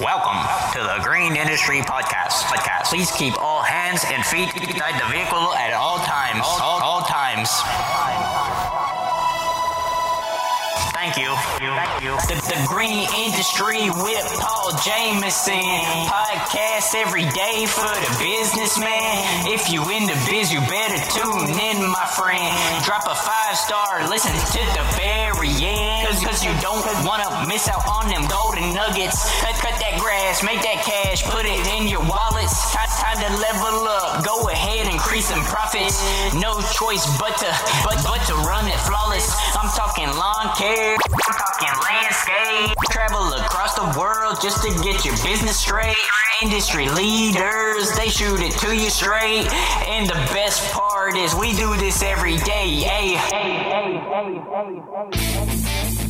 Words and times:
Welcome 0.00 0.40
to 0.72 0.78
the 0.78 1.04
Green 1.04 1.36
Industry 1.36 1.80
Podcast. 1.82 2.48
Podcast. 2.48 2.84
Please 2.84 3.12
keep 3.12 3.34
all 3.38 3.62
hands 3.62 4.02
and 4.08 4.24
feet 4.24 4.48
inside 4.56 4.98
the 4.98 5.06
vehicle 5.12 5.52
at 5.52 5.74
all 5.74 5.98
times. 5.98 6.40
All, 6.42 6.80
all 6.80 7.02
times. 7.02 7.50
Thank 10.96 11.16
you. 11.16 11.32
Thank 11.60 12.04
you. 12.04 12.12
The, 12.28 12.36
the 12.44 12.60
Green 12.68 13.08
Industry 13.24 13.88
with 13.88 14.24
Paul 14.36 14.72
Jamison. 14.84 15.64
Podcast 16.08 16.92
every 16.96 17.24
day 17.36 17.64
for 17.64 17.88
the 17.88 18.12
businessman. 18.20 19.48
If 19.48 19.72
you 19.72 19.80
in 19.88 20.04
the 20.04 20.16
biz, 20.28 20.52
you 20.52 20.60
better 20.60 21.00
tune 21.08 21.56
in, 21.56 21.88
my 21.88 22.04
friend. 22.16 22.52
Drop 22.84 23.04
a 23.08 23.16
five 23.16 23.56
star, 23.56 24.08
listen 24.08 24.32
to 24.32 24.62
the 24.76 24.84
very 25.00 25.56
end. 25.64 26.08
Cause, 26.08 26.20
cause 26.20 26.44
you 26.44 26.52
don't 26.60 26.84
wanna 27.04 27.48
miss 27.48 27.66
out 27.68 27.80
on 27.88 28.08
them 28.12 28.28
golden 28.28 28.74
nuggets. 28.76 29.24
Cut, 29.40 29.56
cut 29.56 29.79
that 29.90 30.00
grass, 30.00 30.42
make 30.42 30.62
that 30.62 30.82
cash, 30.86 31.22
put 31.24 31.46
it 31.46 31.58
in 31.74 31.88
your 31.88 32.00
wallets. 32.00 32.54
Time, 32.70 32.86
time 33.02 33.18
to 33.18 33.30
level 33.42 33.88
up. 33.88 34.24
Go 34.24 34.48
ahead, 34.48 34.86
increase 34.86 35.26
some 35.26 35.42
profits. 35.42 35.98
No 36.34 36.60
choice 36.70 37.06
but 37.18 37.34
to, 37.38 37.50
but, 37.82 37.98
but 38.06 38.22
to 38.30 38.34
run 38.46 38.66
it 38.68 38.78
flawless. 38.86 39.26
I'm 39.58 39.70
talking 39.74 40.06
lawn 40.06 40.54
care. 40.54 40.94
I'm 40.94 41.34
talking 41.34 41.74
landscape. 41.82 42.76
Travel 42.90 43.34
across 43.34 43.74
the 43.74 43.88
world 43.98 44.38
just 44.42 44.62
to 44.62 44.70
get 44.82 45.04
your 45.04 45.16
business 45.24 45.58
straight. 45.58 45.96
Industry 46.42 46.88
leaders, 46.88 47.90
they 47.96 48.08
shoot 48.08 48.40
it 48.40 48.52
to 48.62 48.76
you 48.76 48.90
straight. 48.90 49.50
And 49.90 50.08
the 50.08 50.20
best 50.30 50.70
part 50.72 51.16
is 51.16 51.34
we 51.34 51.52
do 51.54 51.76
this 51.76 52.02
every 52.02 52.36
day. 52.38 52.86
Hey, 52.86 53.18
hey, 53.18 53.58
hey, 53.66 53.98
hey, 54.06 54.38
hey, 54.54 56.00
hey. 56.00 56.09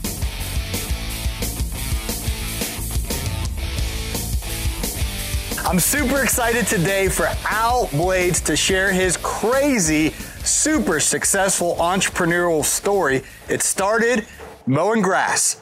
I'm 5.71 5.79
super 5.79 6.21
excited 6.21 6.67
today 6.67 7.07
for 7.07 7.27
Al 7.45 7.87
Bladez 7.87 8.43
to 8.43 8.57
share 8.57 8.91
his 8.91 9.15
crazy, 9.15 10.09
super 10.43 10.99
successful 10.99 11.77
entrepreneurial 11.77 12.65
story. 12.65 13.23
It 13.47 13.61
started 13.61 14.27
mowing 14.65 15.01
grass, 15.01 15.61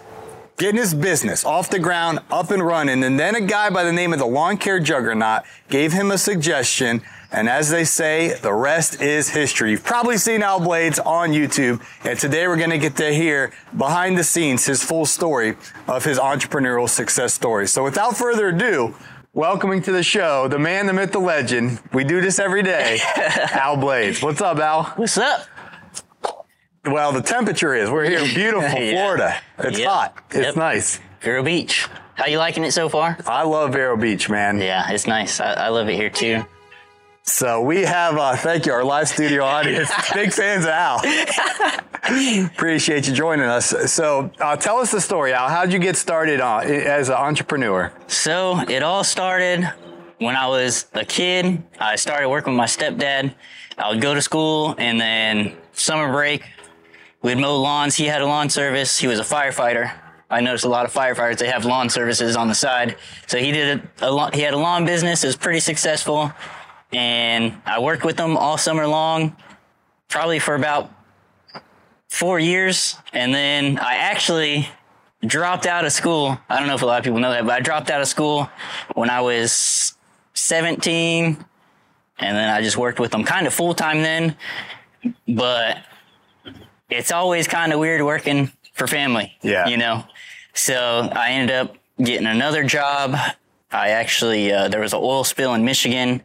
getting 0.57 0.77
his 0.77 0.95
business 0.95 1.45
off 1.45 1.69
the 1.69 1.77
ground, 1.77 2.21
up 2.31 2.49
and 2.49 2.65
running, 2.65 3.03
and 3.03 3.19
then 3.19 3.35
a 3.35 3.41
guy 3.41 3.69
by 3.69 3.83
the 3.83 3.93
name 3.93 4.11
of 4.11 4.17
the 4.17 4.25
lawn 4.25 4.57
care 4.57 4.79
juggernaut 4.79 5.43
gave 5.69 5.93
him 5.93 6.09
a 6.09 6.17
suggestion. 6.17 7.03
And 7.31 7.47
as 7.47 7.69
they 7.69 7.83
say, 7.83 8.33
the 8.33 8.51
rest 8.51 9.03
is 9.03 9.29
history. 9.29 9.69
You've 9.69 9.83
probably 9.83 10.17
seen 10.17 10.41
Al 10.41 10.59
Bladez 10.59 11.05
on 11.05 11.29
YouTube, 11.29 11.83
and 12.03 12.17
today 12.17 12.47
we're 12.47 12.57
going 12.57 12.71
to 12.71 12.79
get 12.79 12.95
to 12.95 13.13
hear 13.13 13.53
behind 13.77 14.17
the 14.17 14.23
scenes 14.23 14.65
his 14.65 14.83
full 14.83 15.05
story 15.05 15.55
of 15.87 16.03
his 16.03 16.17
entrepreneurial 16.17 16.89
success 16.89 17.31
story. 17.31 17.67
So 17.67 17.83
without 17.83 18.17
further 18.17 18.47
ado, 18.47 18.95
Welcoming 19.33 19.81
to 19.83 19.91
the 19.91 20.01
show, 20.01 20.47
the 20.47 20.57
man, 20.57 20.87
the 20.87 20.93
myth, 20.93 21.11
the 21.11 21.19
legend. 21.19 21.79
We 21.93 22.03
do 22.03 22.19
this 22.19 22.39
every 22.39 22.63
day. 22.63 22.97
Al 23.51 23.77
Bladez. 23.77 24.23
What's 24.23 24.41
up, 24.41 24.57
Al? 24.57 24.85
What's 24.95 25.17
up? 25.19 25.45
Well, 26.85 27.11
the 27.11 27.21
temperature 27.21 27.75
is. 27.75 27.91
We're 27.91 28.05
here 28.05 28.19
in 28.19 28.33
beautiful 28.33 28.61
Yeah. 28.79 28.91
Florida. 28.93 29.35
It's 29.59 29.77
Yep. 29.79 29.87
hot. 29.87 30.17
It's 30.31 30.45
Yep. 30.47 30.55
nice. 30.55 30.99
Vero 31.21 31.43
Beach. 31.43 31.87
How 32.15 32.25
you 32.25 32.39
liking 32.39 32.63
it 32.63 32.71
so 32.71 32.89
far? 32.89 33.17
I 33.27 33.43
love 33.43 33.73
Vero 33.73 33.95
Beach, 33.95 34.29
man. 34.29 34.57
Yeah, 34.59 34.89
it's 34.89 35.05
nice. 35.05 35.39
I, 35.39 35.53
I 35.53 35.67
love 35.69 35.87
it 35.89 35.95
here 35.95 36.09
too. 36.09 36.43
So 37.29 37.61
we 37.61 37.83
have, 37.83 38.17
uh, 38.17 38.35
thank 38.35 38.65
you, 38.65 38.73
our 38.73 38.83
live 38.83 39.07
studio 39.07 39.43
audience. 39.43 39.91
Big 40.13 40.33
fans 40.33 40.65
of 40.65 40.71
Al. 40.71 40.99
Appreciate 42.47 43.07
you 43.07 43.13
joining 43.13 43.45
us. 43.45 43.69
So 43.93 44.31
uh, 44.39 44.55
tell 44.55 44.77
us 44.77 44.91
the 44.91 44.99
story, 44.99 45.31
Al. 45.31 45.47
How'd 45.47 45.71
you 45.71 45.77
get 45.77 45.95
started 45.95 46.41
uh, 46.41 46.57
as 46.57 47.09
an 47.09 47.15
entrepreneur? 47.15 47.93
So 48.07 48.59
it 48.67 48.81
all 48.81 49.03
started 49.03 49.71
when 50.17 50.35
I 50.35 50.47
was 50.47 50.87
a 50.93 51.05
kid. 51.05 51.61
I 51.79 51.97
started 51.97 52.29
working 52.29 52.53
with 52.53 52.57
my 52.57 52.65
stepdad. 52.65 53.35
I 53.77 53.89
would 53.89 54.01
go 54.01 54.15
to 54.15 54.21
school 54.21 54.73
and 54.79 54.99
then 54.99 55.55
summer 55.73 56.11
break, 56.11 56.43
we'd 57.21 57.37
mow 57.37 57.61
lawns. 57.61 57.95
He 57.95 58.05
had 58.05 58.21
a 58.21 58.25
lawn 58.25 58.49
service. 58.49 58.97
He 58.97 59.05
was 59.05 59.19
a 59.19 59.23
firefighter. 59.23 59.93
I 60.31 60.41
noticed 60.41 60.65
a 60.65 60.69
lot 60.69 60.85
of 60.85 60.93
firefighters, 60.93 61.37
they 61.37 61.47
have 61.47 61.65
lawn 61.65 61.89
services 61.89 62.35
on 62.35 62.47
the 62.47 62.53
side. 62.53 62.97
So 63.25 63.39
he 63.39 63.51
did 63.51 63.81
a, 64.01 64.09
a 64.09 64.11
lawn, 64.11 64.31
he 64.31 64.41
had 64.41 64.53
a 64.53 64.59
lawn 64.59 64.85
business. 64.85 65.23
It 65.23 65.27
was 65.27 65.35
pretty 65.35 65.59
successful. 65.59 66.31
And 66.91 67.61
I 67.65 67.79
worked 67.79 68.03
with 68.03 68.17
them 68.17 68.35
all 68.37 68.57
summer 68.57 68.87
long, 68.87 69.35
probably 70.07 70.39
for 70.39 70.55
about 70.55 70.91
four 72.07 72.39
years. 72.39 72.95
And 73.13 73.33
then 73.33 73.77
I 73.77 73.95
actually 73.95 74.67
dropped 75.25 75.65
out 75.65 75.85
of 75.85 75.91
school. 75.91 76.37
I 76.49 76.57
don't 76.57 76.67
know 76.67 76.75
if 76.75 76.81
a 76.81 76.85
lot 76.85 76.97
of 76.97 77.03
people 77.03 77.19
know 77.19 77.31
that, 77.31 77.45
but 77.45 77.53
I 77.53 77.59
dropped 77.59 77.91
out 77.91 78.01
of 78.01 78.07
school 78.07 78.49
when 78.95 79.09
I 79.09 79.21
was 79.21 79.93
17. 80.33 81.37
And 82.21 82.37
then 82.37 82.49
I 82.49 82.61
just 82.61 82.77
worked 82.77 82.99
with 82.99 83.11
them 83.11 83.23
kind 83.23 83.47
of 83.47 83.53
full 83.53 83.73
time 83.73 84.01
then. 84.01 84.35
But 85.27 85.77
it's 86.89 87.11
always 87.11 87.47
kind 87.47 87.71
of 87.71 87.79
weird 87.79 88.01
working 88.01 88.51
for 88.73 88.87
family. 88.87 89.37
Yeah. 89.41 89.67
You 89.67 89.77
know? 89.77 90.03
So 90.53 91.09
I 91.13 91.31
ended 91.31 91.55
up 91.55 91.75
getting 92.01 92.27
another 92.27 92.63
job. 92.63 93.15
I 93.71 93.89
actually, 93.89 94.51
uh, 94.51 94.67
there 94.67 94.81
was 94.81 94.93
an 94.93 94.99
oil 95.01 95.23
spill 95.23 95.53
in 95.53 95.63
Michigan 95.63 96.23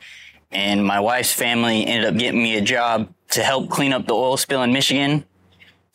and 0.55 0.85
my 0.85 1.01
wife's 1.01 1.33
family 1.33 1.87
ended 1.87 2.09
up 2.09 2.17
getting 2.17 2.43
me 2.43 2.57
a 2.57 2.61
job 2.61 3.13
to 3.31 3.43
help 3.43 3.69
clean 3.71 3.93
up 3.93 4.07
the 4.07 4.15
oil 4.15 4.37
spill 4.37 4.63
in 4.63 4.73
Michigan. 4.73 5.25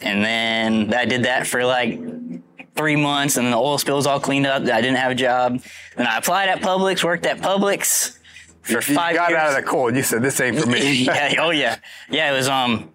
And 0.01 0.23
then 0.23 0.93
I 0.93 1.05
did 1.05 1.23
that 1.23 1.47
for 1.47 1.65
like 1.65 1.99
three 2.75 2.95
months 2.95 3.37
and 3.37 3.45
then 3.45 3.51
the 3.51 3.57
oil 3.57 3.77
spill 3.77 3.95
was 3.97 4.07
all 4.07 4.19
cleaned 4.19 4.45
up. 4.45 4.61
I 4.63 4.81
didn't 4.81 4.95
have 4.97 5.11
a 5.11 5.15
job. 5.15 5.61
Then 5.95 6.07
I 6.07 6.17
applied 6.17 6.49
at 6.49 6.59
Publix, 6.61 7.03
worked 7.03 7.25
at 7.25 7.39
Publix 7.39 8.17
for 8.61 8.73
You 8.73 8.81
five 8.81 9.15
got 9.15 9.29
years. 9.29 9.41
out 9.41 9.49
of 9.49 9.55
the 9.55 9.63
cold. 9.63 9.95
You 9.95 10.03
said, 10.03 10.21
this 10.21 10.39
ain't 10.39 10.59
for 10.59 10.67
me. 10.69 10.93
yeah, 11.03 11.35
oh 11.39 11.49
yeah. 11.49 11.77
Yeah, 12.09 12.31
it 12.31 12.35
was 12.35 12.47
um 12.47 12.91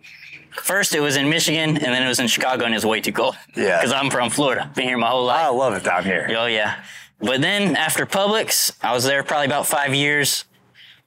first 0.52 0.94
it 0.94 1.00
was 1.00 1.16
in 1.16 1.28
Michigan 1.28 1.70
and 1.76 1.80
then 1.94 2.02
it 2.02 2.08
was 2.08 2.20
in 2.20 2.26
Chicago 2.28 2.64
and 2.64 2.72
it 2.72 2.76
was 2.76 2.86
way 2.86 3.00
too 3.00 3.12
cold. 3.12 3.36
Yeah. 3.56 3.78
Because 3.80 3.92
I'm 3.92 4.10
from 4.10 4.30
Florida. 4.30 4.70
Been 4.74 4.84
here 4.88 4.98
my 4.98 5.08
whole 5.08 5.26
life. 5.26 5.44
I 5.44 5.48
love 5.48 5.74
it 5.74 5.84
down 5.84 6.04
here. 6.04 6.26
Oh 6.36 6.46
yeah. 6.46 6.82
But 7.20 7.40
then 7.42 7.76
after 7.76 8.06
Publix, 8.06 8.72
I 8.82 8.92
was 8.92 9.04
there 9.04 9.22
probably 9.22 9.46
about 9.46 9.66
five 9.66 9.94
years. 9.94 10.44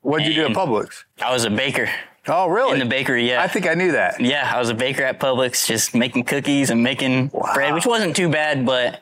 What'd 0.07 0.25
you 0.25 0.33
do 0.33 0.45
at 0.45 0.51
Publix? 0.51 1.03
I 1.21 1.33
was 1.33 1.43
a 1.43 1.49
baker 1.49 1.89
Oh, 2.29 2.47
really? 2.47 2.73
in 2.73 2.79
the 2.79 2.85
bakery. 2.85 3.27
Yeah. 3.29 3.41
I 3.43 3.47
think 3.47 3.67
I 3.67 3.73
knew 3.73 3.91
that. 3.91 4.19
yeah, 4.21 4.51
I 4.55 4.59
was 4.59 4.69
a 4.69 4.73
baker 4.73 5.03
at 5.03 5.19
Publix, 5.19 5.65
just 5.67 5.93
making 5.95 6.23
cookies 6.23 6.69
and 6.69 6.81
making 6.81 7.29
Wow. 7.33 7.51
bread, 7.53 7.73
which 7.73 7.85
wasn't 7.85 8.15
too 8.15 8.29
bad, 8.29 8.65
but 8.65 9.01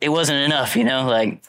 it 0.00 0.08
wasn't 0.08 0.38
enough, 0.40 0.76
you 0.76 0.84
know, 0.84 1.04
like 1.06 1.42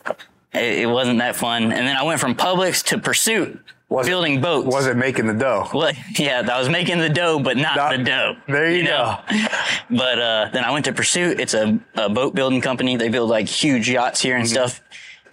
it, 0.54 0.80
it 0.80 0.86
wasn't 0.90 1.20
that 1.20 1.36
fun. 1.36 1.64
And 1.72 1.88
then 1.88 1.96
I 1.96 2.04
went 2.04 2.20
from 2.20 2.36
Publix 2.36 2.84
to 2.86 2.98
Pursuit, 2.98 3.60
Was 3.90 4.06
it- 4.08 4.10
building 4.10 4.42
boats. 4.42 4.68
Was 4.68 4.88
it 4.88 4.98
making 4.98 5.28
the 5.28 5.34
dough? 5.34 5.70
Well, 5.74 5.92
yeah, 6.18 6.48
I 6.52 6.60
was 6.60 6.70
making 6.70 7.00
the 7.00 7.10
dough, 7.10 7.40
but 7.40 7.56
not, 7.58 7.76
Not- 7.76 7.98
the 7.98 8.04
dough. 8.04 8.36
There 8.48 8.72
you, 8.72 8.84
know? 8.84 9.20
go. 9.30 9.38
But 9.90 10.20
uh, 10.20 10.50
then 10.54 10.64
I 10.64 10.72
went 10.72 10.86
to 10.86 10.94
Pursuit. 10.94 11.40
It's 11.40 11.54
a, 11.54 11.78
a 11.96 12.10
boat 12.10 12.34
building 12.34 12.62
company. 12.62 12.96
They 12.96 13.10
build 13.10 13.30
like 13.30 13.48
huge 13.48 13.90
yachts 13.90 14.22
here 14.22 14.36
and 14.38 14.46
Mm-hmm. 14.46 14.54
stuff. 14.54 14.82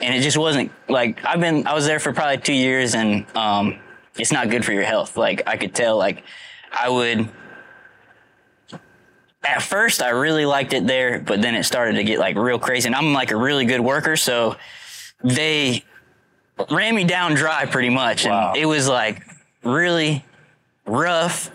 And 0.00 0.14
it 0.14 0.20
just 0.22 0.38
wasn't 0.38 0.70
like 0.88 1.24
I've 1.24 1.40
been. 1.40 1.66
I 1.66 1.74
was 1.74 1.86
there 1.86 1.98
for 1.98 2.12
probably 2.12 2.38
two 2.38 2.52
years, 2.52 2.94
and 2.94 3.26
um, 3.36 3.78
it's 4.16 4.30
not 4.32 4.48
good 4.48 4.64
for 4.64 4.72
your 4.72 4.84
health. 4.84 5.16
Like 5.16 5.42
I 5.46 5.56
could 5.56 5.74
tell. 5.74 5.96
Like 5.96 6.22
I 6.72 6.88
would. 6.88 7.28
At 9.44 9.62
first, 9.62 10.02
I 10.02 10.10
really 10.10 10.44
liked 10.44 10.72
it 10.72 10.86
there, 10.86 11.20
but 11.20 11.40
then 11.40 11.54
it 11.54 11.62
started 11.64 11.94
to 11.94 12.04
get 12.04 12.18
like 12.18 12.36
real 12.36 12.58
crazy. 12.58 12.86
And 12.88 12.94
I'm 12.94 13.12
like 13.12 13.30
a 13.30 13.36
really 13.36 13.64
good 13.64 13.80
worker, 13.80 14.16
so 14.16 14.56
they 15.22 15.84
ran 16.70 16.94
me 16.94 17.04
down 17.04 17.34
dry 17.34 17.64
pretty 17.66 17.88
much, 17.88 18.24
Wow. 18.26 18.48
and 18.50 18.56
it 18.58 18.66
was 18.66 18.88
like 18.88 19.22
really 19.62 20.24
rough. 20.86 21.50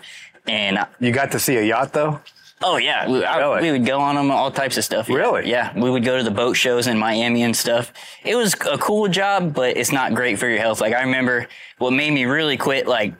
And 0.47 0.79
You 0.99 1.11
got 1.11 1.31
to 1.31 1.39
see 1.39 1.57
a 1.57 1.61
yacht 1.63 1.93
though? 1.93 2.19
Oh 2.61 2.77
yeah, 2.77 3.09
we, 3.09 3.23
I- 3.25 3.39
Really? 3.39 3.61
we 3.63 3.71
would 3.71 3.85
go 3.85 3.99
on 3.99 4.15
them, 4.15 4.31
all 4.31 4.51
types 4.51 4.77
of 4.77 4.85
stuff. 4.85 5.09
Yeah. 5.09 5.15
Really? 5.17 5.49
Yeah, 5.49 5.77
we 5.77 5.89
would 5.89 6.05
go 6.05 6.17
to 6.17 6.23
the 6.23 6.31
boat 6.31 6.53
shows 6.53 6.87
in 6.87 6.97
Miami 6.97 7.43
and 7.43 7.55
stuff. 7.55 7.91
It 8.23 8.35
was 8.35 8.53
a 8.53 8.77
cool 8.77 9.07
job, 9.09 9.53
but 9.53 9.75
it's 9.75 9.91
not 9.91 10.13
great 10.13 10.39
for 10.39 10.47
your 10.47 10.59
health. 10.59 10.79
Like 10.79 10.93
I 10.93 11.01
remember, 11.03 11.47
what 11.77 11.91
made 11.91 12.11
me 12.11 12.25
really 12.25 12.55
quit, 12.57 12.87
like 12.87 13.13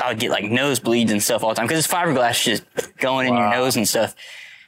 I 0.00 0.08
would 0.08 0.18
get 0.18 0.30
like 0.30 0.44
nosebleeds 0.44 1.10
and 1.10 1.22
stuff 1.22 1.42
all 1.44 1.50
the 1.50 1.54
time 1.56 1.66
because 1.66 1.84
it's 1.84 1.92
fiberglass 1.92 2.42
just 2.42 2.64
going 2.98 3.28
in 3.28 3.34
your 3.34 3.50
nose 3.50 3.76
and 3.76 3.86
stuff. 3.88 4.14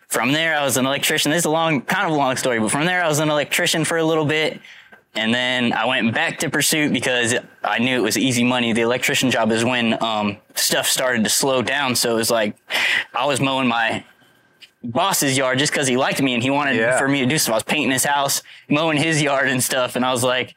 from 0.08 0.32
there, 0.32 0.56
I 0.56 0.64
was 0.64 0.76
an 0.76 0.86
electrician. 0.86 1.30
This 1.30 1.40
is 1.40 1.44
a 1.46 1.50
long, 1.50 1.82
kind 1.82 2.06
of 2.06 2.12
a 2.12 2.16
long 2.16 2.36
story, 2.36 2.58
but 2.60 2.70
from 2.70 2.84
there, 2.86 3.02
I 3.02 3.08
was 3.08 3.18
an 3.20 3.30
electrician 3.30 3.84
for 3.84 3.96
a 3.98 4.04
little 4.04 4.24
bit. 4.26 4.60
And 5.14 5.34
then 5.34 5.72
I 5.72 5.86
went 5.86 6.14
back 6.14 6.38
to 6.38 6.50
Pursuit 6.50 6.92
because 6.92 7.34
I 7.64 7.78
knew 7.80 7.96
it 7.96 8.02
was 8.02 8.16
easy 8.16 8.44
money. 8.44 8.72
The 8.72 8.82
electrician 8.82 9.30
job 9.30 9.50
is 9.50 9.64
when 9.64 10.00
um, 10.02 10.36
stuff 10.54 10.86
started 10.86 11.24
to 11.24 11.30
slow 11.30 11.62
down. 11.62 11.96
So 11.96 12.12
it 12.12 12.14
was 12.16 12.30
like 12.30 12.56
I 13.12 13.26
was 13.26 13.40
mowing 13.40 13.66
my 13.66 14.04
boss's 14.84 15.36
yard 15.36 15.58
just 15.58 15.72
because 15.72 15.88
he 15.88 15.96
liked 15.96 16.22
me 16.22 16.32
and 16.34 16.42
he 16.42 16.50
wanted 16.50 16.76
Yeah. 16.76 16.96
for 16.96 17.08
me 17.08 17.20
to 17.20 17.26
do 17.26 17.38
stuff. 17.38 17.52
I 17.52 17.56
was 17.56 17.62
painting 17.64 17.90
his 17.90 18.04
house, 18.04 18.42
mowing 18.68 18.96
his 18.98 19.20
yard 19.20 19.48
and 19.48 19.62
stuff. 19.62 19.96
And 19.96 20.04
I 20.04 20.12
was 20.12 20.22
like, 20.22 20.54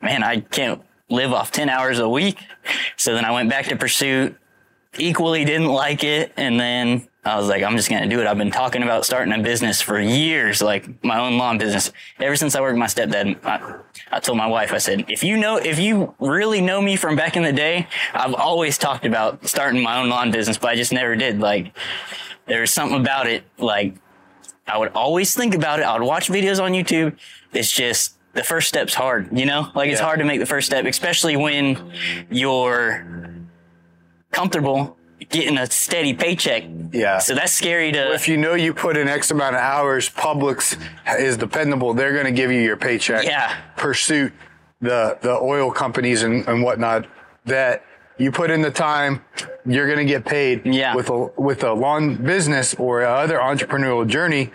man, 0.00 0.22
I 0.22 0.40
can't 0.40 0.80
live 1.10 1.32
off 1.32 1.50
10 1.50 1.68
hours 1.68 1.98
a 1.98 2.08
week. 2.08 2.38
So 2.96 3.14
then 3.14 3.24
I 3.24 3.32
went 3.32 3.50
back 3.50 3.66
to 3.66 3.76
Pursuit, 3.76 4.36
equally 4.96 5.44
didn't 5.44 5.66
like 5.68 6.04
it. 6.04 6.32
And 6.36 6.58
then 6.60 7.07
I 7.24 7.36
was 7.36 7.48
like, 7.48 7.62
I'm 7.62 7.76
just 7.76 7.90
going 7.90 8.02
to 8.02 8.08
do 8.08 8.20
it. 8.20 8.26
I've 8.26 8.38
been 8.38 8.50
talking 8.50 8.82
about 8.82 9.04
starting 9.04 9.34
a 9.34 9.42
business 9.42 9.80
for 9.80 10.00
years, 10.00 10.62
like 10.62 11.02
my 11.04 11.18
own 11.18 11.36
lawn 11.36 11.58
business. 11.58 11.92
Ever 12.20 12.36
since 12.36 12.54
I 12.54 12.60
worked 12.60 12.74
with 12.74 12.78
my 12.78 12.86
stepdad, 12.86 13.44
I, 13.44 13.80
I 14.12 14.20
told 14.20 14.38
my 14.38 14.46
wife, 14.46 14.72
I 14.72 14.78
said, 14.78 15.04
if 15.08 15.22
you 15.24 15.36
know, 15.36 15.56
if 15.56 15.78
you 15.78 16.14
really 16.20 16.60
know 16.60 16.80
me 16.80 16.96
from 16.96 17.16
back 17.16 17.36
in 17.36 17.42
the 17.42 17.52
day, 17.52 17.88
I've 18.14 18.34
always 18.34 18.78
talked 18.78 19.04
about 19.04 19.46
starting 19.46 19.82
my 19.82 20.00
own 20.00 20.08
lawn 20.08 20.30
business, 20.30 20.58
but 20.58 20.70
I 20.70 20.76
just 20.76 20.92
never 20.92 21.16
did. 21.16 21.40
Like, 21.40 21.76
there 22.46 22.60
was 22.60 22.72
something 22.72 23.00
about 23.00 23.26
it. 23.26 23.44
Like, 23.58 23.96
I 24.66 24.78
would 24.78 24.92
always 24.92 25.34
think 25.34 25.54
about 25.54 25.80
it. 25.80 25.82
I 25.82 25.98
would 25.98 26.06
watch 26.06 26.28
videos 26.28 26.62
on 26.62 26.72
YouTube. 26.72 27.16
It's 27.52 27.72
just 27.72 28.18
the 28.34 28.44
first 28.44 28.68
step's 28.68 28.94
hard, 28.94 29.36
you 29.36 29.46
know? 29.46 29.70
Like 29.74 29.90
it's 29.90 30.00
hard 30.00 30.18
to 30.18 30.24
make 30.24 30.40
the 30.40 30.46
first 30.46 30.66
step, 30.66 30.84
especially 30.84 31.36
when 31.36 31.92
you're 32.30 33.06
comfortable 34.30 34.97
getting 35.30 35.58
a 35.58 35.66
steady 35.66 36.14
paycheck. 36.14 36.64
Yeah. 36.92 37.18
So 37.18 37.34
that's 37.34 37.52
scary 37.52 37.92
to 37.92 38.12
If 38.14 38.28
you 38.28 38.36
know 38.36 38.54
you 38.54 38.72
put 38.74 38.96
in 38.96 39.08
X 39.08 39.30
amount 39.30 39.56
of 39.56 39.60
hours, 39.60 40.08
Publix 40.08 40.76
is 41.18 41.36
dependable. 41.36 41.94
They're 41.94 42.12
going 42.12 42.26
to 42.26 42.32
give 42.32 42.50
you 42.50 42.60
your 42.60 42.76
paycheck. 42.76 43.24
Yeah. 43.24 43.56
Pursuit, 43.76 44.32
the 44.80 45.18
the 45.20 45.32
oil 45.32 45.70
companies 45.70 46.22
and, 46.22 46.46
and 46.48 46.62
whatnot, 46.62 47.06
that 47.46 47.84
you 48.18 48.32
put 48.32 48.50
in 48.50 48.62
the 48.62 48.70
time, 48.70 49.24
you're 49.64 49.86
going 49.86 49.98
to 49.98 50.12
get 50.12 50.24
paid. 50.24 50.66
Yeah. 50.66 50.94
With 50.94 51.10
a 51.10 51.30
with 51.36 51.64
a 51.64 51.72
long 51.72 52.16
business 52.16 52.74
or 52.74 53.04
other 53.04 53.38
entrepreneurial 53.38 54.06
journey, 54.06 54.50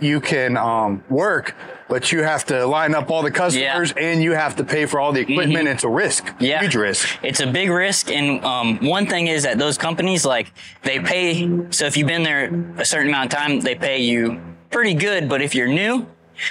you 0.00 0.20
can 0.20 0.56
um, 0.56 1.02
work, 1.08 1.54
but 1.88 2.10
you 2.12 2.22
have 2.22 2.44
to 2.46 2.66
line 2.66 2.94
up 2.94 3.10
all 3.10 3.22
the 3.22 3.30
customers 3.30 3.92
and 3.96 4.22
you 4.22 4.32
have 4.32 4.56
to 4.56 4.64
pay 4.64 4.86
for 4.86 4.98
all 5.00 5.12
the 5.12 5.20
equipment. 5.20 5.68
It's 5.68 5.84
a 5.84 5.88
risk. 5.88 6.26
Mm-hmm. 6.26 6.44
Yeah. 6.44 6.60
Huge 6.60 6.74
risk. 6.74 7.18
It's 7.22 7.40
a 7.40 7.46
big 7.46 7.70
risk. 7.70 8.10
And 8.10 8.44
um, 8.44 8.78
one 8.86 9.06
thing 9.06 9.28
is 9.28 9.44
that 9.44 9.58
those 9.58 9.78
companies, 9.78 10.24
like, 10.24 10.52
they 10.82 10.98
pay. 11.00 11.48
So 11.70 11.86
if 11.86 11.96
you've 11.96 12.08
been 12.08 12.22
there 12.22 12.52
a 12.78 12.84
certain 12.84 13.08
amount 13.08 13.32
of 13.32 13.38
time, 13.38 13.60
they 13.60 13.74
pay 13.74 14.02
you 14.02 14.40
pretty 14.70 14.94
good. 14.94 15.28
But 15.28 15.42
if 15.42 15.54
you're 15.54 15.68
new, 15.68 16.06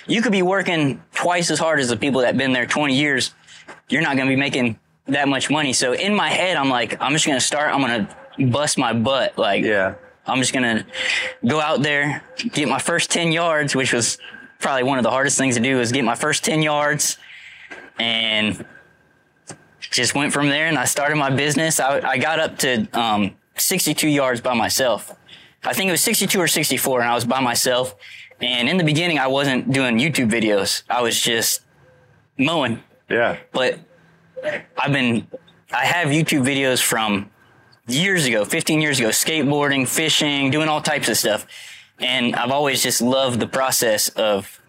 you 0.08 0.22
could 0.22 0.32
be 0.32 0.42
working 0.42 1.04
twice 1.14 1.52
as 1.52 1.60
hard 1.60 1.80
as 1.80 1.90
the 1.90 1.98
people 1.98 2.22
that 2.22 2.28
have 2.28 2.38
been 2.38 2.54
there 2.54 2.66
20 2.66 2.96
years. 2.98 3.34
You're 3.90 4.02
not 4.02 4.16
going 4.16 4.28
to 4.28 4.32
be 4.32 4.40
making 4.40 4.80
that 5.08 5.28
much 5.28 5.50
money. 5.50 5.74
So 5.74 5.94
in 5.94 6.16
my 6.16 6.30
head, 6.30 6.58
I'm 6.58 6.70
like, 6.70 7.00
I'm 7.02 7.12
just 7.12 7.26
going 7.26 7.38
to 7.38 7.46
start. 7.46 7.74
I'm 7.74 7.82
going 7.82 8.08
to 8.08 8.48
bust 8.48 8.78
my 8.78 8.94
butt. 8.94 9.38
Like, 9.38 9.64
Yeah. 9.64 9.96
I'm 10.28 10.40
just 10.40 10.54
gonna 10.54 10.86
go 11.46 11.60
out 11.60 11.82
there, 11.84 12.24
get 12.54 12.68
my 12.68 12.80
first 12.80 13.12
10 13.12 13.32
yards, 13.32 13.76
which 13.76 13.94
was 13.94 14.18
probably 14.60 14.84
one 14.84 14.98
of 14.98 15.04
the 15.04 15.12
hardest 15.12 15.38
things 15.38 15.56
to 15.56 15.62
do 15.62 15.80
is 15.80 15.92
get 15.92 16.04
my 16.04 16.16
first 16.16 16.44
10 16.44 16.62
yards 16.62 17.18
and 18.00 18.66
just 19.80 20.16
went 20.16 20.34
from 20.34 20.50
there 20.50 20.68
and 20.68 20.78
I 20.78 20.86
started 20.86 21.16
my 21.18 21.30
business. 21.30 21.80
I, 21.80 22.00
I 22.02 22.18
got 22.18 22.40
up 22.40 22.58
to, 22.60 22.88
um, 23.00 23.36
62 23.58 24.08
yards 24.08 24.42
by 24.42 24.54
myself. 24.54 25.16
I 25.64 25.74
think 25.74 25.88
it 25.90 25.92
was 25.92 26.02
62 26.02 26.40
or 26.40 26.48
64 26.48 27.02
and 27.02 27.10
I 27.10 27.16
was 27.16 27.26
by 27.26 27.40
myself. 27.40 27.96
And 28.42 28.68
in 28.68 28.78
the 28.78 28.84
beginning, 28.84 29.18
I 29.18 29.28
wasn't 29.28 29.72
doing 29.72 29.98
YouTube 29.98 30.30
videos. 30.30 30.84
I 30.90 31.02
was 31.02 31.20
just 31.22 31.62
mowing 32.38 32.82
Yeah. 33.10 33.38
but 33.54 33.80
I've 34.78 34.92
been, 34.92 35.28
I 35.74 35.86
have 35.86 36.10
YouTube 36.10 36.44
videos 36.46 36.82
from 36.82 37.30
years 37.88 38.26
ago, 38.26 38.46
15 38.46 38.82
years 38.82 39.00
ago, 39.00 39.10
skateboarding, 39.10 39.88
fishing, 39.88 40.50
doing 40.52 40.68
all 40.68 40.82
types 40.82 41.10
of 41.10 41.18
stuff. 41.18 41.46
And 42.00 42.36
I've 42.36 42.52
always 42.52 42.84
just 42.84 43.02
loved 43.02 43.40
the 43.40 43.48
process 43.48 44.10
of 44.10 44.62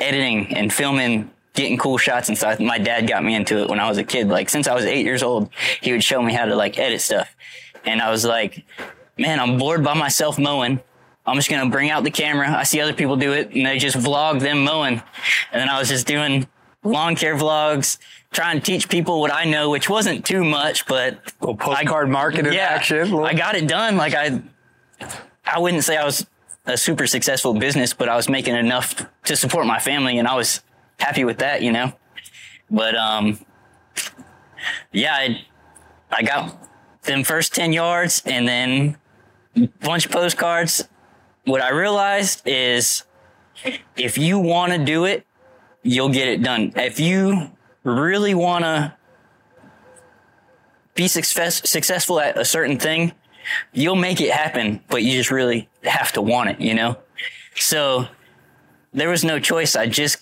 editing 0.00 0.54
and 0.54 0.72
filming, 0.72 1.30
getting 1.54 1.76
cool 1.78 1.98
shots 1.98 2.28
and 2.28 2.38
stuff. 2.38 2.60
My 2.60 2.78
dad 2.78 3.08
got 3.08 3.24
me 3.24 3.34
into 3.34 3.58
it 3.58 3.68
when 3.68 3.80
I 3.80 3.88
was 3.88 3.98
a 3.98 4.04
kid. 4.04 4.28
Like 4.28 4.48
since 4.48 4.68
I 4.68 4.74
was 4.74 4.84
eight 4.84 5.04
years 5.04 5.22
old, 5.22 5.50
he 5.80 5.92
would 5.92 6.04
show 6.04 6.22
me 6.22 6.32
how 6.32 6.46
to 6.46 6.56
like 6.56 6.78
edit 6.78 7.00
stuff. 7.00 7.34
And 7.84 8.00
I 8.00 8.10
was 8.10 8.24
like, 8.24 8.64
man, 9.18 9.40
I'm 9.40 9.58
bored 9.58 9.84
by 9.84 9.94
myself 9.94 10.38
mowing. 10.38 10.80
I'm 11.26 11.36
just 11.36 11.50
gonna 11.50 11.70
bring 11.70 11.90
out 11.90 12.04
the 12.04 12.10
camera. 12.10 12.48
I 12.50 12.62
see 12.62 12.80
other 12.80 12.92
people 12.92 13.16
do 13.16 13.32
it 13.32 13.50
and 13.50 13.66
they 13.66 13.78
just 13.78 13.96
vlog 13.96 14.40
them 14.40 14.64
mowing. 14.64 15.02
And 15.52 15.60
then 15.60 15.68
I 15.68 15.78
was 15.78 15.88
just 15.88 16.06
doing 16.06 16.46
lawn 16.84 17.16
care 17.16 17.36
vlogs, 17.36 17.98
trying 18.36 18.60
to 18.60 18.62
teach 18.62 18.90
people 18.90 19.18
what 19.20 19.32
I 19.32 19.44
know, 19.44 19.70
which 19.70 19.88
wasn't 19.88 20.26
too 20.26 20.44
much, 20.44 20.86
but 20.86 21.18
Little 21.40 21.56
postcard 21.56 22.10
marketing 22.10 22.52
yeah, 22.52 22.66
action. 22.66 23.14
I 23.14 23.32
got 23.32 23.56
it 23.56 23.66
done. 23.66 23.96
Like 23.96 24.14
I, 24.14 24.42
I 25.44 25.58
wouldn't 25.58 25.82
say 25.84 25.96
I 25.96 26.04
was 26.04 26.26
a 26.66 26.76
super 26.76 27.06
successful 27.06 27.54
business, 27.54 27.94
but 27.94 28.10
I 28.10 28.14
was 28.14 28.28
making 28.28 28.54
enough 28.54 29.06
to 29.24 29.36
support 29.36 29.66
my 29.66 29.78
family, 29.78 30.18
and 30.18 30.28
I 30.28 30.34
was 30.34 30.62
happy 30.98 31.24
with 31.24 31.38
that, 31.38 31.62
you 31.62 31.72
know. 31.72 31.94
But 32.70 32.94
um, 32.94 33.38
yeah, 34.92 35.14
I, 35.14 35.46
I 36.10 36.22
got 36.22 36.68
them 37.04 37.24
first 37.24 37.54
ten 37.54 37.72
yards, 37.72 38.22
and 38.26 38.46
then 38.46 38.98
a 39.56 39.66
bunch 39.80 40.04
of 40.04 40.12
postcards. 40.12 40.86
What 41.44 41.62
I 41.62 41.70
realized 41.70 42.42
is, 42.44 43.04
if 43.96 44.18
you 44.18 44.38
want 44.38 44.72
to 44.72 44.78
do 44.78 45.06
it, 45.06 45.24
you'll 45.82 46.10
get 46.10 46.28
it 46.28 46.42
done. 46.42 46.72
If 46.76 47.00
you 47.00 47.55
really 47.86 48.34
want 48.34 48.64
to 48.64 48.94
be 50.94 51.08
success, 51.08 51.68
successful 51.68 52.20
at 52.20 52.36
a 52.36 52.44
certain 52.44 52.78
thing, 52.78 53.12
you'll 53.72 53.96
make 53.96 54.20
it 54.20 54.30
happen, 54.30 54.80
but 54.88 55.02
you 55.02 55.12
just 55.12 55.30
really 55.30 55.68
have 55.84 56.12
to 56.12 56.22
want 56.22 56.50
it, 56.50 56.60
you 56.60 56.74
know? 56.74 56.96
So 57.54 58.08
there 58.92 59.08
was 59.08 59.24
no 59.24 59.38
choice. 59.38 59.76
I 59.76 59.86
just 59.86 60.18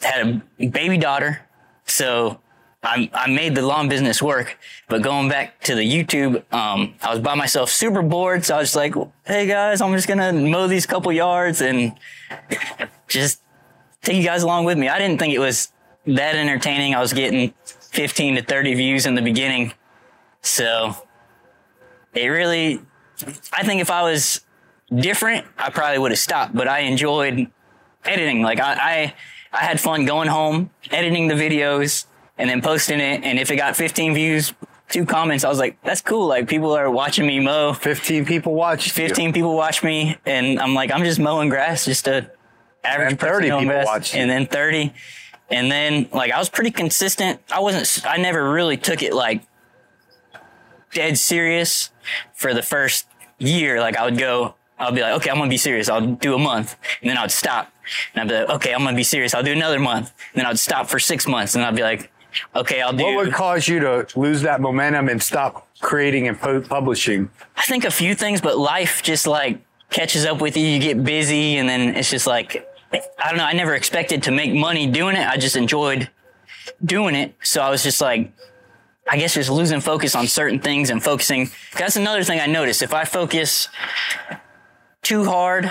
had 0.00 0.42
a 0.58 0.66
baby 0.68 0.96
daughter. 0.96 1.42
So 1.84 2.40
I, 2.82 3.10
I 3.12 3.28
made 3.28 3.54
the 3.54 3.62
lawn 3.62 3.88
business 3.88 4.22
work, 4.22 4.58
but 4.88 5.02
going 5.02 5.28
back 5.28 5.60
to 5.62 5.74
the 5.74 5.82
YouTube, 5.82 6.36
um, 6.52 6.94
I 7.02 7.10
was 7.10 7.20
by 7.20 7.34
myself 7.34 7.70
super 7.70 8.02
bored. 8.02 8.44
So 8.44 8.56
I 8.56 8.58
was 8.58 8.76
like, 8.76 8.94
Hey 9.26 9.46
guys, 9.46 9.80
I'm 9.80 9.92
just 9.92 10.06
going 10.06 10.18
to 10.18 10.32
mow 10.32 10.66
these 10.66 10.86
couple 10.86 11.12
yards 11.12 11.60
and 11.60 11.94
just 13.08 13.42
take 14.02 14.16
you 14.16 14.24
guys 14.24 14.42
along 14.42 14.64
with 14.64 14.78
me. 14.78 14.88
I 14.88 14.98
didn't 14.98 15.18
think 15.18 15.34
it 15.34 15.40
was 15.40 15.72
that 16.06 16.36
entertaining. 16.36 16.94
I 16.94 17.00
was 17.00 17.12
getting 17.12 17.52
15 17.64 18.36
to 18.36 18.42
30 18.42 18.74
views 18.74 19.06
in 19.06 19.14
the 19.14 19.22
beginning. 19.22 19.72
So 20.42 20.94
it 22.14 22.26
really, 22.28 22.80
I 23.52 23.62
think 23.64 23.80
if 23.80 23.90
I 23.90 24.02
was 24.02 24.44
different, 24.94 25.46
I 25.58 25.70
probably 25.70 25.98
would 25.98 26.12
have 26.12 26.18
stopped, 26.18 26.54
but 26.54 26.68
I 26.68 26.80
enjoyed 26.80 27.50
editing. 28.04 28.42
Like 28.42 28.60
I, 28.60 28.74
I, 28.74 29.14
I 29.52 29.58
had 29.64 29.80
fun 29.80 30.04
going 30.04 30.28
home, 30.28 30.70
editing 30.90 31.28
the 31.28 31.34
videos 31.34 32.06
and 32.38 32.48
then 32.48 32.62
posting 32.62 33.00
it. 33.00 33.24
And 33.24 33.38
if 33.38 33.50
it 33.50 33.56
got 33.56 33.76
15 33.76 34.14
views, 34.14 34.52
two 34.88 35.04
comments, 35.04 35.44
I 35.44 35.48
was 35.48 35.58
like, 35.58 35.82
that's 35.82 36.00
cool. 36.00 36.26
Like 36.28 36.48
people 36.48 36.72
are 36.72 36.90
watching 36.90 37.26
me 37.26 37.40
mow. 37.40 37.72
15 37.72 38.24
people 38.24 38.54
watch. 38.54 38.92
15 38.92 39.32
people 39.32 39.56
watch 39.56 39.82
me 39.82 40.16
and 40.24 40.60
I'm 40.60 40.74
like, 40.74 40.92
I'm 40.92 41.04
just 41.04 41.18
mowing 41.18 41.48
grass, 41.48 41.84
just 41.84 42.06
a 42.06 42.30
average 42.84 43.12
And 43.12 43.20
30 43.20 43.48
person 43.50 43.68
people 43.68 43.84
watch 43.84 44.14
you. 44.14 44.20
And 44.20 44.30
then 44.30 44.46
30. 44.46 44.92
And 45.50 45.70
then 45.70 46.08
like 46.12 46.32
I 46.32 46.38
was 46.38 46.48
pretty 46.48 46.70
consistent. 46.70 47.40
I 47.52 47.60
wasn't, 47.60 48.06
I 48.06 48.16
never 48.16 48.50
really 48.50 48.76
took 48.76 49.02
it 49.02 49.14
like 49.14 49.42
dead 50.92 51.18
serious 51.18 51.90
for 52.34 52.54
the 52.54 52.62
first 52.62 53.06
year. 53.38 53.80
Like 53.80 53.96
I 53.96 54.04
would 54.04 54.18
go, 54.18 54.54
I'll 54.78 54.92
be 54.92 55.00
like, 55.00 55.14
okay, 55.14 55.30
I'm 55.30 55.38
to 55.38 55.48
be 55.48 55.56
serious. 55.56 55.88
I'll 55.88 56.06
do 56.06 56.34
a 56.34 56.38
month 56.38 56.76
and 57.00 57.10
then 57.10 57.16
I'd 57.16 57.30
stop 57.30 57.72
and 58.14 58.22
I'd 58.22 58.28
be 58.28 58.34
like, 58.34 58.56
okay, 58.56 58.74
I'm 58.74 58.84
to 58.84 58.94
be 58.94 59.04
serious. 59.04 59.34
I'll 59.34 59.42
do 59.42 59.52
another 59.52 59.78
month. 59.78 60.12
And 60.32 60.40
then 60.40 60.46
I'd 60.46 60.58
stop 60.58 60.88
for 60.88 60.98
six 60.98 61.26
months 61.26 61.54
and 61.54 61.64
I'd 61.64 61.76
be 61.76 61.82
like, 61.82 62.10
okay, 62.54 62.82
I'll 62.82 62.92
do. 62.92 63.04
What 63.04 63.16
would 63.26 63.32
cause 63.32 63.68
you 63.68 63.80
to 63.80 64.06
lose 64.16 64.42
that 64.42 64.60
momentum 64.60 65.08
and 65.08 65.22
stop 65.22 65.68
creating 65.80 66.28
and 66.28 66.38
pu- 66.38 66.62
publishing? 66.62 67.30
I 67.56 67.62
think 67.62 67.84
a 67.84 67.90
few 67.90 68.14
things, 68.14 68.40
but 68.40 68.58
life 68.58 69.02
just 69.02 69.26
like 69.26 69.60
catches 69.90 70.26
up 70.26 70.40
with 70.40 70.56
you. 70.56 70.66
You 70.66 70.80
get 70.80 71.02
busy 71.04 71.56
and 71.56 71.68
then 71.68 71.94
it's 71.94 72.10
just 72.10 72.26
like, 72.26 72.68
I 73.22 73.28
don't 73.28 73.38
know. 73.38 73.44
I 73.44 73.52
never 73.52 73.74
expected 73.74 74.22
to 74.24 74.30
make 74.30 74.52
money 74.52 74.86
doing 74.86 75.16
it. 75.16 75.26
I 75.26 75.36
just 75.36 75.56
enjoyed 75.56 76.08
doing 76.84 77.14
it. 77.14 77.34
So 77.42 77.60
I 77.62 77.70
was 77.70 77.82
just 77.82 78.00
like, 78.00 78.32
I 79.08 79.16
guess 79.18 79.34
just 79.34 79.50
losing 79.50 79.80
focus 79.80 80.14
on 80.14 80.26
certain 80.26 80.60
things 80.60 80.90
and 80.90 81.02
focusing. 81.02 81.50
That's 81.78 81.96
another 81.96 82.24
thing 82.24 82.40
I 82.40 82.46
noticed. 82.46 82.82
If 82.82 82.92
I 82.92 83.04
focus 83.04 83.68
too 85.02 85.24
hard, 85.24 85.70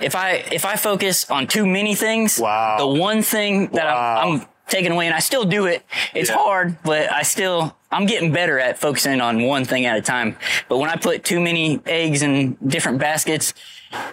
if 0.00 0.14
I, 0.16 0.32
if 0.52 0.64
I 0.64 0.76
focus 0.76 1.30
on 1.30 1.46
too 1.46 1.64
many 1.66 1.94
things, 1.94 2.38
Wow. 2.38 2.76
the 2.78 2.86
one 2.86 3.22
thing 3.22 3.68
that 3.68 3.84
Wow. 3.84 4.20
I'm, 4.22 4.40
I'm 4.40 4.46
taken 4.68 4.92
away 4.92 5.06
and 5.06 5.14
I 5.14 5.20
still 5.20 5.44
do 5.44 5.66
it. 5.66 5.84
It's 6.14 6.28
Yeah. 6.30 6.36
hard, 6.36 6.76
but 6.82 7.12
I 7.12 7.22
still, 7.22 7.76
I'm 7.90 8.06
getting 8.06 8.32
better 8.32 8.58
at 8.58 8.78
focusing 8.78 9.20
on 9.20 9.42
one 9.44 9.64
thing 9.64 9.86
at 9.86 9.96
a 9.96 10.02
time. 10.02 10.36
But 10.68 10.78
when 10.78 10.90
I 10.90 10.96
put 10.96 11.22
too 11.24 11.40
many 11.40 11.80
eggs 11.86 12.22
in 12.22 12.56
different 12.66 12.98
baskets, 12.98 13.54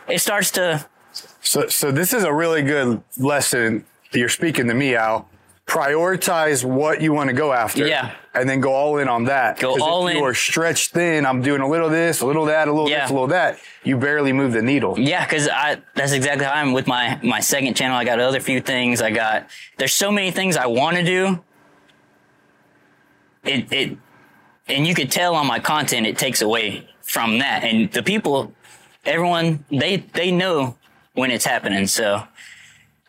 it 0.08 0.20
starts 0.20 0.51
to, 0.51 0.86
So, 1.50 1.68
so 1.68 1.91
this 1.91 2.13
is 2.13 2.25
a 2.25 2.32
really 2.32 2.62
good 2.62 3.01
lesson. 3.18 3.84
You're 4.12 4.29
speaking 4.29 4.68
to 4.68 4.75
me, 4.75 4.96
Al. 4.96 5.27
Prioritize 5.65 6.63
what 6.63 7.01
you 7.01 7.12
want 7.12 7.32
to 7.32 7.36
go 7.36 7.51
after. 7.51 7.88
Yeah. 7.88 8.13
And 8.36 8.48
then 8.48 8.60
go 8.60 8.72
all 8.72 9.00
in 9.00 9.08
on 9.08 9.24
that. 9.24 9.58
Go 9.58 9.82
all 9.82 10.08
if 10.08 10.12
in. 10.12 10.20
you 10.20 10.25
are 10.25 10.36
stretched 10.36 10.91
thin, 10.91 11.25
I'm 11.25 11.41
doing 11.41 11.62
a 11.62 11.68
little 11.68 11.89
this, 11.89 12.22
a 12.22 12.25
little 12.27 12.46
that, 12.46 12.68
a 12.68 12.72
little 12.72 12.88
Yeah. 12.88 13.01
this, 13.01 13.10
a 13.10 13.13
little 13.13 13.29
that. 13.29 13.58
You 13.84 13.98
barely 13.98 14.32
move 14.32 14.53
the 14.53 14.62
needle. 14.62 14.94
yeah, 15.00 15.25
cause 15.25 15.50
I, 15.51 15.82
that's 15.96 16.12
exactly 16.12 16.46
how 16.46 16.53
I'm 16.53 16.72
with 16.72 16.86
my, 16.86 17.20
my 17.24 17.39
second 17.39 17.75
channel. 17.75 17.98
I 17.98 18.06
got 18.06 18.20
other 18.20 18.39
few 18.39 18.62
things. 18.62 19.01
I 19.01 19.10
got, 19.10 19.50
there's 19.77 19.96
so 19.96 20.12
many 20.12 20.29
things 20.29 20.56
I 20.56 20.68
want 20.68 20.98
to 20.98 21.03
do. 21.03 21.44
It, 23.44 23.74
it, 23.74 23.98
and 24.68 24.86
you 24.86 24.94
could 24.94 25.12
tell 25.12 25.34
on 25.34 25.48
my 25.48 25.58
content, 25.58 26.06
it 26.06 26.15
takes 26.15 26.44
away 26.44 26.88
from 27.01 27.39
that. 27.39 27.63
And 27.63 27.91
the 27.91 28.03
people, 28.03 28.53
everyone, 29.03 29.65
they, 29.72 29.98
they 29.98 30.29
know 30.29 30.75
when 31.13 31.32
it's 31.32 31.46
happening. 31.46 31.88
So 31.88 32.24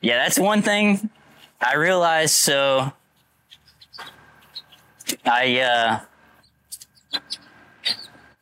yeah, 0.01 0.17
that's 0.23 0.39
one 0.39 0.63
thing 0.63 1.11
I 1.61 1.75
realized. 1.75 2.35
So 2.35 2.93
I, 5.25 5.61
uh, 5.61 6.01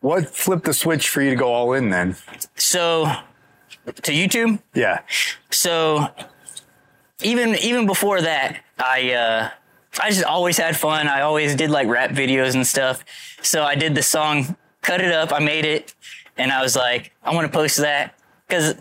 What 0.01 0.29
flipped 0.35 0.65
the 0.65 0.75
switch 0.75 1.09
for 1.09 1.23
you 1.23 1.31
to 1.31 1.37
go 1.37 1.53
all 1.53 1.73
in 1.73 1.91
then? 1.91 2.17
so 2.55 3.07
to 4.03 4.13
YouTube. 4.13 4.61
Yeah. 4.75 5.01
So 5.51 6.09
even, 7.23 7.57
even 7.57 7.87
before 7.87 8.21
that, 8.21 8.61
I, 8.79 9.13
uh, 9.13 9.51
I 10.01 10.11
just 10.11 10.25
always 10.25 10.59
had 10.59 10.77
fun. 10.77 11.09
I 11.09 11.23
always 11.23 11.57
did 11.57 11.71
like 11.71 11.89
rap 11.89 12.11
videos 12.11 12.55
and 12.55 12.67
stuff. 12.67 13.05
So 13.43 13.65
I 13.65 13.75
did 13.75 13.95
the 13.95 14.03
song, 14.03 14.57
cut 14.83 15.01
it 15.01 15.11
up. 15.11 15.33
I 15.33 15.41
made 15.41 15.65
it 15.65 15.95
and 16.37 16.53
I 16.53 16.63
was 16.63 16.77
like, 16.77 17.13
I 17.25 17.35
want 17.35 17.51
to 17.51 17.53
post 17.53 17.79
that 17.79 18.15
because 18.47 18.77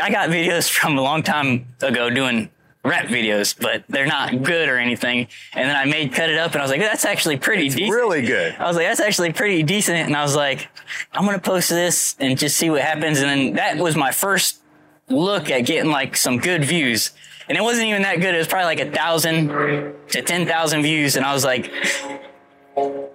I 0.00 0.10
got 0.10 0.30
videos 0.30 0.68
from 0.70 0.98
a 0.98 1.02
long 1.02 1.22
time 1.22 1.66
ago 1.80 2.10
doing 2.10 2.50
rap 2.84 3.06
videos, 3.06 3.58
but 3.58 3.84
they're 3.88 4.06
not 4.06 4.42
good 4.42 4.68
or 4.68 4.78
anything. 4.78 5.28
And 5.52 5.68
then 5.68 5.76
I 5.76 5.84
made 5.84 6.12
cut 6.12 6.30
it 6.30 6.38
up 6.38 6.52
and 6.52 6.60
I 6.60 6.64
was 6.64 6.70
like, 6.70 6.80
that's 6.80 7.04
actually 7.04 7.36
pretty 7.36 7.68
decent. 7.68 7.90
Really 7.90 8.22
good. 8.22 8.54
I 8.58 8.66
was 8.66 8.76
like, 8.76 8.86
that's 8.86 9.00
actually 9.00 9.32
pretty 9.32 9.62
decent. 9.62 9.98
And 9.98 10.16
I 10.16 10.22
was 10.22 10.34
like, 10.34 10.68
I'm 11.12 11.24
going 11.24 11.36
to 11.36 11.42
post 11.42 11.68
this 11.68 12.16
and 12.18 12.38
just 12.38 12.56
see 12.56 12.70
what 12.70 12.80
happens. 12.82 13.20
And 13.20 13.28
then 13.28 13.54
that 13.54 13.76
was 13.76 13.96
my 13.96 14.12
first 14.12 14.60
look 15.08 15.50
at 15.50 15.60
getting 15.60 15.90
like 15.90 16.16
some 16.16 16.38
good 16.38 16.64
views. 16.64 17.10
And 17.48 17.58
it 17.58 17.62
wasn't 17.62 17.88
even 17.88 18.02
that 18.02 18.20
good. 18.20 18.34
It 18.34 18.38
was 18.38 18.46
probably 18.46 18.76
like 18.76 18.80
a 18.80 18.90
thousand 18.90 19.48
to 19.48 20.22
10,000 20.22 20.82
views. 20.82 21.16
And 21.16 21.26
I 21.26 21.34
was 21.34 21.44
like, 21.44 21.70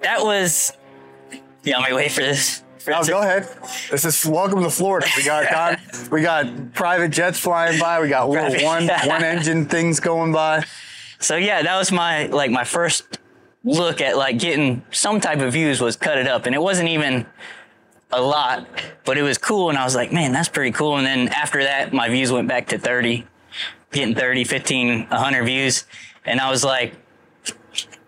that 0.02 0.20
was, 0.22 0.74
yeah, 1.64 1.80
me 1.80 1.94
wait 1.94 2.12
for 2.12 2.22
this. 2.22 2.62
Oh, 2.88 3.04
go 3.06 3.20
ahead. 3.20 3.48
This 3.90 4.06
is 4.06 4.26
welcome 4.26 4.62
to 4.62 4.70
Florida. 4.70 5.08
We 5.18 5.24
got 5.24 6.12
we 6.12 6.22
got 6.22 6.74
private 6.74 7.10
jets 7.10 7.40
flying 7.40 7.80
by. 7.80 8.00
We 8.02 8.10
got 8.10 8.30
little 8.30 8.64
one 8.64 8.88
one 8.88 9.24
engine 9.24 9.66
things 9.66 10.00
going 10.00 10.32
by. 10.32 10.64
So 11.20 11.36
yeah, 11.36 11.64
that 11.64 11.78
was 11.78 11.92
my, 11.92 12.28
like 12.28 12.52
my 12.52 12.64
first 12.64 13.18
look 13.64 14.02
at 14.02 14.18
like 14.18 14.38
getting 14.38 14.84
some 14.92 15.20
type 15.20 15.40
of 15.40 15.54
views 15.54 15.82
was 15.82 15.96
cut 15.96 16.18
it 16.18 16.28
up. 16.28 16.46
And 16.46 16.54
it 16.54 16.62
wasn't 16.62 16.90
even 16.90 17.26
a 18.12 18.22
lot, 18.22 18.68
but 19.04 19.18
it 19.18 19.24
was 19.24 19.38
cool. 19.38 19.70
And 19.70 19.78
I 19.78 19.84
was 19.84 19.96
like, 19.96 20.12
man, 20.12 20.32
that's 20.32 20.50
pretty 20.50 20.72
cool. 20.72 20.98
And 20.98 21.06
then 21.06 21.30
after 21.30 21.64
that, 21.64 21.94
my 21.94 22.10
views 22.10 22.32
went 22.32 22.48
back 22.48 22.68
to 22.68 22.78
30, 22.78 23.26
getting 23.92 24.14
30, 24.14 24.44
15, 24.44 25.08
100 25.08 25.44
views. 25.44 25.86
And 26.26 26.40
I 26.40 26.52
was 26.52 26.64
like, 26.64 26.94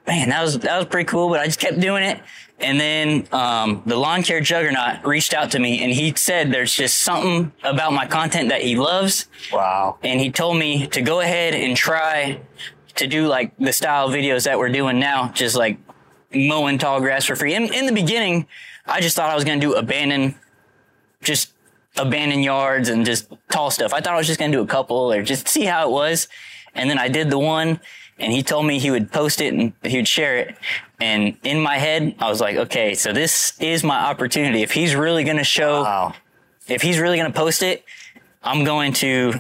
man, 0.06 0.30
that 0.30 0.44
was, 0.44 0.60
that 0.60 0.78
was 0.78 0.86
pretty 0.86 1.08
cool. 1.08 1.30
But 1.30 1.40
I 1.40 1.46
just 1.46 1.60
kept 1.60 1.80
doing 1.80 2.04
it. 2.04 2.20
And 2.60 2.80
then, 2.80 3.28
um, 3.32 3.84
the 3.86 3.96
lawn 3.96 4.24
care 4.24 4.42
juggernaut 4.42 5.06
reached 5.06 5.34
out 5.36 5.52
to 5.52 5.60
me 5.60 5.84
and 5.84 5.92
he 5.94 6.14
said 6.16 6.52
there's 6.52 6.74
just 6.74 7.00
something 7.00 7.52
about 7.64 7.94
my 7.94 8.08
content 8.08 8.50
that 8.50 8.62
he 8.64 8.76
loves 8.76 9.28
Wow. 9.54 9.98
and 10.04 10.20
he 10.20 10.32
told 10.32 10.58
me 10.58 10.88
to 10.88 11.02
go 11.02 11.20
ahead 11.20 11.54
and 11.54 11.78
try 11.78 12.40
to 12.96 13.06
do 13.06 13.28
like 13.28 13.56
the 13.60 13.72
style 13.72 14.10
videos 14.10 14.46
that 14.46 14.58
we're 14.58 14.70
doing 14.70 14.98
now, 15.00 15.30
just 15.36 15.56
like 15.56 15.78
mowing 16.34 16.80
tall 16.80 17.00
grass 17.00 17.26
for 17.26 17.36
free. 17.36 17.54
In, 17.54 17.72
in 17.74 17.86
the 17.86 17.92
beginning, 17.94 18.48
I 18.88 19.02
just 19.02 19.16
thought 19.16 19.30
I 19.30 19.36
was 19.36 19.44
going 19.44 19.60
to 19.62 19.66
do 19.68 19.76
abandoned, 19.76 20.34
just 21.22 21.54
abandoned 21.96 22.44
yards 22.44 22.90
and 22.90 23.06
just 23.06 23.32
tall 23.52 23.70
stuff. 23.70 23.94
I 23.94 24.02
thought 24.02 24.14
I 24.14 24.18
was 24.18 24.26
just 24.28 24.40
going 24.40 24.52
to 24.52 24.58
do 24.58 24.64
a 24.64 24.68
couple 24.68 25.14
or 25.14 25.22
just 25.22 25.48
see 25.48 25.66
how 25.66 25.88
it 25.88 25.92
was. 25.92 26.28
And 26.74 26.90
then 26.90 26.98
I 26.98 27.08
did 27.08 27.30
the 27.30 27.40
one 27.40 27.80
and 28.20 28.32
he 28.34 28.42
told 28.44 28.66
me 28.66 28.80
he 28.80 28.90
would 28.92 29.12
post 29.12 29.42
it 29.42 29.54
and 29.54 29.74
he 29.84 29.98
would 29.98 30.08
share 30.08 30.38
it. 30.38 30.56
And 31.00 31.38
in 31.44 31.60
my 31.60 31.78
head, 31.78 32.16
I 32.20 32.30
was 32.30 32.42
like, 32.42 32.56
okay, 32.58 32.96
so 32.96 33.14
this 33.14 33.54
is 33.60 33.84
my 33.84 33.98
opportunity. 34.06 34.64
If 34.64 34.72
he's 34.72 34.96
really 34.96 35.24
going 35.24 35.38
to 35.38 35.44
show 35.44 35.84
Wow. 35.84 36.14
if 36.68 36.82
he's 36.82 37.00
really 37.00 37.18
going 37.18 37.32
to 37.32 37.38
post 37.38 37.62
it, 37.62 37.84
I'm 38.44 38.64
going 38.64 38.94
to 38.94 39.34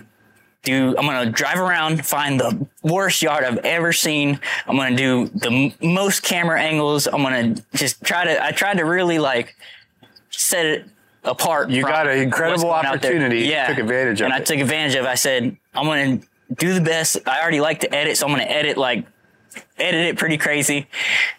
do, 0.63 0.95
I'm 0.97 1.05
going 1.05 1.25
to 1.25 1.31
drive 1.31 1.59
around, 1.59 2.05
find 2.05 2.39
the 2.39 2.67
worst 2.83 3.21
yard 3.21 3.43
I've 3.45 3.59
ever 3.59 3.93
seen. 3.93 4.39
I'm 4.67 4.75
going 4.75 4.95
to 4.95 4.97
do 4.97 5.27
the 5.39 5.49
m- 5.81 5.93
most 5.93 6.23
camera 6.23 6.61
angles. 6.61 7.07
I'm 7.07 7.21
going 7.23 7.55
to 7.55 7.63
just 7.73 8.03
try 8.03 8.25
to, 8.25 8.43
I 8.43 8.51
tried 8.51 8.77
to 8.77 8.83
really 8.83 9.17
like 9.17 9.55
set 10.29 10.65
it 10.65 10.85
apart. 11.23 11.69
You 11.69 11.83
got 11.83 12.07
an 12.07 12.19
incredible 12.19 12.67
what's 12.67 12.83
going 12.83 12.95
out 12.95 13.01
there. 13.01 13.11
opportunity. 13.11 13.47
Yeah. 13.47 13.67
took 13.67 13.77
advantage 13.79 14.21
of 14.21 14.25
and 14.25 14.33
I 14.33 14.39
took 14.41 14.59
advantage 14.59 14.95
of 14.95 15.05
it. 15.05 15.07
I 15.07 15.15
said, 15.15 15.55
I'm 15.73 15.85
going 15.85 16.19
to 16.21 16.27
do 16.53 16.73
the 16.73 16.81
best. 16.81 17.17
I 17.27 17.41
already 17.41 17.61
like 17.61 17.81
to 17.81 17.93
edit, 17.93 18.17
so 18.17 18.27
I'm 18.27 18.33
going 18.33 18.45
to 18.45 18.51
edit 18.51 18.77
like, 18.77 19.05
edit 19.77 20.01
it 20.05 20.17
pretty 20.17 20.37
crazy. 20.37 20.87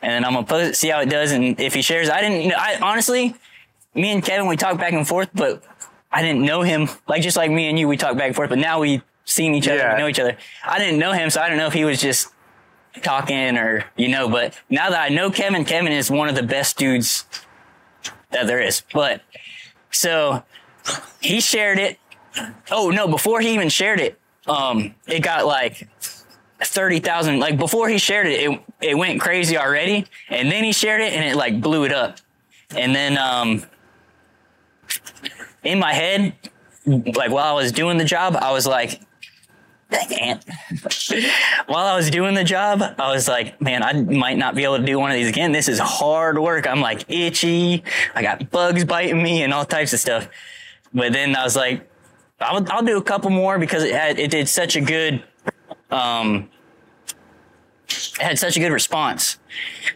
And 0.02 0.12
then 0.12 0.24
I'm 0.24 0.32
going 0.32 0.44
to 0.44 0.48
post 0.48 0.70
it, 0.70 0.76
see 0.76 0.88
how 0.88 1.00
it 1.00 1.08
does. 1.10 1.32
And 1.32 1.58
if 1.60 1.74
he 1.74 1.82
shares, 1.82 2.08
I 2.10 2.20
didn't, 2.20 2.48
know 2.48 2.56
I 2.58 2.78
honestly, 2.80 3.34
me 3.94 4.10
and 4.10 4.22
Kevin, 4.22 4.46
we 4.46 4.56
talk 4.56 4.78
back 4.78 4.92
and 4.92 5.06
forth, 5.06 5.30
but 5.34 5.62
I 6.10 6.22
didn't 6.22 6.44
know 6.44 6.62
him. 6.62 6.88
Like 7.06 7.22
just 7.22 7.36
like 7.36 7.50
me 7.50 7.68
and 7.68 7.78
you, 7.78 7.88
we 7.88 7.96
talk 7.96 8.16
back 8.16 8.26
and 8.28 8.36
forth, 8.36 8.48
but 8.50 8.58
now 8.58 8.80
we 8.80 9.02
seen 9.24 9.54
each 9.54 9.68
other, 9.68 9.78
Yeah. 9.78 9.94
we 9.94 10.00
know 10.00 10.08
each 10.08 10.20
other. 10.20 10.36
I 10.64 10.78
didn't 10.78 10.98
know 10.98 11.12
him, 11.12 11.30
so 11.30 11.40
I 11.40 11.48
don't 11.48 11.58
know 11.58 11.66
if 11.66 11.74
he 11.74 11.84
was 11.84 12.00
just 12.00 12.28
talking 13.02 13.56
or 13.58 13.84
you 13.96 14.08
know. 14.08 14.28
But 14.28 14.58
now 14.70 14.90
that 14.90 15.00
I 15.00 15.14
know 15.14 15.30
Kevin, 15.30 15.64
Kevin 15.64 15.92
is 15.92 16.10
one 16.10 16.28
of 16.28 16.34
the 16.34 16.42
best 16.42 16.78
dudes 16.78 17.26
that 18.30 18.46
there 18.46 18.60
is. 18.60 18.82
But 18.92 19.20
so 19.90 20.42
he 21.20 21.40
shared 21.40 21.78
it. 21.78 21.98
Oh 22.70 22.90
no! 22.90 23.06
Before 23.08 23.40
he 23.40 23.52
even 23.54 23.68
shared 23.68 24.00
it, 24.00 24.18
um, 24.48 24.94
it 25.06 25.20
got 25.20 25.46
like 25.46 25.88
thirty 26.60 27.00
thousand. 27.00 27.40
Like 27.40 27.58
before 27.58 27.88
he 27.88 27.98
shared 27.98 28.26
it, 28.26 28.50
it 28.50 28.60
it 28.80 28.94
went 28.96 29.20
crazy 29.20 29.56
already, 29.56 30.06
and 30.28 30.50
then 30.50 30.64
he 30.64 30.72
shared 30.72 31.00
it 31.00 31.12
and 31.12 31.24
it 31.24 31.36
like 31.36 31.60
blew 31.60 31.84
it 31.84 31.92
up. 31.92 32.18
And 32.76 32.94
then 32.94 33.16
um, 33.16 33.62
in 35.64 35.78
my 35.78 35.92
head, 35.92 36.34
like 36.86 37.30
while 37.30 37.48
I 37.48 37.52
was 37.52 37.72
doing 37.72 37.98
the 37.98 38.04
job, 38.04 38.36
I 38.36 38.52
was 38.52 38.66
like, 38.66 39.00
dang 39.90 40.38
while 41.66 41.86
I 41.86 41.96
was 41.96 42.10
doing 42.10 42.34
the 42.34 42.44
job, 42.44 42.82
I 42.98 43.10
was 43.10 43.28
like, 43.28 43.60
man, 43.60 43.82
I 43.82 43.94
might 43.94 44.36
not 44.36 44.54
be 44.54 44.64
able 44.64 44.78
to 44.78 44.84
do 44.84 44.98
one 44.98 45.10
of 45.10 45.16
these 45.16 45.28
again. 45.28 45.52
This 45.52 45.68
is 45.68 45.78
hard 45.78 46.38
work. 46.38 46.66
I'm 46.66 46.80
like 46.80 47.10
itchy. 47.10 47.82
I 48.14 48.22
got 48.22 48.50
bugs 48.50 48.84
biting 48.84 49.22
me 49.22 49.42
and 49.42 49.54
all 49.54 49.64
types 49.64 49.92
of 49.92 50.00
stuff. 50.00 50.28
But 50.92 51.12
then 51.12 51.36
I 51.36 51.44
was 51.44 51.56
like, 51.56 51.88
I'll, 52.40 52.64
I'll 52.70 52.84
do 52.84 52.96
a 52.96 53.02
couple 53.02 53.30
more 53.30 53.58
because 53.58 53.82
it 53.82 53.94
had, 53.94 54.18
it 54.18 54.30
did 54.30 54.48
such 54.48 54.76
a 54.76 54.80
good, 54.80 55.24
um, 55.90 56.48
it 57.88 58.18
had 58.18 58.38
such 58.38 58.56
a 58.56 58.60
good 58.60 58.72
response. 58.72 59.38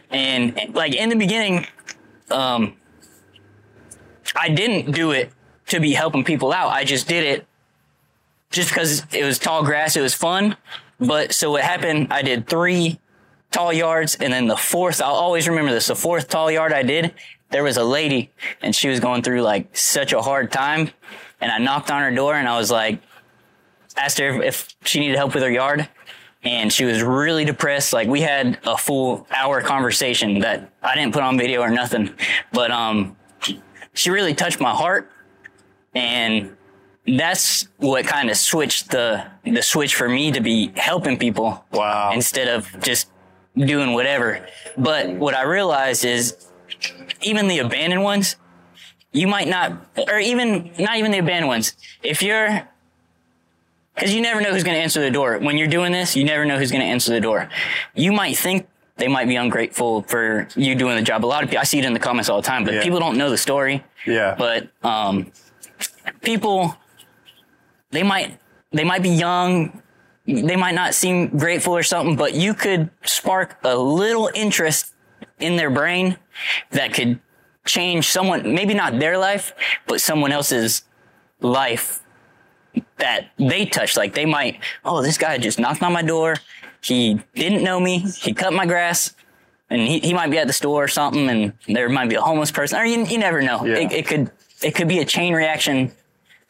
And 0.09 0.57
like 0.73 0.93
in 0.93 1.09
the 1.09 1.15
beginning, 1.15 1.67
um, 2.31 2.75
I 4.35 4.49
didn't 4.49 4.91
do 4.91 5.11
it 5.11 5.31
to 5.67 5.79
be 5.79 5.93
helping 5.93 6.23
people 6.23 6.51
out. 6.51 6.69
I 6.69 6.83
just 6.83 7.07
did 7.07 7.23
it 7.23 7.47
just 8.49 8.69
because 8.69 9.05
it 9.13 9.23
was 9.23 9.39
tall 9.39 9.63
grass. 9.63 9.95
It 9.95 10.01
was 10.01 10.13
fun. 10.13 10.57
But 10.99 11.33
so 11.33 11.51
what 11.51 11.63
happened, 11.63 12.07
I 12.11 12.21
did 12.21 12.47
three 12.47 12.99
tall 13.51 13.71
yards 13.71 14.15
and 14.15 14.33
then 14.33 14.47
the 14.47 14.57
fourth, 14.57 15.01
I'll 15.01 15.13
always 15.13 15.47
remember 15.47 15.71
this. 15.71 15.87
The 15.87 15.95
fourth 15.95 16.27
tall 16.27 16.51
yard 16.51 16.73
I 16.73 16.83
did, 16.83 17.13
there 17.51 17.63
was 17.63 17.77
a 17.77 17.83
lady 17.83 18.31
and 18.61 18.75
she 18.75 18.89
was 18.89 18.99
going 18.99 19.21
through 19.21 19.41
like 19.41 19.75
such 19.75 20.11
a 20.11 20.21
hard 20.21 20.51
time. 20.51 20.91
And 21.43 21.51
I 21.51 21.57
knocked 21.57 21.91
on 21.91 22.01
her 22.01 22.15
door 22.15 22.35
and 22.35 22.47
I 22.47 22.57
was 22.57 22.71
like, 22.71 23.01
asked 23.97 24.17
her 24.17 24.41
if 24.41 24.73
she 24.85 25.01
needed 25.01 25.17
help 25.17 25.33
with 25.33 25.43
her 25.43 25.51
yard. 25.51 25.89
And 26.41 26.71
she 26.71 26.85
was 26.85 27.03
really 27.03 27.43
depressed. 27.43 27.91
Like 27.91 28.07
we 28.07 28.21
had 28.21 28.59
a 28.65 28.77
full 28.77 29.27
hour 29.29 29.61
conversation 29.61 30.39
that 30.39 30.71
I 30.81 30.95
didn't 30.95 31.13
put 31.13 31.21
on 31.21 31.37
video 31.37 31.59
or 31.59 31.69
nothing. 31.69 32.15
But, 32.53 32.71
um, 32.71 33.17
she 33.93 34.09
really 34.09 34.33
touched 34.33 34.61
my 34.61 34.71
heart. 34.71 35.11
And 35.93 36.55
that's 37.05 37.67
what 37.77 38.05
kind 38.05 38.29
of 38.29 38.37
switched 38.37 38.91
the, 38.91 39.25
the 39.43 39.61
switch 39.61 39.95
for 39.95 40.07
me 40.07 40.31
to 40.31 40.39
be 40.39 40.71
helping 40.77 41.17
people. 41.17 41.65
Wow. 41.73 42.11
Instead 42.13 42.47
of 42.47 42.73
just 42.81 43.11
doing 43.57 43.91
whatever. 43.93 44.47
But 44.77 45.09
what 45.09 45.35
I 45.35 45.43
realized 45.43 46.05
is 46.05 46.47
even 47.21 47.49
the 47.49 47.59
abandoned 47.59 48.01
ones, 48.01 48.37
you 49.13 49.27
might 49.27 49.47
not, 49.47 49.71
or 50.09 50.19
even, 50.19 50.71
not 50.77 50.97
even 50.97 51.11
the 51.11 51.19
abandoned 51.19 51.47
ones. 51.47 51.75
If 52.01 52.21
you're, 52.21 52.67
because 53.95 54.13
you 54.13 54.21
never 54.21 54.41
know 54.41 54.51
who's 54.51 54.63
going 54.63 54.75
to 54.75 54.81
answer 54.81 54.99
the 55.01 55.11
door. 55.11 55.37
When 55.37 55.55
you're 55.57 55.67
doing 55.67 55.91
this, 55.91 56.15
you 56.15 56.23
never 56.25 56.45
know 56.45 56.57
who's 56.57 56.71
going 56.71 56.81
to 56.81 56.87
answer 56.87 57.13
the 57.13 57.21
door. 57.21 57.47
You 57.93 58.11
might 58.11 58.35
think 58.37 58.67
they 58.97 59.07
might 59.07 59.27
be 59.27 59.35
ungrateful 59.35 60.01
for 60.03 60.47
you 60.55 60.75
doing 60.75 60.95
the 60.95 61.01
job. 61.03 61.23
A 61.23 61.27
lot 61.27 61.43
of 61.43 61.49
people, 61.49 61.61
I 61.61 61.63
see 61.63 61.79
it 61.79 61.85
in 61.85 61.93
the 61.93 61.99
comments 61.99 62.27
all 62.29 62.41
the 62.41 62.47
time, 62.47 62.63
but 62.63 62.73
Yeah. 62.73 62.83
people 62.83 62.99
don't 62.99 63.17
know 63.17 63.29
the 63.29 63.37
story. 63.37 63.83
Yeah. 64.05 64.35
But 64.37 64.69
um, 64.83 65.31
people, 66.21 66.75
they 67.91 68.03
might 68.03 68.39
they 68.71 68.83
might 68.83 69.03
be 69.03 69.09
young, 69.09 69.81
they 70.25 70.55
might 70.55 70.73
not 70.73 70.95
seem 70.95 71.27
grateful 71.37 71.75
or 71.77 71.83
something, 71.83 72.15
but 72.15 72.33
you 72.33 72.55
could 72.55 72.89
spark 73.03 73.57
a 73.63 73.75
little 73.77 74.29
interest 74.33 74.93
in 75.39 75.55
their 75.55 75.69
brain 75.69 76.17
that 76.71 76.93
could 76.93 77.19
change 77.65 78.07
someone, 78.07 78.53
maybe 78.53 78.73
not 78.73 78.99
their 78.99 79.17
life, 79.17 79.53
but 79.87 80.01
someone 80.01 80.31
else's 80.31 80.83
life 81.41 82.01
that 82.97 83.31
they 83.37 83.65
touch. 83.65 83.95
Like 83.97 84.13
they 84.13 84.25
might, 84.25 84.59
oh, 84.83 85.01
this 85.01 85.17
guy 85.17 85.37
just 85.37 85.59
knocked 85.59 85.81
on 85.81 85.93
my 85.93 86.01
door. 86.01 86.37
He 86.81 87.21
didn't 87.35 87.63
know 87.63 87.79
me. 87.79 87.99
He 87.99 88.33
cut 88.33 88.53
my 88.53 88.65
grass. 88.65 89.15
And 89.69 89.81
he, 89.81 89.99
he 89.99 90.13
might 90.13 90.29
be 90.29 90.37
at 90.37 90.45
the 90.45 90.53
store 90.53 90.83
or 90.83 90.87
something, 90.87 91.29
and 91.29 91.53
there 91.67 91.89
might 91.89 92.09
be 92.09 92.15
a 92.15 92.21
homeless 92.21 92.51
person, 92.51 92.77
or 92.79 92.85
you, 92.85 93.05
you 93.05 93.17
never 93.17 93.41
know. 93.41 93.65
Yeah. 93.65 93.77
It, 93.77 93.91
it 93.91 94.05
could 94.05 94.29
it 94.61 94.75
could 94.75 94.87
be 94.87 94.99
a 94.99 95.05
chain 95.05 95.33
reaction 95.33 95.91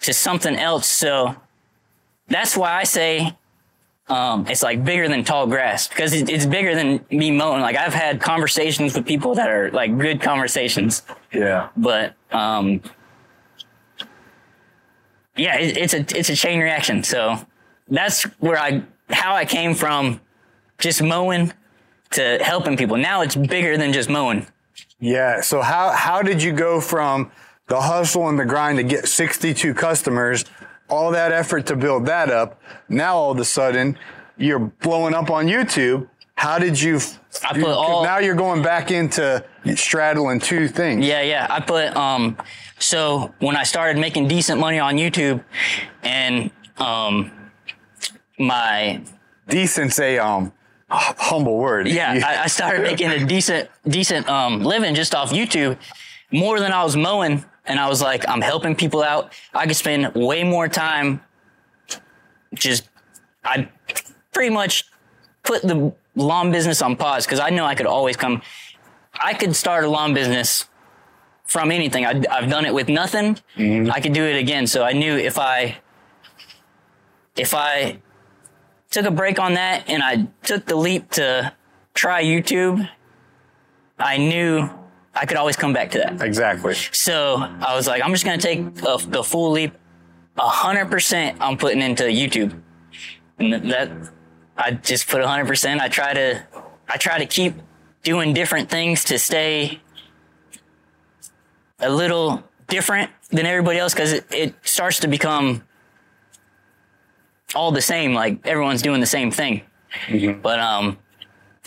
to 0.01 0.13
something 0.13 0.55
else. 0.57 0.87
So 0.87 1.35
that's 2.27 2.57
why 2.57 2.73
I 2.73 2.83
say 2.83 3.37
um, 4.09 4.45
it's 4.47 4.61
like 4.63 4.83
bigger 4.83 5.07
than 5.07 5.23
tall 5.23 5.47
grass 5.47 5.87
because 5.87 6.13
it, 6.13 6.29
it's 6.29 6.45
bigger 6.45 6.75
than 6.75 7.03
me 7.09 7.31
mowing. 7.31 7.61
Like 7.61 7.77
I've 7.77 7.93
had 7.93 8.19
conversations 8.21 8.93
with 8.93 9.05
people 9.05 9.35
that 9.35 9.49
are 9.49 9.71
like 9.71 9.97
good 9.97 10.21
conversations, 10.21 11.03
Yeah. 11.31 11.69
but 11.77 12.13
um, 12.31 12.81
yeah, 15.35 15.57
it, 15.57 15.77
it's 15.77 15.93
a 15.93 15.99
it's 16.17 16.29
a 16.29 16.35
chain 16.35 16.59
reaction. 16.59 17.03
So 17.03 17.37
that's 17.87 18.23
where 18.39 18.57
I 18.57 18.83
how 19.09 19.35
I 19.35 19.45
came 19.45 19.73
from, 19.73 20.19
just 20.77 21.01
mowing 21.01 21.53
to 22.11 22.39
helping 22.41 22.77
people. 22.77 22.97
Now 22.97 23.21
it's 23.21 23.35
bigger 23.35 23.77
than 23.77 23.93
just 23.93 24.09
mowing. 24.09 24.45
Yeah. 24.99 25.41
So 25.41 25.61
how 25.61 25.91
how 25.91 26.21
did 26.21 26.41
you 26.43 26.51
go 26.53 26.79
from 26.81 27.31
the 27.67 27.79
hustle 27.81 28.27
and 28.29 28.37
the 28.37 28.45
grind 28.45 28.77
to 28.77 28.83
get 28.83 29.07
62 29.07 29.73
customers, 29.73 30.45
all 30.93 31.11
that 31.11 31.31
effort 31.31 31.65
to 31.67 31.75
build 31.75 32.05
that 32.05 32.29
up? 32.29 32.61
Now 32.89 33.15
all 33.17 33.31
of 33.31 33.39
a 33.39 33.45
sudden 33.45 33.97
you're 34.37 34.59
blowing 34.59 35.13
up 35.13 35.29
on 35.31 35.47
YouTube. 35.47 36.07
How 36.35 36.57
did 36.59 36.79
you? 36.81 36.99
I 37.47 37.53
put 37.53 37.63
all- 37.65 38.03
now 38.03 38.17
you're 38.19 38.35
going 38.35 38.61
back 38.63 38.91
into 38.91 39.43
straddling 39.75 40.39
two 40.39 40.67
things. 40.67 41.05
Yeah, 41.05 41.21
yeah. 41.21 41.47
I 41.49 41.59
put 41.59 41.95
um 41.95 42.37
so 42.79 43.33
when 43.39 43.55
I 43.55 43.63
started 43.63 43.99
making 43.99 44.27
decent 44.27 44.59
money 44.59 44.79
on 44.79 44.95
YouTube 44.97 45.43
and 46.03 46.51
um 46.77 47.31
my 48.39 49.01
Decent's 49.47 49.99
a 49.99 50.17
um 50.19 50.53
humble 50.89 51.57
word. 51.57 51.87
yeah, 51.87 52.13
You- 52.17 52.21
I, 52.25 52.43
I 52.43 52.47
started 52.47 52.81
making 52.83 53.09
a 53.09 53.25
decent 53.25 53.69
decent 53.87 54.27
um 54.29 54.63
living 54.63 54.95
just 54.95 55.13
off 55.15 55.31
YouTube 55.31 55.77
more 56.31 56.59
than 56.59 56.71
I 56.71 56.83
was 56.83 56.95
mowing 56.95 57.45
and 57.65 57.79
I 57.79 57.87
was 57.87 58.01
like 58.01 58.27
I'm 58.27 58.41
helping 58.41 58.75
people 58.75 59.03
out. 59.03 59.33
I 59.53 59.67
could 59.67 59.75
spend 59.75 60.13
way 60.15 60.43
more 60.43 60.67
time 60.67 61.21
just 62.53 62.89
I 63.43 63.69
pretty 64.31 64.49
much 64.49 64.85
put 65.43 65.61
the 65.61 65.93
lawn 66.15 66.51
business 66.51 66.81
on 66.81 66.95
pause 66.95 67.25
because 67.25 67.39
I 67.39 67.49
know 67.49 67.65
I 67.65 67.75
could 67.75 67.87
always 67.87 68.15
come 68.15 68.41
I 69.19 69.33
could 69.33 69.55
start 69.55 69.83
a 69.83 69.89
lawn 69.89 70.13
business 70.13 70.67
from 71.45 71.71
anything. 71.71 72.05
I, 72.05 72.21
I've 72.31 72.49
done 72.49 72.65
it 72.65 72.73
with 72.73 72.89
nothing. 72.89 73.37
Mm-hmm. 73.55 73.91
I 73.91 73.99
could 73.99 74.13
do 74.13 74.23
it 74.23 74.37
again. 74.37 74.67
So 74.67 74.83
I 74.83 74.93
knew 74.93 75.15
if 75.15 75.37
I, 75.37 75.77
if 77.35 77.53
I 77.53 77.99
took 78.89 79.05
a 79.05 79.11
break 79.11 79.39
on 79.39 79.53
that 79.53 79.87
and 79.87 80.01
I 80.01 80.27
took 80.43 80.65
the 80.65 80.75
leap 80.75 81.11
to 81.11 81.53
try 81.93 82.23
YouTube, 82.23 82.87
I 83.99 84.17
knew 84.17 84.69
I 85.15 85.25
could 85.25 85.37
always 85.37 85.55
come 85.55 85.73
back 85.73 85.91
to 85.91 85.99
that. 85.99 86.21
exactly. 86.21 86.73
So 86.91 87.35
I 87.35 87.75
was 87.75 87.87
like, 87.87 88.01
I'm 88.03 88.11
just 88.11 88.25
going 88.25 88.39
to 88.39 88.43
take 88.45 88.59
a, 88.59 88.97
the 89.07 89.23
full 89.23 89.51
leap. 89.51 89.73
A 90.37 90.47
hundred 90.47 90.89
percent 90.89 91.37
I'm 91.39 91.57
putting 91.57 91.81
into 91.81 92.03
YouTube. 92.05 92.59
And 93.37 93.53
that, 93.71 93.91
I 94.57 94.71
just 94.71 95.07
put 95.07 95.21
a 95.21 95.27
hundred 95.27 95.45
percent. 95.47 95.79
I 95.81 95.87
try 95.89 96.13
to, 96.13 96.43
I 96.89 96.97
try 96.97 97.19
to 97.19 97.25
keep 97.27 97.53
doing 98.01 98.33
different 98.33 98.69
things 98.69 99.03
to 99.05 99.19
stay 99.19 99.79
a 101.79 101.89
little 101.89 102.43
different 102.67 103.11
than 103.29 103.45
everybody 103.45 103.77
else 103.77 103.93
because 103.93 104.13
it, 104.13 104.25
it 104.31 104.55
starts 104.63 104.99
to 105.01 105.07
become 105.07 105.63
all 107.53 107.71
the 107.71 107.81
same. 107.81 108.13
Like 108.15 108.45
everyone's 108.47 108.81
doing 108.81 108.99
the 108.99 109.05
same 109.05 109.29
thing. 109.29 109.61
But, 110.41 110.59
um, 110.59 110.97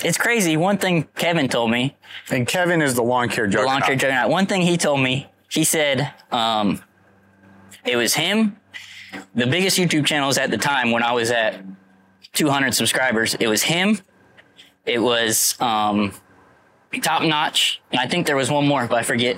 it's 0.05 0.19
crazy. 0.19 0.57
One 0.57 0.79
thing 0.79 1.09
Kevin 1.17 1.49
told 1.49 1.71
me, 1.71 1.97
And 2.31 2.47
Kevin 2.47 2.83
is 2.83 2.95
the 2.95 3.03
lawn 3.03 3.29
care 3.29 3.47
the 3.49 3.59
lawn 3.63 3.81
juggernaut. 3.81 3.83
care 3.87 3.97
juggernaut. 3.97 4.31
One 4.31 4.47
thing 4.47 4.63
he 4.63 4.77
told 4.77 5.01
me, 5.01 5.27
he 5.49 5.65
said, 5.65 6.13
um, 6.33 6.83
it 7.85 7.97
was 7.97 8.15
him. 8.15 8.57
The 9.35 9.47
biggest 9.47 9.79
YouTube 9.79 10.05
channels 10.05 10.37
at 10.39 10.51
the 10.51 10.59
time 10.59 10.91
when 10.91 11.03
I 11.03 11.13
was 11.13 11.31
at 11.31 11.63
200 12.33 12.75
subscribers, 12.75 13.35
it 13.41 13.47
was 13.47 13.63
him. 13.63 13.99
It 14.85 14.99
was, 14.99 15.57
um, 15.61 16.13
top 17.03 17.23
notch. 17.23 17.81
And 17.91 18.01
I 18.01 18.07
think 18.07 18.27
there 18.27 18.37
was 18.37 18.51
one 18.51 18.67
more, 18.67 18.87
but 18.87 18.99
I 18.99 19.03
forget 19.03 19.37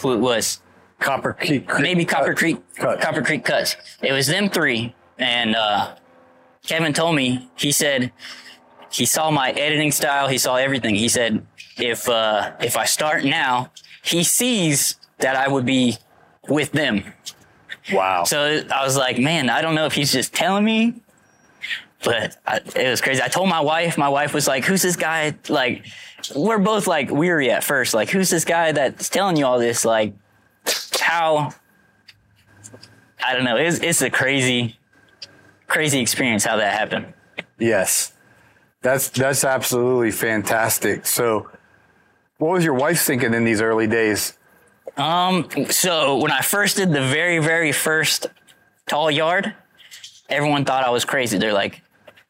who 0.00 0.12
it 0.14 0.18
was. 0.18 0.60
Copper 1.00 1.34
Creek. 1.34 1.68
Maybe 1.80 2.04
Copper 2.04 2.28
Cut. 2.28 2.36
Creek, 2.38 2.74
Cut. 2.76 3.00
Copper 3.00 3.22
Creek 3.22 3.44
Cuts. 3.44 3.76
It 4.02 4.12
was 4.12 4.26
them 4.26 4.48
three. 4.48 4.94
And, 5.18 5.54
uh, 5.54 5.96
Kevin 6.66 6.92
told 6.94 7.14
me, 7.14 7.50
he 7.56 7.72
said, 7.72 8.10
he 8.94 9.04
saw 9.06 9.28
my 9.28 9.50
editing 9.50 9.90
style. 9.90 10.28
He 10.28 10.38
saw 10.38 10.54
everything. 10.54 10.94
He 10.94 11.08
said, 11.08 11.44
if, 11.76 12.08
uh, 12.08 12.52
if 12.60 12.76
I 12.76 12.84
start 12.84 13.24
now, 13.24 13.72
he 14.04 14.22
sees 14.22 14.94
that 15.18 15.34
I 15.34 15.48
would 15.48 15.66
be 15.66 15.98
with 16.48 16.70
them. 16.70 17.02
Wow. 17.92 18.22
So 18.22 18.62
I 18.72 18.84
was 18.84 18.96
like, 18.96 19.18
man, 19.18 19.50
I 19.50 19.62
don't 19.62 19.74
know 19.74 19.86
if 19.86 19.94
he's 19.94 20.12
just 20.12 20.32
telling 20.32 20.64
me, 20.64 20.94
but 22.04 22.36
I, 22.46 22.60
it 22.76 22.88
was 22.88 23.00
crazy. 23.00 23.20
I 23.20 23.26
told 23.26 23.48
my 23.48 23.60
wife, 23.60 23.98
my 23.98 24.08
wife 24.08 24.32
was 24.32 24.46
like, 24.46 24.64
who's 24.64 24.82
this 24.82 24.94
guy? 24.94 25.34
Like, 25.48 25.86
we're 26.34 26.58
both 26.58 26.86
like 26.86 27.10
weary 27.10 27.50
at 27.50 27.64
first. 27.64 27.94
Like, 27.94 28.10
who's 28.10 28.30
this 28.30 28.44
guy 28.44 28.70
that's 28.70 29.08
telling 29.08 29.36
you 29.36 29.44
all 29.44 29.58
this? 29.58 29.84
Like, 29.84 30.14
how, 31.00 31.52
I 33.26 33.34
don't 33.34 33.44
know. 33.44 33.56
It's, 33.56 33.80
it's 33.80 34.02
a 34.02 34.10
crazy, 34.10 34.78
crazy 35.66 36.00
experience 36.00 36.44
how 36.44 36.56
that 36.58 36.78
happened. 36.78 37.12
Yes. 37.58 38.13
That's 38.84 39.08
that's 39.08 39.44
absolutely 39.44 40.10
fantastic. 40.10 41.06
So 41.06 41.48
what 42.36 42.50
was 42.50 42.64
your 42.66 42.74
wife 42.74 43.00
thinking 43.00 43.32
in 43.32 43.42
these 43.42 43.62
early 43.62 43.86
days? 43.86 44.36
Um, 44.98 45.48
so 45.70 46.18
when 46.18 46.30
I 46.30 46.42
first 46.42 46.76
did 46.76 46.92
the 46.92 47.00
very, 47.00 47.38
very 47.38 47.72
first 47.72 48.26
tall 48.86 49.10
yard, 49.10 49.54
everyone 50.28 50.66
thought 50.66 50.84
I 50.84 50.90
was 50.90 51.06
crazy. 51.06 51.38
They're 51.38 51.54
like, 51.54 51.80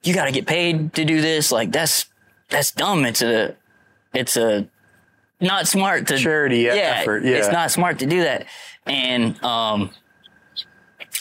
you 0.05 0.15
got 0.15 0.27
to 0.27 0.31
get 0.31 0.47
paid 0.47 0.95
to 0.95 1.05
do 1.05 1.21
this. 1.21 1.51
Like 1.51 1.73
that's, 1.73 2.07
that's 2.51 2.71
dumb. 2.71 3.05
It's 3.05 3.21
a, 3.21 3.57
it's 4.15 4.37
a 4.37 4.69
not 5.41 5.67
smart 5.67 6.07
to 6.07 6.19
Charity 6.19 6.69
effort, 6.69 7.25
yeah. 7.25 7.39
It's 7.39 7.51
not 7.51 7.73
smart 7.73 7.99
to 7.99 8.07
do 8.07 8.23
that. 8.23 8.47
And, 8.87 9.43
um, 9.43 9.91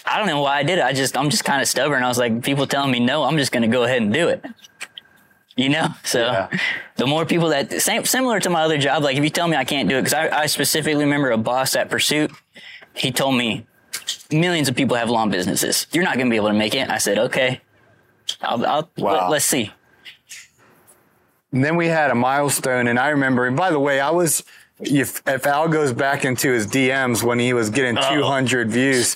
I 0.05 0.19
don't 0.19 0.27
know 0.27 0.41
why 0.41 0.57
I 0.57 0.63
did 0.63 0.77
it. 0.77 0.83
I 0.83 0.93
just, 0.93 1.17
I'm 1.17 1.31
just 1.31 1.43
kind 1.43 1.59
of 1.59 1.67
stubborn. 1.67 2.03
I 2.03 2.07
was 2.07 2.19
like, 2.19 2.43
people 2.43 2.67
telling 2.67 2.91
me 2.91 2.99
no, 2.99 3.23
I'm 3.23 3.37
just 3.37 3.51
going 3.51 3.63
to 3.63 3.67
go 3.67 3.83
ahead 3.83 4.01
and 4.01 4.13
do 4.13 4.27
it. 4.27 4.45
You 5.55 5.69
know, 5.69 5.87
so 6.03 6.19
Yeah. 6.19 6.47
the 6.95 7.05
more 7.07 7.25
people 7.25 7.49
that 7.49 7.81
same 7.81 8.05
similar 8.05 8.39
to 8.39 8.49
my 8.49 8.63
other 8.63 8.77
job, 8.77 9.03
like 9.03 9.17
if 9.17 9.23
you 9.23 9.29
tell 9.29 9.47
me 9.47 9.55
I 9.55 9.63
can't 9.65 9.87
do 9.89 9.97
it, 9.97 10.01
because 10.01 10.13
I, 10.13 10.41
I 10.43 10.45
specifically 10.47 11.03
remember 11.03 11.31
a 11.31 11.37
boss 11.37 11.75
at 11.75 11.89
Pursuit, 11.89 12.31
he 12.95 13.11
told 13.11 13.35
me 13.35 13.65
millions 14.31 14.67
of 14.69 14.75
people 14.75 14.95
have 14.97 15.09
lawn 15.09 15.29
businesses. 15.29 15.87
You're 15.91 16.03
not 16.03 16.15
going 16.15 16.27
to 16.27 16.31
be 16.31 16.37
able 16.37 16.47
to 16.49 16.53
make 16.55 16.73
it. 16.75 16.89
I 16.89 16.97
said, 16.97 17.17
okay, 17.19 17.61
I'll, 18.41 18.65
I'll 18.65 18.89
Wow. 18.97 19.29
let, 19.29 19.37
us 19.37 19.45
see. 19.45 19.71
And 21.51 21.63
then 21.63 21.75
we 21.75 21.87
had 21.87 22.09
a 22.09 22.15
milestone, 22.15 22.87
and 22.87 22.99
I 22.99 23.09
remember. 23.09 23.45
And 23.45 23.55
by 23.55 23.69
the 23.69 23.79
way, 23.79 23.99
I 23.99 24.09
was 24.09 24.43
if 24.79 25.21
if 25.27 25.45
Al 25.45 25.67
goes 25.67 25.93
back 25.93 26.25
into 26.25 26.51
his 26.51 26.65
DMs 26.65 27.21
when 27.23 27.37
he 27.37 27.53
was 27.53 27.69
getting 27.69 27.95
200 27.95 28.71
views, 28.71 29.15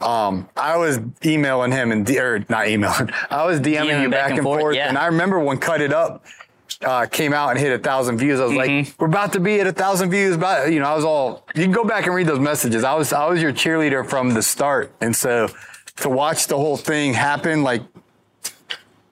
um, 0.00 0.48
I 0.56 0.76
was 0.76 0.98
emailing 1.24 1.72
him 1.72 1.92
and 1.92 2.08
or 2.10 2.44
not 2.48 2.68
emailing, 2.68 3.10
I 3.30 3.44
was 3.46 3.60
DMing 3.60 3.86
DMing 3.90 4.02
you 4.02 4.10
back, 4.10 4.32
and 4.32 4.42
forth. 4.42 4.76
yeah. 4.76 4.88
And 4.88 4.98
I 4.98 5.06
remember 5.06 5.38
when 5.40 5.58
Cut 5.58 5.80
It 5.80 5.92
Up 5.92 6.24
uh, 6.82 7.06
came 7.06 7.32
out 7.32 7.50
and 7.50 7.58
hit 7.58 7.72
a 7.72 7.78
thousand 7.78 8.18
views. 8.18 8.40
I 8.40 8.44
was 8.44 8.54
like, 8.54 8.94
we're 8.98 9.06
about 9.06 9.32
to 9.34 9.40
be 9.40 9.60
at 9.60 9.66
a 9.66 9.72
thousand 9.72 10.10
views. 10.10 10.36
But 10.36 10.72
you 10.72 10.80
know, 10.80 10.86
I 10.86 10.94
was 10.94 11.04
all. 11.04 11.46
You 11.54 11.62
can 11.62 11.72
go 11.72 11.84
back 11.84 12.06
and 12.06 12.14
read 12.14 12.26
those 12.26 12.40
messages. 12.40 12.84
I 12.84 12.94
was 12.94 13.12
I 13.12 13.26
was 13.28 13.40
your 13.40 13.52
cheerleader 13.52 14.06
from 14.08 14.34
the 14.34 14.42
start, 14.42 14.92
and 15.00 15.14
so 15.14 15.48
to 15.98 16.08
watch 16.08 16.48
the 16.48 16.56
whole 16.56 16.76
thing 16.76 17.14
happen, 17.14 17.62
like 17.62 17.82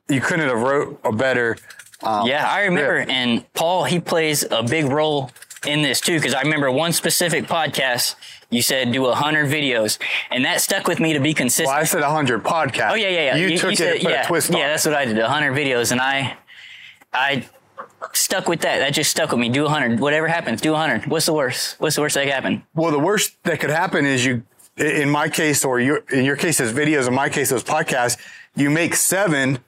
you 0.09 0.21
couldn't 0.21 0.49
have 0.49 0.61
wrote 0.61 1.01
a 1.05 1.13
better. 1.13 1.57
Um, 2.03 2.27
Yeah, 2.27 2.47
I 2.47 2.65
remember. 2.65 2.97
script. 3.03 3.11
And 3.13 3.53
Paul, 3.55 3.85
he 3.85 4.01
plays 4.01 4.45
a 4.51 4.63
big 4.63 4.87
role 4.87 5.31
in 5.67 5.83
this 5.83 6.01
too, 6.01 6.17
because 6.19 6.35
I 6.35 6.43
remember 6.43 6.71
one 6.71 6.93
specific 6.93 7.45
podcast 7.45 8.17
You 8.53 8.61
said 8.61 8.93
do 8.93 9.05
a 9.07 9.09
100 9.09 9.49
videos. 9.49 9.99
And 10.31 10.45
that 10.45 10.61
stuck 10.61 10.87
with 10.87 11.01
me 11.01 11.15
to 11.15 11.21
be 11.21 11.33
consistent. 11.35 11.69
Well, 11.69 11.77
I 11.81 11.85
said 11.85 12.03
a 12.03 12.07
100 12.07 12.45
podcasts. 12.45 12.91
Oh 12.93 12.95
yeah, 12.95 13.09
yeah, 13.09 13.35
yeah. 13.35 13.37
You, 13.37 13.59
took 13.59 13.73
it 13.73 13.79
said, 13.79 14.01
put 14.01 14.11
yeah, 14.11 14.25
a 14.25 14.27
twist 14.27 14.51
yeah, 14.51 14.57
on 14.57 14.63
it. 14.63 14.67
that's 14.69 14.85
what 14.85 14.95
I 14.95 15.05
did. 15.07 15.19
A 15.19 15.23
100 15.23 15.53
videos, 15.55 15.91
and 15.91 16.01
I, 16.01 16.37
I 17.15 17.47
stuck 18.13 18.49
with 18.49 18.61
that. 18.61 18.79
That 18.81 18.93
just 18.93 19.11
stuck 19.11 19.31
with 19.31 19.41
me. 19.41 19.49
Do 19.49 19.63
a 19.63 19.71
100. 19.71 19.99
Whatever 20.01 20.29
happens, 20.29 20.61
do 20.61 20.69
a 20.71 20.73
100. 20.73 21.11
What's 21.11 21.27
the 21.27 21.33
worst? 21.33 21.81
What's 21.81 21.97
the 21.97 22.03
worst 22.03 22.15
that 22.15 22.25
could 22.25 22.33
happen? 22.33 22.63
Well, 22.75 22.91
the 22.91 22.99
worst 22.99 23.43
that 23.45 23.59
could 23.59 23.71
happen 23.71 24.05
is 24.05 24.25
you, 24.25 24.43
in 24.77 25.09
my 25.09 25.31
case, 25.31 25.65
or 25.65 25.81
your, 25.81 26.05
in 26.13 26.25
your 26.27 26.37
case, 26.37 26.61
it's 26.61 26.73
videos. 26.73 27.09
In 27.09 27.15
my 27.15 27.31
case, 27.31 27.49
those 27.49 27.65
podcasts. 27.65 28.19
You 28.55 28.69
make 28.69 28.95
seven, 28.97 29.61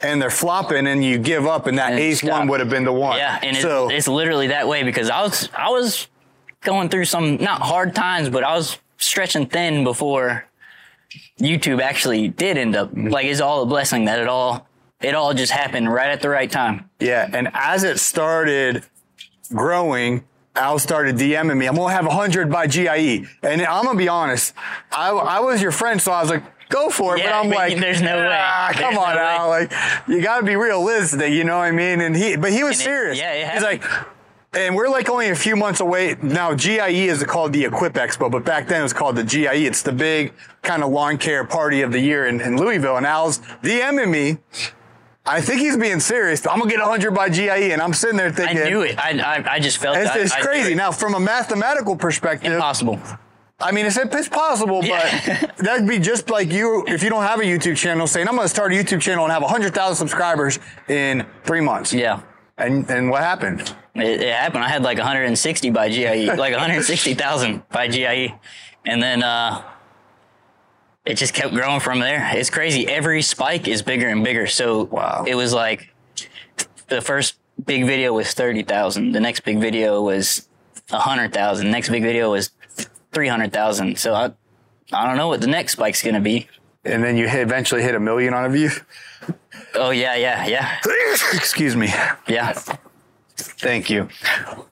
and 0.00 0.20
they're 0.20 0.28
flopping, 0.28 0.88
and 0.88 1.04
you 1.04 1.18
give 1.18 1.46
up, 1.46 1.68
and 1.68 1.78
that 1.78 1.92
And 1.92 2.00
eighth 2.00 2.18
stop. 2.18 2.30
one 2.40 2.48
would 2.48 2.58
have 2.58 2.68
been 2.68 2.82
the 2.84 2.92
one. 2.92 3.16
Yeah, 3.16 3.38
and 3.44 3.56
so 3.56 3.84
it's, 3.84 3.98
it's 3.98 4.08
literally 4.08 4.48
that 4.48 4.66
way 4.66 4.82
because 4.82 5.08
I 5.08 5.22
was 5.22 5.48
I 5.56 5.70
was 5.70 6.08
going 6.64 6.88
through 6.88 7.04
some 7.04 7.36
not 7.36 7.60
hard 7.62 7.94
times, 7.94 8.28
but 8.30 8.42
I 8.44 8.54
was 8.54 8.78
stretching 8.98 9.46
thin 9.46 9.84
before 9.84 10.46
YouTube 11.38 11.80
actually 11.80 12.28
did 12.28 12.56
end 12.56 12.74
up 12.76 12.90
like 12.94 13.26
it's 13.26 13.40
all 13.40 13.62
a 13.62 13.66
blessing 13.66 14.06
that 14.06 14.18
it 14.18 14.28
all 14.28 14.66
it 15.00 15.14
all 15.14 15.34
just 15.34 15.52
happened 15.52 15.92
right 15.92 16.10
at 16.10 16.20
the 16.22 16.28
right 16.28 16.50
time. 16.50 16.88
Yeah, 16.98 17.28
and 17.32 17.48
as 17.52 17.84
it 17.84 17.98
started 18.00 18.84
growing, 19.52 20.24
Al 20.56 20.78
started 20.78 21.16
DMing 21.16 21.56
me. 21.56 21.66
I'm 21.66 21.74
gonna 21.76 21.92
have 21.92 22.06
100 22.06 22.50
by 22.50 22.66
GIE, 22.66 23.26
and 23.42 23.62
I'm 23.62 23.84
gonna 23.84 23.98
be 23.98 24.08
honest. 24.08 24.54
I, 24.92 25.10
I 25.10 25.40
was 25.40 25.60
your 25.60 25.72
friend, 25.72 26.00
so 26.00 26.12
I 26.12 26.20
was 26.22 26.30
like, 26.30 26.42
go 26.68 26.88
for 26.90 27.16
it. 27.16 27.20
Yeah, 27.20 27.30
but 27.30 27.34
I'm 27.44 27.48
but 27.50 27.56
like, 27.58 27.78
there's 27.78 28.00
no 28.00 28.16
way. 28.16 28.28
"Ah, 28.40 28.70
come 28.72 28.94
There's 28.94 28.96
on, 29.04 29.14
no 29.16 29.20
way." 29.20 29.28
Al. 29.28 29.48
Like, 29.48 29.72
you 30.08 30.22
gotta 30.22 30.46
be 30.46 30.56
realistic. 30.56 31.32
You 31.32 31.44
know 31.44 31.58
what 31.58 31.64
I 31.64 31.72
mean? 31.72 32.00
And 32.00 32.16
he, 32.16 32.36
but 32.36 32.52
he 32.52 32.62
was 32.64 32.78
And 32.78 32.80
it- 32.80 32.84
serious. 32.84 33.18
yeah, 33.18 33.32
it 33.32 33.50
He's 33.54 33.62
like. 33.62 33.84
And 34.56 34.74
we're 34.76 34.88
like 34.88 35.08
only 35.08 35.28
a 35.30 35.34
few 35.34 35.56
months 35.56 35.80
away 35.80 36.16
now. 36.22 36.54
GIE 36.54 37.08
is 37.08 37.22
called 37.24 37.52
the 37.52 37.64
Equip 37.64 37.94
Expo, 37.94 38.30
but 38.30 38.44
back 38.44 38.68
then 38.68 38.80
it 38.80 38.82
was 38.84 38.92
called 38.92 39.16
the 39.16 39.24
GIE. 39.24 39.66
It's 39.66 39.82
the 39.82 39.92
big 39.92 40.32
kind 40.62 40.82
of 40.82 40.90
lawn 40.90 41.18
care 41.18 41.44
party 41.44 41.82
of 41.82 41.90
the 41.92 42.00
year 42.00 42.26
in, 42.26 42.40
in 42.40 42.56
Louisville. 42.56 42.96
And 42.96 43.06
Al's 43.06 43.38
DMing 43.62 44.10
me. 44.10 44.38
I 45.26 45.40
think 45.40 45.60
he's 45.60 45.76
being 45.76 46.00
serious. 46.00 46.46
I'm 46.46 46.58
gonna 46.58 46.70
get 46.70 46.80
100 46.80 47.12
by 47.12 47.30
GIE, 47.30 47.72
and 47.72 47.80
I'm 47.80 47.94
sitting 47.94 48.18
there 48.18 48.30
thinking. 48.30 48.58
I 48.58 48.68
knew 48.68 48.82
it. 48.82 48.98
I 48.98 49.10
I, 49.18 49.54
I 49.54 49.58
just 49.58 49.78
felt 49.78 49.96
it's, 49.96 50.14
it. 50.14 50.20
it's 50.22 50.32
I- 50.34 50.40
crazy. 50.42 50.72
it. 50.72 50.76
Now, 50.76 50.92
from 50.92 51.14
a 51.14 51.20
mathematical 51.20 51.96
perspective, 51.96 52.52
Impossible. 52.52 53.00
I 53.60 53.70
mean, 53.72 53.86
it's, 53.86 53.96
it's 53.96 54.28
possible, 54.28 54.84
Yeah. 54.84 55.38
but 55.40 55.56
that'd 55.64 55.88
be 55.88 55.98
just 55.98 56.28
like 56.28 56.52
you 56.52 56.84
if 56.88 57.02
you 57.02 57.08
don't 57.08 57.22
have 57.22 57.40
a 57.40 57.44
YouTube 57.44 57.76
channel 57.76 58.06
saying, 58.06 58.28
I'm 58.28 58.34
going 58.34 58.44
to 58.44 58.48
start 58.50 58.72
a 58.72 58.74
YouTube 58.74 59.00
channel 59.00 59.24
and 59.24 59.32
have 59.32 59.42
100,000 59.42 59.96
subscribers 59.96 60.58
in 60.88 61.24
three 61.44 61.60
months. 61.60 61.94
Yeah. 61.94 62.20
And, 62.56 62.88
and 62.88 63.10
what 63.10 63.22
happened? 63.22 63.60
It, 63.94 64.20
it 64.22 64.34
happened. 64.34 64.64
I 64.64 64.68
had 64.68 64.82
like 64.82 64.98
160 64.98 65.70
by 65.70 65.88
GIE, 65.90 66.26
like 66.36 66.52
160,000 66.52 67.68
by 67.68 67.88
GIE. 67.88 68.34
And 68.86 69.02
then, 69.02 69.22
uh, 69.22 69.62
it 71.04 71.14
just 71.16 71.34
kept 71.34 71.52
growing 71.52 71.80
from 71.80 72.00
there. 72.00 72.30
It's 72.32 72.48
crazy. 72.50 72.88
Every 72.88 73.20
spike 73.22 73.68
is 73.68 73.82
bigger 73.82 74.08
and 74.08 74.24
bigger. 74.24 74.46
So 74.46 74.84
Wow. 74.84 75.24
it 75.26 75.34
was 75.34 75.52
like 75.52 75.90
the 76.88 77.00
first 77.02 77.34
big 77.62 77.84
video 77.84 78.14
was 78.14 78.32
30,000. 78.32 79.12
The 79.12 79.20
next 79.20 79.40
big 79.40 79.58
video 79.58 80.00
was 80.00 80.48
100,000. 80.88 81.70
Next 81.70 81.90
big 81.90 82.02
video 82.02 82.30
was 82.30 82.50
300,000. 83.12 83.98
So 83.98 84.14
I, 84.14 84.32
I 84.92 85.06
don't 85.06 85.16
know 85.18 85.28
what 85.28 85.40
the 85.42 85.46
next 85.46 85.72
spike's 85.72 86.02
going 86.02 86.14
to 86.14 86.20
be. 86.20 86.48
And 86.84 87.02
then 87.02 87.16
you 87.16 87.28
hit, 87.28 87.40
eventually 87.40 87.82
hit 87.82 87.94
a 87.94 88.00
million 88.00 88.34
on 88.34 88.44
a 88.44 88.48
view. 88.48 88.70
Oh 89.74 89.90
yeah, 89.90 90.14
yeah, 90.16 90.46
yeah, 90.46 90.78
Excuse 91.34 91.76
me. 91.76 91.88
yeah. 92.28 92.52
Thank 93.36 93.90
you. 93.90 94.08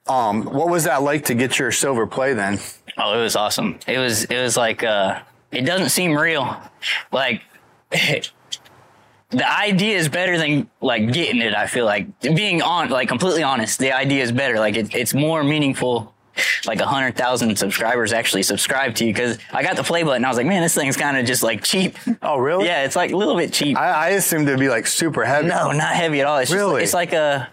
Um, 0.07 0.44
what 0.44 0.68
was 0.68 0.85
that 0.85 1.03
like 1.03 1.25
to 1.27 1.35
get 1.35 1.59
your 1.59 1.72
silver 1.72 2.07
play 2.07 2.33
then? 2.35 2.59
Oh, 2.96 3.18
it 3.18 3.22
was 3.22 3.35
awesome. 3.35 3.79
It 3.87 3.98
was 3.98 4.25
it 4.25 4.40
was 4.40 4.57
like 4.57 4.85
uh 4.85 5.20
it 5.51 5.62
doesn't 5.62 5.88
seem 5.88 6.16
real. 6.16 6.57
Like 7.11 7.42
the 7.90 8.22
idea 9.59 9.96
is 9.96 10.09
better 10.09 10.38
than 10.38 10.68
like 10.81 11.12
getting 11.12 11.40
it, 11.40 11.55
I 11.55 11.66
feel 11.66 11.87
like. 11.87 12.07
Being 12.20 12.62
on 12.62 12.90
like 12.90 13.09
completely 13.09 13.42
honest, 13.42 13.79
the 13.79 13.92
idea 13.92 14.22
is 14.22 14.31
better. 14.31 14.59
Like 14.59 14.77
it, 14.77 14.94
it's 14.94 15.14
more 15.14 15.42
meaningful 15.42 16.14
like 16.66 16.81
a 16.81 16.87
hundred 16.87 17.16
thousand 17.16 17.57
subscribers 17.57 18.12
actually 18.12 18.42
subscribe 18.42 18.95
to 18.97 19.05
you 19.07 19.12
because 19.12 19.38
I 19.53 19.62
got 19.62 19.77
the 19.77 19.83
play 19.83 20.03
button. 20.03 20.25
I 20.25 20.29
was 20.29 20.37
like, 20.37 20.47
man, 20.47 20.62
this 20.62 20.75
thing's 20.75 20.97
kind 20.97 21.16
of 21.16 21.27
just 21.27 21.42
like 21.42 21.62
cheap. 21.62 21.97
Oh, 22.23 22.38
really? 22.38 22.66
yeah, 22.66 22.85
it's 22.85 22.97
like 22.97 23.12
a 23.12 23.16
little 23.16 23.37
bit 23.37 23.53
cheap. 23.53 23.77
I, 23.79 23.90
I 23.90 24.09
assumed 24.11 24.47
it'd 24.49 24.61
be 24.61 24.68
like 24.68 24.87
super 24.87 25.25
heavy. 25.25 25.49
no, 25.49 25.73
not 25.73 25.95
heavy 25.95 26.21
at 26.21 26.27
all. 26.27 26.38
It's 26.38 26.51
Really? 26.51 26.83
just, 26.83 26.85
it's 26.85 26.95
like 26.95 27.12
a. 27.12 27.49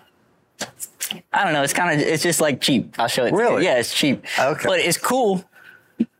I 1.33 1.43
don't 1.43 1.53
know. 1.53 1.63
It's 1.63 1.73
kind 1.73 1.99
of 1.99 2.05
it's 2.07 2.21
just 2.23 2.39
like 2.41 2.61
cheap. 2.61 2.95
I'll 2.99 3.07
show 3.07 3.25
it. 3.25 3.31
to 3.31 3.35
you. 3.35 3.41
Really? 3.41 3.63
Yeah, 3.65 3.79
it's 3.79 3.93
cheap. 3.93 4.23
Okay. 4.39 4.63
But 4.65 4.79
it's 4.79 4.97
cool 4.97 5.43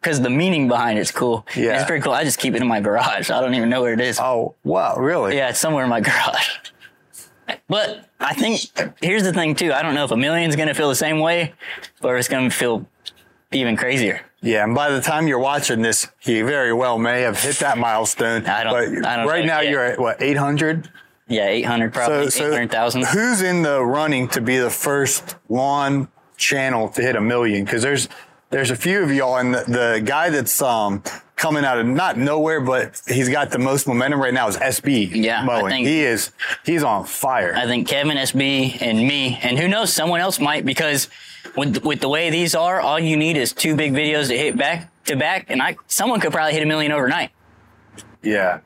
because 0.02 0.22
the 0.22 0.30
meaning 0.30 0.67
behind 0.67 0.98
it's 0.98 1.12
cool. 1.12 1.45
Yeah. 1.56 1.76
It's 1.76 1.86
pretty 1.86 2.02
cool. 2.04 2.13
I 2.13 2.24
just 2.24 2.39
keep 2.39 2.56
it 2.56 2.62
in 2.62 2.67
my 2.67 2.80
garage. 2.82 3.30
I 3.30 3.39
don't 3.41 3.54
even 3.54 3.69
know 3.69 3.82
where 3.82 3.93
it 3.93 4.02
is. 4.02 4.19
Oh, 4.19 4.56
wow, 4.63 4.98
really? 4.98 5.36
Yeah, 5.36 5.50
it's 5.50 5.60
somewhere 5.60 5.84
in 5.84 5.89
my 5.89 6.02
garage. 6.10 6.48
But 7.68 8.06
I 8.20 8.34
think 8.34 8.62
here's 9.02 9.24
the 9.24 9.34
thing 9.34 9.56
too. 9.56 9.72
I 9.74 9.82
don't 9.82 9.96
know 9.96 10.04
if 10.06 10.12
a 10.12 10.18
million's 10.18 10.56
gonna 10.56 10.74
feel 10.74 10.90
the 10.90 10.96
same 10.96 11.20
way, 11.20 11.54
or 12.02 12.18
it's 12.18 12.28
gonna 12.28 12.50
feel 12.50 12.86
even 13.52 13.76
crazier. 13.78 14.22
Yeah, 14.42 14.64
and 14.64 14.74
by 14.76 14.90
the 14.90 15.02
time 15.02 15.28
you're 15.28 15.40
watching 15.40 15.82
this, 15.82 16.08
he 16.20 16.42
very 16.42 16.72
well 16.74 16.98
may 16.98 17.22
have 17.22 17.40
hit 17.42 17.58
that 17.58 17.78
milestone. 17.78 18.46
I 18.46 18.64
don't- 18.64 18.74
But 19.02 19.06
I 19.06 19.18
don't 19.18 19.28
right 19.28 19.46
now, 19.46 19.60
yet. 19.60 19.72
you're 19.72 19.84
at 19.84 20.00
what 20.00 20.22
800. 20.22 20.90
Yeah, 21.28 21.48
800 21.48 21.94
probably, 21.94 22.28
800,000. 22.28 23.06
who's 23.08 23.42
in 23.42 23.62
the 23.62 23.84
running 23.84 24.28
to 24.30 24.42
be 24.42 24.58
the 24.58 24.70
first 24.72 25.36
lawn 25.48 26.08
channel 26.38 26.90
to 26.90 27.02
hit 27.02 27.16
a 27.16 27.22
million? 27.22 27.66
Because 27.66 27.82
there's 27.84 28.08
there's 28.50 28.72
a 28.72 28.76
few 28.76 29.04
of 29.04 29.12
y'all, 29.14 29.38
and 29.38 29.54
the, 29.54 29.64
the 29.68 30.02
guy 30.04 30.30
that's 30.32 30.60
um 30.62 31.04
coming 31.39 31.63
out 31.63 31.80
of 31.80 31.88
not 31.88 32.17
nowhere, 32.17 32.60
but 32.60 33.02
he's 33.08 33.30
got 33.30 33.49
the 33.49 33.58
most 33.58 33.88
momentum 33.88 34.21
right 34.21 34.34
now 34.34 34.47
is 34.49 34.58
SB. 34.58 35.10
Yeah, 35.15 35.47
I 35.49 35.69
think- 35.69 35.88
he 35.88 36.02
is 36.04 36.32
he's 36.65 36.84
on 36.84 37.06
fire. 37.06 37.56
I 37.56 37.65
think 37.65 37.88
Kevin 37.88 38.17
SB 38.17 38.78
and 38.82 38.97
me, 38.99 39.39
and 39.41 39.58
who 39.58 39.67
knows, 39.67 39.91
someone 39.93 40.19
else 40.19 40.39
might 40.39 40.65
because 40.65 41.08
with 41.56 41.84
with 41.84 42.02
the 42.02 42.10
way 42.10 42.30
these 42.30 42.54
are, 42.56 42.80
all 42.82 42.99
you 42.99 43.15
need 43.17 43.38
is 43.38 43.54
two 43.54 43.75
big 43.75 43.93
videos 43.93 44.28
to 44.28 44.38
hit 44.38 44.58
back 44.58 44.91
to 45.06 45.15
back, 45.15 45.45
and 45.47 45.62
I 45.62 45.78
someone 45.88 46.19
could 46.19 46.32
probably 46.34 46.54
hit 46.54 46.62
a 46.62 46.67
million 46.67 46.91
overnight. 46.91 47.32
yeah. 48.21 48.60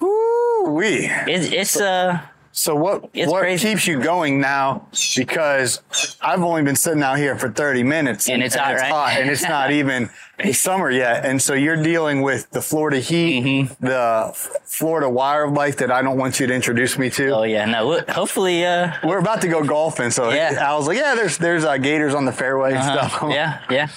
Woo 0.00 0.64
wee. 0.70 1.06
It's 1.28 1.46
it's 1.52 1.80
uh 1.80 2.20
So 2.54 2.74
what 2.76 3.08
It's 3.14 3.30
what 3.32 3.40
crazy. 3.40 3.70
keeps 3.70 3.86
you 3.86 3.98
going 4.00 4.38
now? 4.40 4.86
Because 5.16 5.80
I've 6.20 6.42
only 6.42 6.62
been 6.62 6.76
sitting 6.76 7.02
out 7.02 7.16
here 7.16 7.34
for 7.38 7.48
30 7.50 7.82
minutes 7.82 8.28
And 8.28 8.42
it's 8.42 8.54
hot, 8.54 8.74
right? 8.74 9.18
and 9.18 9.30
it's 9.30 9.42
not 9.42 9.70
even 9.80 10.10
summer 10.52 10.90
yet. 10.90 11.24
And 11.24 11.40
so 11.40 11.54
you're 11.54 11.82
dealing 11.82 12.20
with 12.20 12.50
the 12.50 12.60
Florida 12.60 12.98
heat, 13.00 13.42
Mm-hmm. 13.42 13.86
the 13.86 14.32
Florida 14.64 15.08
wildlife 15.08 15.78
that 15.78 15.90
I 15.90 16.02
don't 16.02 16.18
want 16.18 16.40
you 16.40 16.46
to 16.46 16.52
introduce 16.54 16.98
me 16.98 17.08
to. 17.10 17.28
oh 17.30 17.42
yeah 17.44 17.64
no 17.64 18.00
hopefully 18.08 18.66
uh 18.66 18.92
We're 19.02 19.18
about 19.18 19.40
to 19.42 19.48
go 19.48 19.64
golfing, 19.64 20.10
so 20.10 20.30
Yeah. 20.30 20.58
I 20.68 20.76
was 20.76 20.86
like, 20.86 20.98
yeah, 20.98 21.14
there's 21.14 21.38
there's 21.38 21.64
uh, 21.64 21.78
gators 21.78 22.14
on 22.14 22.24
the 22.26 22.32
fairway 22.32 22.70
and 22.74 22.78
uh, 22.80 23.08
stuff. 23.08 23.30
yeah 23.30 23.60
yeah, 23.70 23.88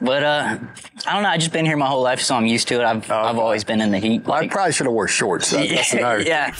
but 0.00 0.22
uh 0.22 0.58
I 1.06 1.12
don't 1.14 1.22
know. 1.22 1.28
I 1.30 1.38
just 1.38 1.52
been 1.52 1.64
here 1.64 1.76
my 1.78 1.86
whole 1.86 2.02
life, 2.02 2.20
so 2.20 2.34
I'm 2.36 2.46
used 2.46 2.68
to 2.68 2.74
it. 2.80 2.84
I've 2.84 3.10
I've 3.10 3.38
always 3.38 3.64
been 3.64 3.80
in 3.80 3.90
the 3.92 3.98
heat. 3.98 4.28
I 4.28 4.46
probably 4.48 4.72
should 4.72 4.86
have 4.86 4.92
wore 4.92 5.08
shorts. 5.08 5.50
That- 5.52 5.68
yeah. 6.26 6.54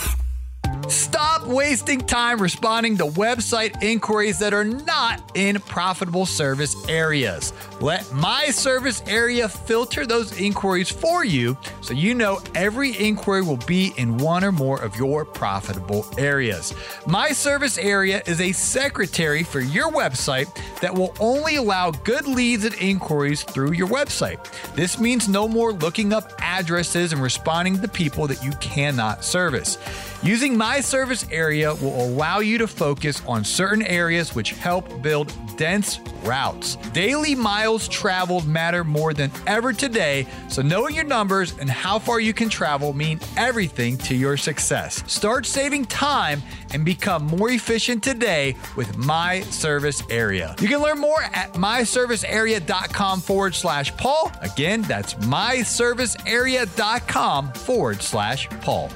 Stop 0.89 1.47
wasting 1.47 2.01
time 2.01 2.41
responding 2.41 2.97
to 2.99 3.05
website 3.07 3.83
inquiries 3.83 4.39
that 4.39 4.53
are 4.53 4.65
not 4.65 5.23
in 5.35 5.59
profitable 5.61 6.27
service 6.27 6.77
areas. 6.89 7.53
Let 7.81 8.13
my 8.13 8.47
service 8.47 9.03
area 9.07 9.49
filter 9.49 10.07
those 10.07 10.39
inquiries 10.39 10.91
for 10.91 11.25
you 11.25 11.57
so 11.81 11.95
you 11.95 12.15
know 12.15 12.41
every 12.55 12.99
inquiry 12.99 13.43
will 13.43 13.57
be 13.57 13.93
in 13.97 14.19
one 14.19 14.45
or 14.45 14.53
more 14.53 14.81
of 14.83 14.97
your 14.97 15.25
profitable 15.25 16.07
areas. 16.19 16.75
My 17.07 17.31
service 17.31 17.79
area 17.79 18.23
is 18.27 18.41
a 18.41 18.53
secretary 18.53 19.43
for 19.43 19.61
your 19.61 19.91
website 19.91 20.55
that 20.81 20.95
will 20.95 21.15
only 21.19 21.57
allow 21.57 21.91
good 21.93 22.27
leads 22.27 22.65
and 22.65 22.75
inquiries 22.75 23.43
through 23.43 23.73
your 23.73 23.89
website. 23.89 24.45
This 24.75 24.99
means 24.99 25.29
no 25.29 25.49
more 25.49 25.73
looking 25.73 26.13
up 26.13 26.33
addresses 26.41 27.13
and 27.13 27.23
responding 27.23 27.81
to 27.81 27.89
people 27.89 28.27
that 28.27 28.45
you 28.45 28.53
cannot 28.61 29.25
service. 29.25 29.79
Using 30.25 30.57
my 30.57 30.81
service 30.81 31.27
area 31.31 31.75
will 31.75 32.03
allow 32.03 32.39
you 32.39 32.57
to 32.57 32.67
focus 32.67 33.21
on 33.27 33.45
certain 33.45 33.83
areas 33.83 34.35
which 34.35 34.53
help 34.53 35.03
build 35.03 35.31
dense 35.59 36.01
routes. 36.23 36.77
Daily 36.95 37.35
miles 37.35 37.87
traveled 37.89 38.49
matter 38.49 38.85
more 38.85 39.13
than 39.13 39.31
ever 39.47 39.75
today, 39.75 40.27
so 40.49 40.63
knowing 40.63 40.95
your 40.95 41.05
numbers 41.05 41.55
and 41.59 41.69
how 41.69 41.99
far 41.99 42.21
you 42.21 42.33
can 42.33 42.49
travel 42.49 42.95
mean 42.95 43.21
everything 43.37 43.99
to 43.99 44.15
your 44.15 44.39
success. 44.39 45.05
Start 45.13 45.45
saving 45.45 45.85
time 45.85 46.43
and 46.73 46.87
become 46.87 47.27
more 47.27 47.51
efficient 47.51 48.03
today 48.03 48.57
with 48.77 48.97
My 48.97 49.43
Service 49.43 50.03
Area. 50.09 50.57
You 50.59 50.69
can 50.69 50.81
learn 50.81 51.01
more 51.01 51.23
at 51.35 51.53
myservicearea.com 51.53 53.21
forward 53.21 53.55
slash 53.55 53.95
Paul. 53.99 54.33
Again, 54.41 54.81
that's 54.83 55.13
myservicearea.com 55.15 57.53
forward 57.53 58.01
slash 58.01 58.49
Paul. 58.63 58.91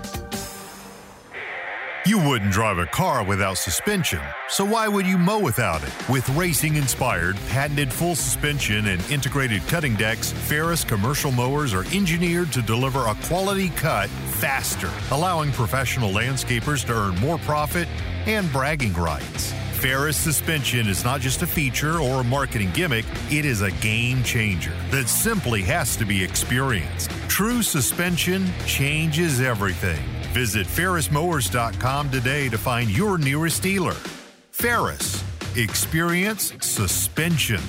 You 2.08 2.18
wouldn't 2.18 2.52
drive 2.52 2.78
a 2.78 2.86
car 2.86 3.22
without 3.22 3.58
suspension, 3.58 4.22
so 4.48 4.64
why 4.64 4.88
would 4.88 5.06
you 5.06 5.18
mow 5.18 5.38
without 5.38 5.82
it? 5.82 6.08
With 6.08 6.26
racing 6.30 6.76
inspired, 6.76 7.36
patented 7.50 7.92
full 7.92 8.14
suspension 8.14 8.86
and 8.86 9.10
integrated 9.10 9.60
cutting 9.68 9.94
decks, 9.94 10.32
Ferris 10.32 10.84
commercial 10.84 11.30
mowers 11.30 11.74
are 11.74 11.84
engineered 11.94 12.50
to 12.52 12.62
deliver 12.62 13.08
a 13.08 13.14
quality 13.24 13.68
cut 13.68 14.08
faster, 14.08 14.90
allowing 15.10 15.52
professional 15.52 16.10
landscapers 16.10 16.82
to 16.86 16.94
earn 16.94 17.14
more 17.16 17.36
profit 17.40 17.86
and 18.24 18.50
bragging 18.52 18.94
rights. 18.94 19.52
Ferris 19.72 20.16
suspension 20.16 20.88
is 20.88 21.04
not 21.04 21.20
just 21.20 21.42
a 21.42 21.46
feature 21.46 22.00
or 22.00 22.22
a 22.22 22.24
marketing 22.24 22.70
gimmick, 22.72 23.04
it 23.30 23.44
is 23.44 23.60
a 23.60 23.70
game 23.82 24.22
changer 24.22 24.72
that 24.90 25.10
simply 25.10 25.60
has 25.60 25.94
to 25.94 26.06
be 26.06 26.24
experienced. 26.24 27.10
True 27.28 27.60
suspension 27.60 28.46
changes 28.64 29.42
everything. 29.42 30.17
Visit 30.32 30.66
ferrismowers.com 30.66 32.10
today 32.10 32.48
to 32.48 32.58
find 32.58 32.90
your 32.90 33.18
nearest 33.18 33.62
dealer. 33.62 33.96
Ferris, 34.50 35.22
experience 35.56 36.52
suspension. 36.60 37.60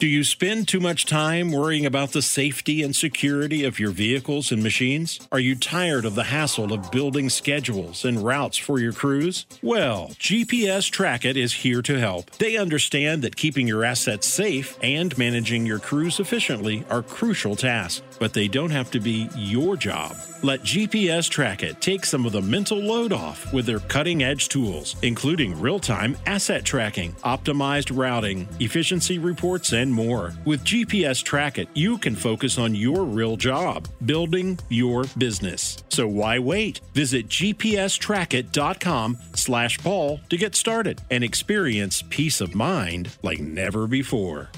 Do 0.00 0.06
you 0.06 0.22
spend 0.22 0.68
too 0.68 0.78
much 0.78 1.06
time 1.06 1.50
worrying 1.50 1.84
about 1.84 2.12
the 2.12 2.22
safety 2.22 2.84
and 2.84 2.94
security 2.94 3.64
of 3.64 3.80
your 3.80 3.90
vehicles 3.90 4.52
and 4.52 4.62
machines? 4.62 5.18
Are 5.32 5.40
you 5.40 5.56
tired 5.56 6.04
of 6.04 6.14
the 6.14 6.22
hassle 6.22 6.72
of 6.72 6.92
building 6.92 7.28
schedules 7.28 8.04
and 8.04 8.24
routes 8.24 8.56
for 8.56 8.78
your 8.78 8.92
crews? 8.92 9.44
Well, 9.60 10.10
GPS 10.10 10.88
Trackit 10.88 11.34
is 11.34 11.52
here 11.52 11.82
to 11.82 11.98
help. 11.98 12.30
They 12.38 12.56
understand 12.56 13.22
that 13.22 13.34
keeping 13.34 13.66
your 13.66 13.82
assets 13.82 14.28
safe 14.28 14.78
and 14.84 15.18
managing 15.18 15.66
your 15.66 15.80
crews 15.80 16.20
efficiently 16.20 16.84
are 16.88 17.02
crucial 17.02 17.56
tasks, 17.56 18.00
but 18.18 18.32
they 18.32 18.48
don't 18.48 18.70
have 18.70 18.90
to 18.92 19.00
be 19.00 19.28
your 19.34 19.76
job. 19.76 20.16
Let 20.42 20.62
GPS 20.62 21.28
Trackit 21.28 21.80
take 21.80 22.04
some 22.04 22.24
of 22.24 22.32
the 22.32 22.40
mental 22.40 22.78
load 22.78 23.12
off 23.12 23.52
with 23.52 23.66
their 23.66 23.80
cutting 23.80 24.22
edge 24.22 24.48
tools, 24.48 24.94
including 25.02 25.60
real 25.60 25.80
time 25.80 26.16
asset 26.26 26.64
tracking, 26.64 27.12
optimized 27.24 27.96
routing, 27.96 28.48
efficiency 28.60 29.18
reports, 29.18 29.72
and 29.72 29.92
more. 29.92 30.34
With 30.44 30.64
GPS 30.64 31.24
Trackit, 31.24 31.68
you 31.74 31.98
can 31.98 32.14
focus 32.14 32.56
on 32.58 32.74
your 32.74 33.04
real 33.04 33.36
job, 33.36 33.88
building 34.06 34.58
your 34.68 35.04
business. 35.16 35.82
So 35.88 36.06
why 36.06 36.38
wait? 36.38 36.80
Visit 36.94 37.28
gpstrackit.com 37.28 39.18
slash 39.34 39.78
Paul 39.78 40.20
to 40.28 40.36
get 40.36 40.54
started 40.54 41.00
and 41.10 41.24
experience 41.24 42.04
peace 42.08 42.40
of 42.40 42.54
mind 42.54 43.10
like 43.22 43.40
never 43.40 43.86
before. 43.88 44.50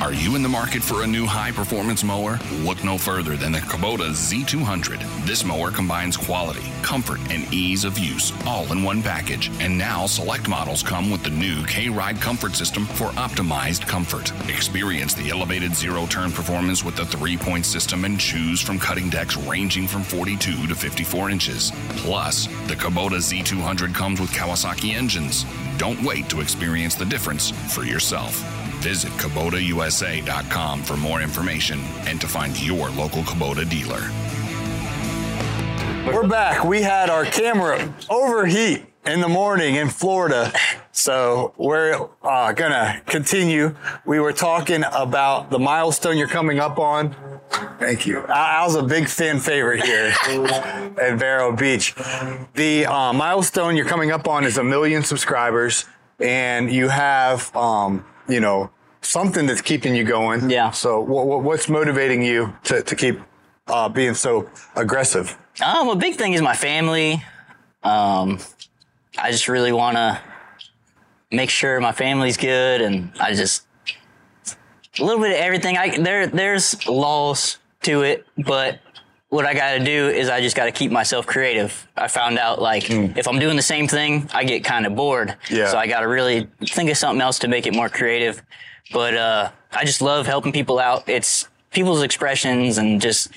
Are 0.00 0.12
you 0.12 0.34
in 0.34 0.42
the 0.42 0.48
market 0.48 0.82
for 0.82 1.02
a 1.02 1.06
new 1.06 1.24
high 1.24 1.52
performance 1.52 2.02
mower? 2.02 2.38
Look 2.62 2.82
no 2.82 2.98
further 2.98 3.36
than 3.36 3.52
the 3.52 3.60
Kubota 3.60 4.10
Z200. 4.10 5.24
This 5.24 5.44
mower 5.44 5.70
combines 5.70 6.16
quality, 6.16 6.64
comfort, 6.82 7.20
and 7.30 7.50
ease 7.54 7.84
of 7.84 7.98
use 7.98 8.32
all 8.44 8.70
in 8.72 8.82
one 8.82 9.02
package. 9.02 9.50
And 9.60 9.78
now 9.78 10.06
select 10.06 10.48
models 10.48 10.82
come 10.82 11.10
with 11.10 11.22
the 11.22 11.30
new 11.30 11.64
K 11.66 11.88
Ride 11.88 12.20
comfort 12.20 12.54
system 12.54 12.86
for 12.86 13.10
optimized 13.10 13.86
comfort. 13.86 14.32
Experience 14.50 15.14
the 15.14 15.30
elevated 15.30 15.74
zero 15.74 16.06
turn 16.06 16.32
performance 16.32 16.84
with 16.84 16.96
the 16.96 17.06
three 17.06 17.36
point 17.36 17.64
system 17.64 18.04
and 18.04 18.18
choose 18.18 18.60
from 18.60 18.80
cutting 18.80 19.08
decks 19.08 19.36
ranging 19.36 19.86
from 19.86 20.02
42 20.02 20.66
to 20.66 20.74
54 20.74 21.30
inches. 21.30 21.72
Plus, 21.90 22.46
the 22.66 22.74
Kubota 22.74 23.18
Z200 23.18 23.94
comes 23.94 24.20
with 24.20 24.30
Kawasaki 24.30 24.94
engines. 24.94 25.46
Don't 25.78 26.02
wait 26.02 26.28
to 26.28 26.40
experience 26.40 26.94
the 26.94 27.04
difference 27.04 27.50
for 27.72 27.84
yourself. 27.84 28.63
Visit 28.84 29.12
KubotaUSA.com 29.12 30.82
for 30.82 30.98
more 30.98 31.22
information 31.22 31.80
and 32.06 32.20
to 32.20 32.28
find 32.28 32.54
your 32.62 32.90
local 32.90 33.22
Kubota 33.22 33.66
dealer. 33.66 34.02
We're 36.12 36.28
back. 36.28 36.66
We 36.66 36.82
had 36.82 37.08
our 37.08 37.24
camera 37.24 37.94
overheat 38.10 38.84
in 39.06 39.22
the 39.22 39.28
morning 39.28 39.76
in 39.76 39.88
Florida. 39.88 40.52
So 40.92 41.54
we're 41.56 42.10
uh, 42.22 42.52
going 42.52 42.72
to 42.72 43.00
continue. 43.06 43.74
We 44.04 44.20
were 44.20 44.34
talking 44.34 44.84
about 44.92 45.48
the 45.48 45.58
milestone 45.58 46.18
you're 46.18 46.28
coming 46.28 46.60
up 46.60 46.78
on. 46.78 47.16
Thank 47.78 48.06
you. 48.06 48.20
I 48.26 48.66
was 48.66 48.74
a 48.74 48.82
big 48.82 49.08
fan 49.08 49.40
favorite 49.40 49.82
here 49.82 50.14
at 51.00 51.18
Vero 51.18 51.56
Beach. 51.56 51.94
The 52.52 52.84
uh, 52.84 53.14
milestone 53.14 53.76
you're 53.76 53.86
coming 53.86 54.10
up 54.10 54.28
on 54.28 54.44
is 54.44 54.58
a 54.58 54.64
million 54.64 55.02
subscribers, 55.02 55.86
and 56.20 56.70
you 56.70 56.90
have, 56.90 57.54
um, 57.56 58.04
you 58.28 58.40
know, 58.40 58.70
something 59.02 59.46
that's 59.46 59.60
keeping 59.60 59.94
you 59.94 60.04
going. 60.04 60.50
Yeah. 60.50 60.70
So 60.70 61.00
what, 61.00 61.42
what's 61.42 61.68
motivating 61.68 62.22
you 62.22 62.54
to, 62.64 62.82
to 62.82 62.96
keep 62.96 63.20
uh, 63.66 63.88
being 63.88 64.14
so 64.14 64.48
aggressive? 64.76 65.36
Um, 65.64 65.88
a 65.88 65.96
big 65.96 66.16
thing 66.16 66.32
is 66.32 66.42
my 66.42 66.54
family. 66.54 67.22
Um, 67.82 68.38
I 69.18 69.30
just 69.30 69.48
really 69.48 69.72
want 69.72 69.96
to 69.96 70.20
make 71.30 71.50
sure 71.50 71.80
my 71.80 71.92
family's 71.92 72.36
good, 72.36 72.80
and 72.80 73.12
I 73.20 73.34
just 73.34 73.66
a 74.98 75.04
little 75.04 75.20
bit 75.20 75.32
of 75.32 75.38
everything. 75.38 75.76
I 75.76 75.98
there 75.98 76.26
there's 76.26 76.86
laws 76.86 77.58
to 77.82 78.02
it, 78.02 78.26
but 78.38 78.80
what 79.34 79.46
I 79.46 79.52
got 79.52 79.72
to 79.72 79.84
do 79.84 80.08
is 80.08 80.28
I 80.28 80.40
just 80.40 80.54
got 80.54 80.66
to 80.66 80.70
keep 80.70 80.92
myself 80.92 81.26
creative. 81.26 81.88
I 81.96 82.06
found 82.06 82.38
out 82.38 82.62
like 82.62 82.88
if 82.88 83.26
I'm 83.26 83.40
doing 83.40 83.56
the 83.56 83.62
same 83.62 83.88
thing, 83.88 84.30
I 84.32 84.44
get 84.44 84.62
kind 84.62 84.86
of 84.86 84.94
bored. 84.94 85.36
Yeah. 85.50 85.66
So 85.72 85.76
I 85.76 85.88
got 85.88 86.00
to 86.00 86.06
really 86.06 86.46
think 86.62 86.88
of 86.88 86.96
something 86.96 87.20
else 87.20 87.40
to 87.40 87.48
make 87.48 87.66
it 87.66 87.74
more 87.74 87.88
creative. 87.88 88.40
But 88.92 89.16
uh, 89.16 89.50
I 89.72 89.84
just 89.84 90.00
love 90.00 90.26
helping 90.26 90.52
people 90.52 90.78
out. 90.78 91.08
It's 91.08 91.48
people's 91.72 92.02
expressions 92.02 92.78
and 92.78 93.00
just 93.00 93.32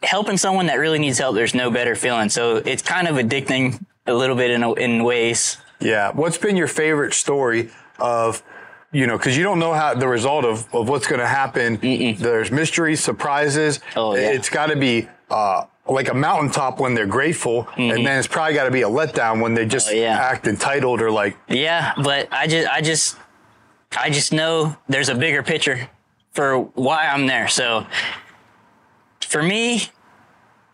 helping 0.00 0.36
someone 0.36 0.66
that 0.66 0.76
really 0.76 1.00
needs 1.00 1.18
help. 1.18 1.34
There's 1.34 1.54
no 1.54 1.68
better 1.68 1.96
feeling. 1.96 2.28
So 2.28 2.58
it's 2.58 2.82
kind 2.82 3.08
of 3.08 3.16
addicting 3.16 3.84
a 4.06 4.14
little 4.14 4.36
bit 4.36 4.52
in 4.52 4.62
in 4.78 5.02
ways. 5.02 5.56
Yeah. 5.80 6.12
What's 6.12 6.38
been 6.38 6.56
your 6.56 6.68
favorite 6.68 7.14
story 7.14 7.70
of, 7.98 8.44
you 8.92 9.06
know, 9.06 9.16
because 9.16 9.36
you 9.36 9.42
don't 9.42 9.58
know 9.58 9.72
how 9.72 9.94
the 9.94 10.08
result 10.08 10.44
of, 10.44 10.72
of 10.74 10.88
what's 10.88 11.06
going 11.06 11.20
to 11.20 11.26
happen. 11.26 11.78
There's 12.18 12.50
mysteries, 12.50 13.00
surprises. 13.02 13.80
Oh, 13.96 14.14
yeah. 14.16 14.30
It's 14.32 14.48
got 14.50 14.66
to 14.66 14.76
be 14.76 15.08
uh, 15.30 15.66
like 15.88 16.08
a 16.08 16.14
mountaintop 16.14 16.80
when 16.80 16.94
they're 16.94 17.06
grateful, 17.06 17.68
and 17.76 18.04
then 18.04 18.18
it's 18.18 18.26
probably 18.26 18.54
got 18.54 18.64
to 18.64 18.70
be 18.70 18.82
a 18.82 18.88
letdown 18.88 19.40
when 19.40 19.54
they 19.54 19.64
just 19.66 19.88
Mm-hmm. 19.88 19.98
Oh, 19.98 20.02
yeah. 20.02 20.18
act 20.18 20.46
entitled 20.46 21.00
or 21.00 21.10
like, 21.10 21.36
Yeah, 21.48 21.92
but 22.02 22.28
I 22.32 22.46
just 22.46 22.68
I 22.68 22.80
just 22.80 23.16
I 23.96 24.10
just 24.10 24.32
know 24.32 24.76
there's 24.88 25.08
a 25.08 25.14
bigger 25.14 25.42
picture 25.42 25.88
for 26.32 26.58
why 26.74 27.06
I'm 27.06 27.26
there. 27.26 27.48
So 27.48 27.86
for 29.20 29.42
me, 29.42 29.82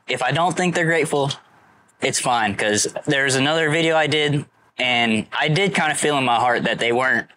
if 0.08 0.22
I 0.22 0.32
don't 0.32 0.56
think 0.56 0.74
they're 0.74 0.84
grateful, 0.86 1.30
it's 2.00 2.20
fine 2.20 2.52
because 2.52 2.86
there's 3.06 3.34
another 3.34 3.70
video 3.70 3.96
I 3.96 4.06
did 4.06 4.44
and 4.78 5.26
I 5.38 5.48
did 5.48 5.74
kind 5.74 5.90
of 5.90 5.98
feel 5.98 6.18
in 6.18 6.24
my 6.24 6.36
heart 6.36 6.64
that 6.64 6.78
they 6.78 6.92
weren't 6.92 7.28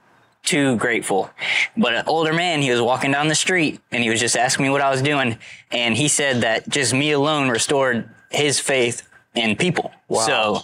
too 0.43 0.77
grateful. 0.77 1.29
But 1.77 1.93
an 1.93 2.03
older 2.07 2.33
man, 2.33 2.61
he 2.61 2.71
was 2.71 2.81
walking 2.81 3.11
down 3.11 3.27
the 3.27 3.35
street 3.35 3.79
and 3.91 4.01
he 4.03 4.09
was 4.09 4.19
just 4.19 4.35
asking 4.35 4.63
me 4.63 4.69
what 4.69 4.81
I 4.81 4.89
was 4.89 5.01
doing. 5.01 5.37
And 5.71 5.95
he 5.95 6.07
said 6.07 6.41
that 6.41 6.67
just 6.69 6.93
me 6.93 7.11
alone 7.11 7.49
restored 7.49 8.09
his 8.31 8.59
faith 8.59 9.07
in 9.35 9.55
people. 9.55 9.91
Wow. 10.07 10.19
So 10.25 10.59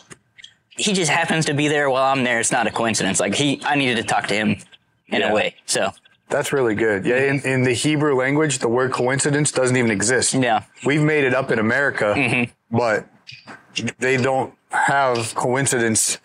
he 0.70 0.94
just 0.94 1.12
happens 1.12 1.46
to 1.46 1.54
be 1.54 1.68
there 1.68 1.90
while 1.90 2.04
I'm 2.12 2.24
there. 2.24 2.40
It's 2.40 2.52
not 2.52 2.68
a 2.68 2.72
coincidence. 2.72 3.20
Like 3.20 3.36
he, 3.36 3.62
I 3.64 3.76
needed 3.76 3.98
to 3.98 4.04
talk 4.04 4.28
to 4.28 4.34
him 4.34 4.58
in 5.08 5.22
Yeah. 5.22 5.32
a 5.32 5.34
way. 5.34 5.56
So 5.66 5.92
That's 6.30 6.52
really 6.52 6.74
good. 6.76 7.06
Yeah, 7.06 7.18
in, 7.30 7.40
in 7.42 7.64
the 7.64 7.74
Hebrew 7.74 8.16
language, 8.16 8.60
the 8.60 8.68
word 8.70 8.92
coincidence 8.92 9.52
doesn't 9.52 9.76
even 9.78 9.92
exist. 9.92 10.34
Yeah. 10.34 10.64
We've 10.86 11.02
made 11.04 11.24
it 11.24 11.34
up 11.36 11.52
in 11.52 11.60
America, 11.60 12.48
but 12.72 13.08
they 14.00 14.18
don't 14.18 14.54
have 14.70 15.36
coincidence. 15.36 16.18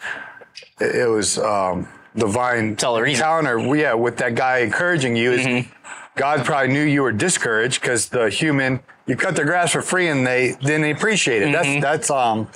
It 0.80 0.94
it 0.96 1.06
was 1.08 1.38
um, 1.38 1.86
divine 2.16 2.76
all 2.84 2.96
a 2.96 3.02
reason. 3.02 3.22
encounter. 3.24 3.76
Yeah, 3.76 3.94
with 3.94 4.16
that 4.18 4.34
guy 4.34 4.58
encouraging 4.58 5.16
you 5.16 5.32
is 5.32 5.66
God 6.16 6.44
probably 6.44 6.72
knew 6.72 6.82
you 6.82 7.02
were 7.02 7.12
discouraged 7.12 7.80
because 7.80 8.08
the 8.08 8.28
human 8.28 8.80
you 9.06 9.16
cut 9.16 9.34
their 9.36 9.44
grass 9.44 9.72
for 9.72 9.82
free 9.82 10.08
and 10.08 10.26
they 10.26 10.54
didn't 10.60 10.90
appreciate 10.96 11.42
it. 11.42 11.52
That's 11.52 11.82
that's 11.82 12.10
um 12.10 12.48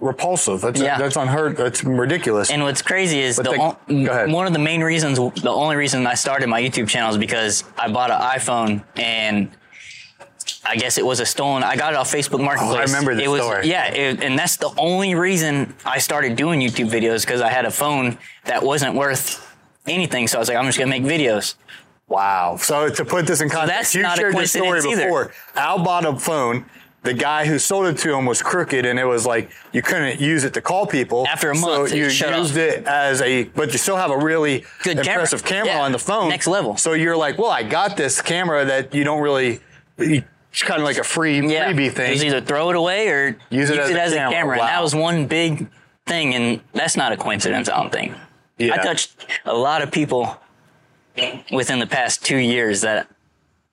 repulsive. 0.00 0.60
That's 0.62 0.80
Yeah. 0.80 0.98
that's 0.98 1.16
unheard. 1.16 1.56
That's 1.56 1.84
ridiculous. 1.84 2.50
And 2.50 2.62
what's 2.62 2.80
crazy 2.82 3.20
is 3.20 3.36
But 3.36 3.44
the 3.44 3.50
they- 3.86 4.06
on- 4.06 4.32
one 4.32 4.46
of 4.46 4.52
the 4.54 4.58
main 4.58 4.82
reasons, 4.82 5.18
the 5.42 5.50
only 5.50 5.76
reason 5.76 6.06
I 6.06 6.14
started 6.14 6.48
my 6.48 6.60
YouTube 6.60 6.88
channel 6.88 7.10
is 7.10 7.18
because 7.18 7.64
I 7.78 7.88
bought 7.90 8.10
an 8.10 8.20
iPhone 8.20 8.82
and 8.96 9.50
I 10.64 10.76
guess 10.76 10.98
it 10.98 11.06
was 11.06 11.20
a 11.20 11.26
stolen. 11.26 11.62
I 11.62 11.76
got 11.76 11.92
it 11.92 11.96
off 11.96 12.12
Facebook 12.12 12.40
oh, 12.40 12.44
Marketplace. 12.44 12.90
Oh, 12.90 12.94
remember 12.94 13.14
the 13.14 13.24
it 13.24 13.28
was, 13.28 13.42
story. 13.42 13.68
Yeah, 13.68 13.92
it, 13.92 14.22
and 14.22 14.38
that's 14.38 14.56
the 14.56 14.70
only 14.76 15.14
reason 15.14 15.74
I 15.84 15.98
started 15.98 16.36
doing 16.36 16.60
YouTube 16.60 16.90
videos 16.90 17.24
because 17.24 17.40
I 17.40 17.48
had 17.48 17.64
a 17.64 17.70
phone 17.70 18.18
that 18.44 18.62
wasn't 18.62 18.94
worth 18.94 19.56
anything. 19.86 20.26
So 20.28 20.38
I 20.38 20.40
was 20.40 20.48
like, 20.48 20.58
I'm 20.58 20.66
just 20.66 20.78
gonna 20.78 20.90
make 20.90 21.02
videos. 21.02 21.54
Wow. 22.08 22.56
So 22.56 22.88
to 22.90 23.04
put 23.04 23.26
this 23.26 23.40
in 23.40 23.48
context, 23.48 23.94
that's 23.94 23.94
you 23.94 24.02
shared 24.16 24.36
this 24.36 24.52
story 24.52 24.80
either. 24.80 25.04
before. 25.04 25.32
Al 25.54 25.82
bought 25.82 26.04
a 26.04 26.18
phone. 26.18 26.66
The 27.02 27.14
guy 27.14 27.46
who 27.46 27.58
sold 27.58 27.86
it 27.86 27.96
to 27.98 28.14
him 28.14 28.26
was 28.26 28.42
crooked, 28.42 28.84
and 28.84 28.98
it 28.98 29.06
was 29.06 29.24
like 29.24 29.50
you 29.72 29.80
couldn't 29.80 30.20
use 30.20 30.44
it 30.44 30.52
to 30.52 30.60
call 30.60 30.86
people. 30.86 31.26
After 31.26 31.50
a 31.50 31.54
month, 31.54 31.88
so 31.88 31.94
you 31.94 32.04
used 32.04 32.22
off. 32.22 32.56
it 32.56 32.84
as 32.86 33.22
a, 33.22 33.44
but 33.44 33.72
you 33.72 33.78
still 33.78 33.96
have 33.96 34.10
a 34.10 34.18
really 34.18 34.66
Good 34.82 34.98
camera. 34.98 35.12
impressive 35.12 35.42
camera, 35.42 35.72
Yeah. 35.72 35.80
on 35.80 35.92
the 35.92 35.98
phone. 35.98 36.28
Next 36.28 36.46
level. 36.46 36.76
So 36.76 36.92
you're 36.92 37.16
like, 37.16 37.38
well, 37.38 37.50
I 37.50 37.62
got 37.62 37.96
this 37.96 38.20
camera 38.20 38.66
that 38.66 38.94
you 38.94 39.04
don't 39.04 39.22
really. 39.22 39.60
You, 39.96 40.24
it's 40.50 40.62
kind 40.62 40.80
of 40.80 40.84
like 40.84 40.98
a 40.98 41.04
free 41.04 41.40
yeah, 41.46 41.72
freebie 41.72 41.86
It 41.86 41.94
thing. 41.94 42.22
either 42.22 42.40
throw 42.40 42.70
it 42.70 42.76
away 42.76 43.08
or 43.08 43.36
Use 43.50 43.70
it 43.70 43.78
as 43.78 44.12
a 44.12 44.16
a 44.16 44.16
camera. 44.16 44.30
camera. 44.32 44.58
And 44.58 44.68
that 44.68 44.82
was 44.82 44.94
one 44.94 45.26
big 45.26 45.68
thing, 46.06 46.34
and 46.34 46.60
that's 46.72 46.96
not 46.96 47.12
a 47.12 47.16
coincidence. 47.16 47.68
I 47.68 47.76
don't 47.80 47.92
think. 47.92 48.14
Yeah. 48.58 48.74
I 48.74 48.78
touched 48.78 49.26
a 49.44 49.54
lot 49.54 49.80
of 49.82 49.90
people 49.90 50.36
within 51.52 51.78
the 51.78 51.86
past 51.86 52.24
two 52.24 52.36
years 52.36 52.80
that 52.82 53.08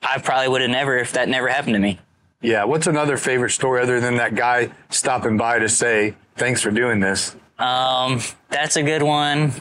I 0.01 0.19
probably 0.19 0.47
would 0.49 0.61
have 0.61 0.69
never 0.69 0.97
if 0.97 1.13
that 1.13 1.27
never 1.29 1.47
happened 1.47 1.73
to 1.75 1.79
me. 1.79 1.99
Yeah. 2.41 2.63
What's 2.65 2.87
another 2.87 3.17
favorite 3.17 3.51
story 3.51 3.81
other 3.81 3.99
than 3.99 4.17
that 4.17 4.35
guy 4.35 4.69
stopping 4.89 5.37
by 5.37 5.59
to 5.59 5.67
say 5.69 6.15
thanks 6.35 6.61
for 6.61 6.71
doing 6.71 6.99
this? 6.99 7.35
Um, 7.57 8.21
that's 8.49 8.75
a 8.75 8.83
good 8.83 9.01
one. 9.03 9.51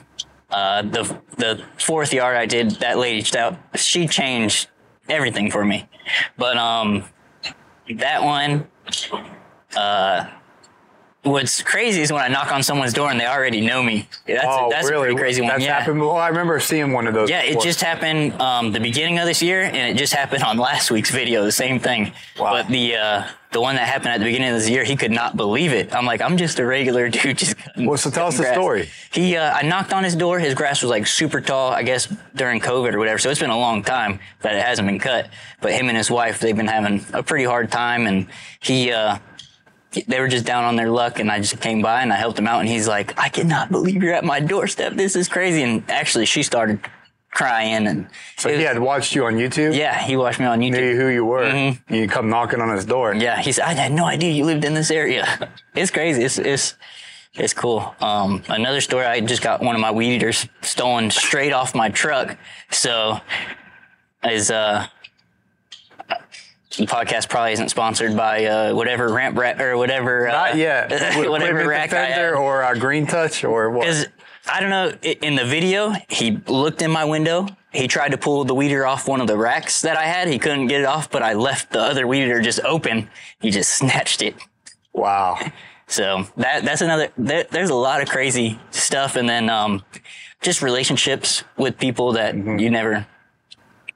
Uh, 0.51 0.83
the 0.83 1.19
the 1.39 1.63
fourth 1.79 2.13
yard 2.13 2.37
I 2.37 2.47
did, 2.47 2.73
that 2.73 2.99
lady, 2.99 3.23
that 3.33 3.59
she 3.75 4.07
changed 4.07 4.69
everything 5.09 5.51
for 5.51 5.65
me. 5.65 5.89
But 6.37 6.57
um, 6.57 7.05
that 7.97 8.23
one, 8.23 8.67
uh, 9.77 10.29
what's 11.23 11.63
crazy 11.63 12.03
is 12.03 12.13
when 12.13 12.23
I 12.23 12.29
knock 12.29 12.53
on 12.53 12.63
someone's 12.63 12.93
door 12.93 13.11
and 13.11 13.19
they 13.19 13.27
already 13.27 13.61
know 13.61 13.83
me. 13.83 14.09
That's 14.27 14.45
a, 14.45 14.69
that's 14.71 14.89
a 14.89 14.93
pretty 14.93 15.17
crazy 15.17 15.43
one. 15.43 15.51
Oh, 15.51 15.55
That's 15.55 15.65
yeah. 15.65 15.79
happened. 15.81 16.01
Well, 16.01 16.17
I 16.17 16.29
remember 16.29 16.59
seeing 16.61 16.93
one 16.93 17.07
of 17.07 17.15
those. 17.15 17.29
Yeah, 17.29 17.43
it 17.43 17.49
before. 17.49 17.63
just 17.63 17.81
happened 17.81 18.41
um, 18.41 18.73
the 18.73 18.81
beginning 18.81 19.19
of 19.19 19.27
this 19.27 19.43
year, 19.43 19.63
and 19.63 19.77
it 19.77 19.97
just 19.97 20.15
happened 20.15 20.43
on 20.43 20.57
last 20.57 20.91
week's 20.91 21.11
video. 21.11 21.45
The 21.45 21.53
same 21.53 21.79
thing. 21.79 22.13
Wow. 22.39 22.53
But 22.53 22.69
the 22.69 22.97
uh, 22.97 23.25
the 23.57 23.61
one 23.63 23.77
that 23.77 23.89
happened 23.89 24.11
at 24.11 24.19
the 24.19 24.27
beginning 24.27 24.51
of 24.51 24.57
this 24.57 24.69
year, 24.69 24.85
he 24.85 24.97
could 24.97 25.11
not 25.11 25.35
believe 25.35 25.73
it. 25.73 25.95
I'm 25.95 26.05
like, 26.05 26.21
I'm 26.21 26.37
just 26.37 26.59
a 26.59 26.67
regular 26.67 27.09
dude. 27.17 27.39
Just 27.39 27.57
Well, 27.79 27.97
so 27.97 28.11
tell 28.11 28.27
us 28.27 28.37
the 28.37 28.53
story. 28.53 28.91
He, 29.11 29.35
uh, 29.35 29.51
I 29.51 29.63
knocked 29.63 29.95
on 29.95 30.05
his 30.05 30.15
door. 30.15 30.39
His 30.39 30.53
grass 30.53 30.83
was 30.83 30.91
like 30.91 31.07
super 31.07 31.41
tall, 31.41 31.73
I 31.73 31.83
guess 31.83 32.07
during 32.35 32.61
COVID 32.61 32.93
or 32.93 32.99
whatever. 32.99 33.17
So 33.17 33.31
it's 33.31 33.41
been 33.41 33.49
a 33.49 33.59
long 33.59 33.83
time 33.83 34.21
that 34.43 34.55
it 34.55 34.63
hasn't 34.63 34.87
been 34.87 34.99
cut. 34.99 35.31
But 35.63 35.73
him 35.73 35.89
and 35.89 35.97
his 35.97 36.11
wife, 36.11 36.39
they've 36.39 36.55
been 36.55 36.67
having 36.67 37.03
a 37.15 37.23
pretty 37.23 37.45
hard 37.45 37.73
time, 37.73 38.07
and 38.07 38.27
he. 38.61 38.93
Uh, 38.93 39.19
they 40.07 40.21
were 40.21 40.29
just 40.29 40.45
down 40.45 40.65
on 40.65 40.77
their 40.77 40.91
luck 40.91 41.21
and 41.21 41.33
I 41.33 41.39
just 41.39 41.59
came 41.59 41.81
by 41.81 42.03
and 42.03 42.13
I 42.13 42.17
helped 42.17 42.39
him 42.39 42.47
out 42.47 42.61
and 42.61 42.69
he's 42.69 42.87
like, 42.87 43.19
I 43.19 43.31
cannot 43.31 43.71
believe 43.71 44.03
you're 44.03 44.13
at 44.13 44.25
my 44.25 44.41
doorstep. 44.41 44.93
This 44.93 45.17
is 45.17 45.27
crazy. 45.27 45.63
And 45.63 45.91
actually 45.91 46.27
she 46.27 46.43
started 46.43 46.81
crying 47.37 47.87
and 47.87 48.09
So 48.39 48.49
he 48.49 48.57
was- 48.57 48.65
had 48.67 48.79
watched 48.79 49.15
you 49.15 49.27
on 49.27 49.35
YouTube. 49.35 49.77
yeah, 49.77 49.99
he 50.03 50.17
watched 50.17 50.41
me 50.41 50.47
on 50.47 50.61
YouTube. 50.61 50.81
Knew 50.81 50.97
who 50.97 51.09
you 51.09 51.25
were. 51.25 51.45
Mm-hmm. 51.45 51.95
You 51.95 52.09
come 52.09 52.29
knocking 52.31 52.61
on 52.63 52.71
his 52.75 52.87
door. 52.87 53.15
Yeah, 53.15 53.39
he 53.41 53.53
said, 53.53 53.65
I 53.65 53.75
had 53.75 53.93
no 53.93 54.07
idea 54.07 54.31
you 54.33 54.45
lived 54.45 54.65
in 54.65 54.75
this 54.75 54.91
area. 54.91 55.25
It's 55.75 55.91
crazy. 55.91 56.23
It's, 56.25 56.39
it's, 56.39 56.75
it's 57.35 57.53
cool. 57.53 57.95
Um, 58.01 58.43
another 58.49 58.81
story, 58.81 59.05
I 59.05 59.21
just 59.21 59.43
got 59.43 59.61
one 59.61 59.75
of 59.75 59.81
my 59.83 59.91
weed 59.91 60.15
eaters 60.17 60.49
stolen 60.63 61.11
straight 61.11 61.53
off 61.53 61.75
my 61.75 61.91
truck. 61.91 62.39
So 62.71 63.21
is, 64.25 64.51
uh, 64.51 64.87
the 66.79 66.87
podcast 66.87 67.29
probably 67.29 67.53
isn't 67.53 67.69
sponsored 67.69 68.17
by, 68.17 68.47
uh, 68.47 68.75
whatever 68.75 69.13
ramp 69.13 69.37
rat 69.37 69.61
or 69.61 69.77
whatever, 69.77 70.29
uh, 70.29 70.33
Not 70.33 70.57
yet. 70.57 70.91
whatever 71.29 71.67
rack. 71.69 71.91
Defender 71.91 72.37
or 72.37 72.63
uh, 72.65 72.75
Green 72.75 73.07
Touch 73.07 73.45
or 73.45 73.71
what? 73.71 73.87
I 74.49 74.61
don't 74.61 74.71
know, 74.71 74.93
in 75.03 75.35
the 75.35 75.45
video, 75.45 75.93
he 76.09 76.39
looked 76.47 76.83
in 76.83 76.91
my 76.91 77.05
window. 77.05 77.47
He 77.73 77.89
tried 77.89 78.11
to 78.11 78.19
pull 78.19 78.45
the 78.45 78.55
weeder 78.55 78.87
off 78.87 79.09
one 79.09 79.21
of 79.21 79.27
the 79.27 79.37
racks 79.37 79.83
that 79.83 79.97
I 79.97 80.05
had. 80.05 80.29
He 80.29 80.39
couldn't 80.39 80.69
get 80.69 80.81
it 80.81 80.87
off, 80.87 81.11
but 81.11 81.23
I 81.23 81.35
left 81.35 81.73
the 81.73 81.81
other 81.81 82.07
weeder 82.07 82.41
just 82.41 82.61
open. 82.61 83.11
He 83.41 83.51
just 83.51 83.71
snatched 83.79 84.23
it. 84.23 84.37
Wow. 84.93 85.39
So 85.89 86.27
that 86.37 86.65
that's 86.65 86.81
another. 86.81 87.09
There, 87.17 87.45
there's 87.45 87.71
a 87.71 87.75
lot 87.75 88.03
of 88.03 88.09
crazy 88.09 88.59
stuff, 88.71 89.15
and 89.15 89.29
then 89.29 89.49
um, 89.49 89.85
just 90.41 90.63
relationships 90.63 91.45
with 91.57 91.79
people 91.79 92.13
that 92.13 92.35
you 92.35 92.71
never 92.71 93.07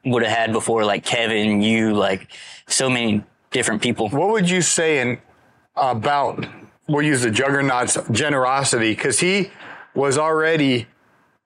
would 0.05 0.23
have 0.23 0.37
had 0.37 0.53
before, 0.53 0.85
like 0.85 1.05
Kevin, 1.05 1.63
you, 1.63 1.95
like 1.95 2.29
so 2.69 2.89
many 2.89 3.25
different 3.51 3.83
people. 3.83 4.09
What 4.09 4.29
would 4.29 4.49
you 4.49 4.63
say 4.63 5.01
in 5.01 5.19
about 5.77 6.47
we'll 6.89 7.05
use 7.05 7.23
the 7.23 7.31
juggernaut's 7.31 7.97
generosity 8.11 8.95
because 8.95 9.21
he 9.21 9.51
was 10.01 10.19
already 10.19 10.87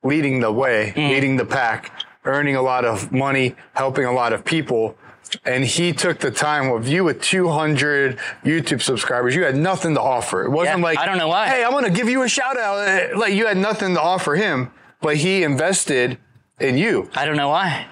leading 0.03 0.41
the 0.41 0.53
way, 0.53 0.93
Mm. 0.97 1.09
leading 1.11 1.37
the 1.37 1.45
pack, 1.45 1.91
earning 2.25 2.57
a 2.57 2.63
lot 2.63 2.85
of 2.85 3.11
money, 3.13 3.55
helping 3.75 4.05
a 4.05 4.13
lot 4.13 4.33
of 4.33 4.45
people. 4.45 4.97
And 5.45 5.65
he 5.65 5.93
took 5.93 6.21
the 6.21 6.31
time 6.31 6.71
with 6.71 6.87
you 6.87 7.03
with 7.05 7.21
200 7.21 8.19
YouTube 8.45 8.81
subscribers. 8.83 9.35
You 9.35 9.45
had 9.45 9.57
nothing 9.57 9.95
to 9.95 10.01
offer. 10.01 10.45
It 10.45 10.51
wasn't 10.51 10.79
Yeah, 10.79 10.85
like, 10.85 10.99
I 10.99 11.07
don't 11.07 11.19
know 11.19 11.29
why. 11.29 11.49
Hey, 11.49 11.65
I'm 11.65 11.73
going 11.73 11.85
to 11.85 11.91
give 11.91 12.09
you 12.09 12.23
a 12.23 12.29
shout 12.29 12.57
out. 12.59 12.87
Eh, 12.87 13.09
Like 13.17 13.33
you 13.35 13.47
had 13.47 13.57
nothing 13.57 13.95
to 13.95 14.01
offer 14.01 14.37
him, 14.37 14.71
but 15.01 15.17
he 15.17 15.43
invested 15.43 16.19
in 16.61 16.77
you. 16.79 17.11
I 17.17 17.25
don't 17.27 17.37
know 17.37 17.49
why. 17.49 17.87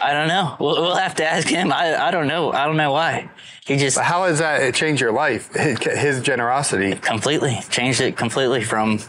I 0.00 0.12
don't 0.12 0.28
know. 0.28 0.54
We'll, 0.60 0.80
we'll 0.82 0.94
have 0.94 1.16
to 1.16 1.24
ask 1.24 1.48
him. 1.48 1.72
I 1.72 1.96
I 2.08 2.10
don't 2.12 2.28
know. 2.28 2.52
I 2.52 2.66
don't 2.66 2.76
know 2.76 2.92
why. 2.92 3.28
He 3.66 3.76
just 3.76 3.98
How 3.98 4.24
has 4.28 4.38
that 4.38 4.72
changed 4.74 5.00
your 5.00 5.10
life? 5.12 5.52
His 6.06 6.20
generosity. 6.22 6.94
completely 6.94 7.58
changed 7.70 8.00
it 8.00 8.16
completely 8.16 8.62
from 8.62 9.00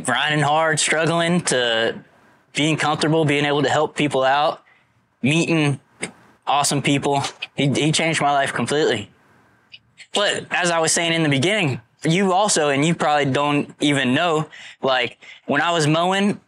grinding 0.00 0.40
hard, 0.40 0.80
struggling 0.80 1.40
to 1.42 2.02
being 2.54 2.76
comfortable, 2.76 3.24
being 3.24 3.44
able 3.44 3.62
to 3.62 3.68
help 3.68 3.96
people 3.96 4.22
out, 4.22 4.62
meeting 5.22 5.80
awesome 6.46 6.82
people. 6.82 7.22
He, 7.54 7.68
he 7.68 7.92
changed 7.92 8.20
my 8.20 8.32
life 8.32 8.52
completely. 8.52 9.10
But 10.14 10.46
as 10.50 10.70
I 10.70 10.78
was 10.78 10.92
saying 10.92 11.12
in 11.12 11.22
the 11.22 11.28
beginning, 11.28 11.80
you 12.04 12.32
also, 12.32 12.68
and 12.68 12.84
you 12.84 12.94
probably 12.94 13.32
don't 13.32 13.74
even 13.80 14.14
know, 14.14 14.48
like 14.82 15.18
when 15.46 15.60
I 15.60 15.70
was 15.70 15.86
mowing, 15.86 16.40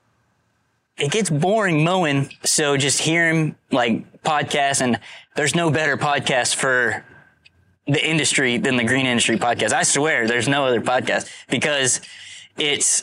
it 0.99 1.11
gets 1.11 1.31
boring 1.31 1.85
mowing. 1.85 2.31
So 2.45 2.77
just 2.77 3.01
hearing 3.01 3.55
like 3.71 4.23
podcasts 4.23 4.81
and 4.81 4.99
there's 5.37 5.55
no 5.55 5.71
better 5.71 5.97
podcast 5.97 6.55
for 6.55 7.05
the 7.87 8.05
industry 8.05 8.57
than 8.57 8.77
the 8.77 8.85
green 8.85 9.07
industry 9.07 9.37
podcast. 9.37 9.73
I 9.73 9.83
swear 9.83 10.27
there's 10.27 10.49
no 10.49 10.65
other 10.65 10.81
podcast 10.81 11.31
because 11.51 12.01
it's 12.57 13.03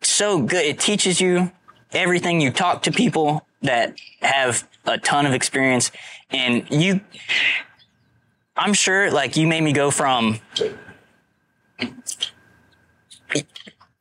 so 0.00 0.40
good. 0.40 0.64
It 0.64 0.78
teaches 0.78 1.20
you 1.20 1.50
everything. 1.92 2.40
You 2.40 2.50
talk 2.50 2.82
to 2.84 2.92
people 2.92 3.46
that 3.62 3.96
have 4.20 4.68
a 4.84 4.98
ton 4.98 5.26
of 5.26 5.32
experience 5.32 5.90
and 6.30 6.68
you, 6.70 7.00
I'm 8.56 8.74
sure 8.74 9.10
like 9.10 9.36
you 9.36 9.46
made 9.46 9.62
me 9.62 9.72
go 9.72 9.90
from 9.90 10.38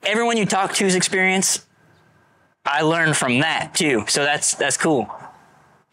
everyone 0.03 0.37
you 0.37 0.45
talk 0.45 0.73
to's 0.73 0.95
experience. 0.95 1.65
I 2.65 2.81
learned 2.83 3.17
from 3.17 3.39
that 3.39 3.73
too. 3.73 4.05
So 4.07 4.23
that's, 4.23 4.53
that's 4.55 4.77
cool. 4.77 5.09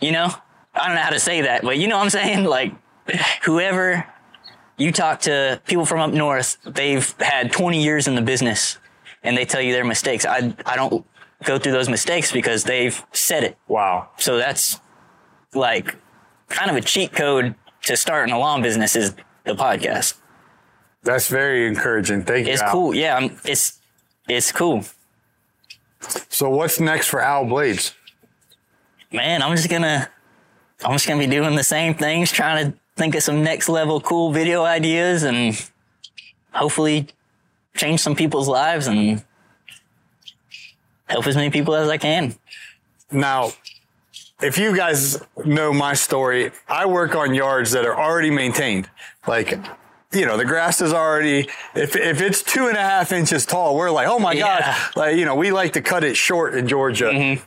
You 0.01 0.13
know, 0.13 0.31
I 0.75 0.87
don't 0.87 0.97
know 0.97 1.03
how 1.03 1.11
to 1.11 1.21
say 1.21 1.43
that, 1.43 1.63
but 1.63 1.79
you 1.79 1.89
know 1.89 1.97
what 1.97 2.05
I'm 2.05 2.11
saying? 2.11 2.45
Like 2.59 2.73
whoever 3.45 4.07
you 4.77 4.93
talk 4.93 5.21
to 5.23 5.61
people 5.67 5.85
from 5.85 6.01
up 6.01 6.13
north, 6.13 6.57
they've 6.65 7.15
had 7.21 7.53
20 7.53 7.83
years 7.83 8.07
in 8.07 8.15
the 8.15 8.23
business 8.23 8.79
and 9.23 9.37
they 9.37 9.45
tell 9.45 9.61
you 9.61 9.73
their 9.73 9.85
mistakes. 9.85 10.25
I, 10.25 10.55
I 10.65 10.77
don't 10.77 11.05
go 11.45 11.59
through 11.59 11.73
those 11.73 11.89
mistakes 11.89 12.33
because 12.33 12.65
they've 12.65 13.05
said 13.13 13.45
it. 13.45 13.59
Wow. 13.67 14.11
So 14.19 14.37
that's 14.37 14.81
like 15.55 15.97
kind 16.49 16.71
of 16.71 16.77
a 16.77 16.81
cheat 16.81 17.13
code 17.13 17.55
to 17.83 17.97
starting 17.97 18.33
a 18.35 18.39
lawn 18.39 18.63
business 18.63 18.97
is 18.97 19.15
the 19.45 19.55
podcast. 19.55 20.15
That's 21.03 21.29
very 21.29 21.67
encouraging. 21.67 22.23
Thank 22.23 22.47
you. 22.47 22.53
It's 22.53 22.63
Al. 22.63 22.73
cool. 22.73 22.95
Yeah. 22.95 23.17
I'm, 23.17 23.39
it's, 23.45 23.81
it's 24.29 24.53
cool. 24.53 24.85
So 26.29 26.51
what's 26.51 26.79
next 26.79 27.09
for 27.09 27.21
Al 27.21 27.45
Bladez? 27.45 27.95
Man, 29.13 29.43
I'm 29.43 29.57
just 29.57 29.69
gonna, 29.69 30.09
I'm 30.85 30.93
just 30.93 31.09
gonna 31.09 31.19
be 31.19 31.27
doing 31.27 31.57
the 31.57 31.65
same 31.65 31.95
things, 31.95 32.31
trying 32.31 32.73
to 32.73 32.79
think 32.99 33.15
of 33.15 33.23
some 33.23 33.43
next 33.43 33.69
level 33.69 34.01
cool 34.01 34.33
video 34.33 34.65
ideas 34.65 35.23
and 35.23 35.71
hopefully 36.53 37.07
change 37.75 38.01
some 38.01 38.15
people's 38.17 38.49
lives 38.49 38.87
and 38.89 39.25
help 41.07 41.27
as 41.27 41.37
many 41.37 41.51
people 41.51 41.75
as 41.75 41.89
I 41.89 41.97
can. 41.97 42.35
Now, 43.11 43.53
if 44.43 44.59
you 44.59 44.77
guys 44.77 45.23
know 45.45 45.73
my 45.73 45.95
story, 45.95 46.51
I 46.69 46.87
work 46.87 47.15
on 47.15 47.35
yards 47.35 47.71
that 47.73 47.85
are 47.87 47.99
already 47.99 48.31
maintained. 48.31 48.91
Like, 49.27 49.59
you 50.13 50.27
know, 50.27 50.37
the 50.37 50.45
grass 50.45 50.81
is 50.81 50.93
already, 50.93 51.49
if, 51.75 51.97
if 51.97 52.21
it's 52.21 52.43
two 52.43 52.67
and 52.69 52.77
a 52.77 52.83
half 52.83 53.13
inches 53.13 53.47
tall, 53.47 53.77
we're 53.77 53.91
like, 53.91 54.09
oh 54.09 54.19
my 54.19 54.33
Yeah. 54.33 54.61
God. 54.61 54.97
Like, 54.97 55.17
you 55.17 55.25
know, 55.25 55.35
we 55.37 55.51
like 55.53 55.73
to 55.75 55.81
cut 55.81 56.05
it 56.05 56.17
short 56.17 56.55
in 56.55 56.67
Georgia. 56.67 57.07
Mm-hmm. 57.07 57.45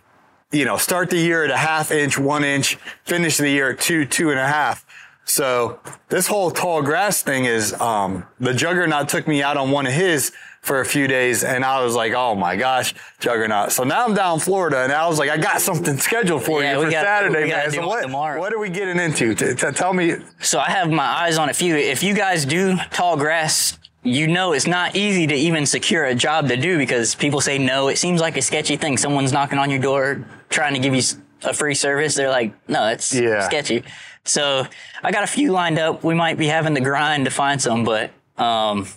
You 0.54 0.66
know, 0.66 0.78
start 0.78 1.10
the 1.10 1.18
year 1.18 1.46
at 1.46 1.52
a 1.52 1.58
half 1.58 1.92
inch, 1.92 2.18
one 2.18 2.44
inch, 2.44 2.76
finish 3.06 3.38
the 3.38 3.50
year 3.50 3.72
at 3.72 3.80
two, 3.80 4.06
two 4.06 4.32
and 4.32 4.40
a 4.40 4.48
half. 4.48 4.86
So 5.26 5.80
this 6.10 6.28
whole 6.28 6.52
tall 6.52 6.82
grass 6.82 7.22
thing 7.22 7.46
is, 7.46 7.74
um, 7.80 8.26
the 8.40 8.54
juggernaut 8.54 9.08
took 9.10 9.28
me 9.28 9.42
out 9.42 9.56
on 9.58 9.72
one 9.72 9.88
of 9.88 9.94
his 9.94 10.32
for 10.62 10.82
a 10.82 10.86
few 10.86 11.08
days 11.08 11.44
and 11.44 11.63
I 11.65 11.84
was 11.84 11.96
like, 11.96 12.13
oh 12.13 12.36
my 12.36 12.56
gosh, 12.56 12.94
juggernaut. 13.19 13.72
So 13.72 13.84
now 13.84 14.06
I'm 14.06 14.13
down 14.13 14.36
in 14.36 14.40
Florida 14.42 14.84
and 14.84 14.92
I 14.92 15.08
was 15.08 15.17
like, 15.19 15.30
I 15.30 15.38
got 15.38 15.62
something 15.62 15.98
scheduled 15.98 16.44
for 16.44 16.62
Yeah, 16.62 16.78
you 16.78 16.84
for 16.86 16.92
got- 16.92 17.04
Saturday, 17.06 17.50
man. 17.50 17.72
So 17.72 17.88
what, 17.88 18.02
tomorrow. 18.02 18.40
what 18.40 18.54
are 18.54 18.60
we 18.60 18.69
getting 18.69 19.00
into? 19.00 19.34
T- 19.34 19.56
t- 19.56 19.72
tell 19.72 19.94
me. 19.94 20.17
So 20.40 20.60
I 20.60 20.69
have 20.69 20.92
my 20.92 21.04
eyes 21.06 21.38
on 21.38 21.50
a 21.50 21.54
few. 21.54 21.76
If 21.76 22.04
you 22.04 22.13
guys 22.13 22.46
do 22.46 22.76
tall 22.92 23.17
grass, 23.17 23.80
you 24.04 24.28
know 24.28 24.54
it's 24.54 24.67
not 24.67 24.96
easy 24.96 25.26
to 25.28 25.36
even 25.36 25.65
secure 25.65 26.06
a 26.06 26.13
job 26.15 26.48
to 26.50 26.58
do 26.58 26.78
because 26.78 27.15
people 27.15 27.40
say 27.42 27.58
no. 27.58 27.88
It 27.88 27.98
seems 27.98 28.19
like 28.22 28.38
a 28.38 28.42
sketchy 28.42 28.76
thing. 28.76 28.98
Someone's 28.98 29.32
knocking 29.32 29.58
on 29.60 29.69
your 29.72 29.80
door 29.80 30.26
trying 30.50 30.74
to 30.74 30.80
give 30.80 30.94
you 30.94 31.02
a 31.44 31.54
free 31.56 31.74
service, 31.74 32.13
they're 32.13 32.30
like, 32.30 32.54
no, 32.69 32.86
that's 32.86 33.12
Yeah. 33.15 33.40
sketchy. 33.48 33.84
So 34.24 34.65
I 35.04 35.12
got 35.12 35.24
a 35.24 35.28
few 35.28 35.52
lined 35.52 35.80
up. 35.80 36.04
We 36.04 36.13
might 36.13 36.38
be 36.38 36.48
having 36.48 36.76
to 36.76 36.82
grind 36.82 37.26
to 37.26 37.32
find 37.32 37.62
some, 37.62 37.84
but 37.84 38.12
um, 38.38 38.88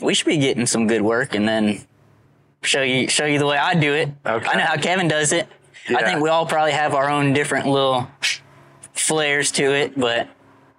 we 0.00 0.14
should 0.14 0.26
be 0.26 0.38
getting 0.38 0.66
some 0.66 0.86
good 0.86 1.02
work 1.02 1.34
and 1.34 1.48
then 1.48 1.84
show 2.62 2.82
you 2.82 3.08
show 3.08 3.26
you 3.26 3.38
the 3.38 3.46
way 3.46 3.58
I 3.58 3.74
do 3.74 3.92
it. 3.92 4.08
Okay. 4.24 4.46
I 4.46 4.56
know 4.56 4.64
how 4.64 4.76
Kevin 4.76 5.08
does 5.08 5.32
it. 5.32 5.48
I 5.88 6.02
think 6.04 6.20
we 6.22 6.28
all 6.28 6.46
probably 6.46 6.72
have 6.72 6.94
our 6.94 7.10
own 7.10 7.32
different 7.32 7.66
little 7.66 8.08
flares 8.92 9.50
to 9.52 9.64
it, 9.74 9.98
but 9.98 10.28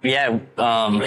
yeah, 0.02 0.38
um, 0.56 0.98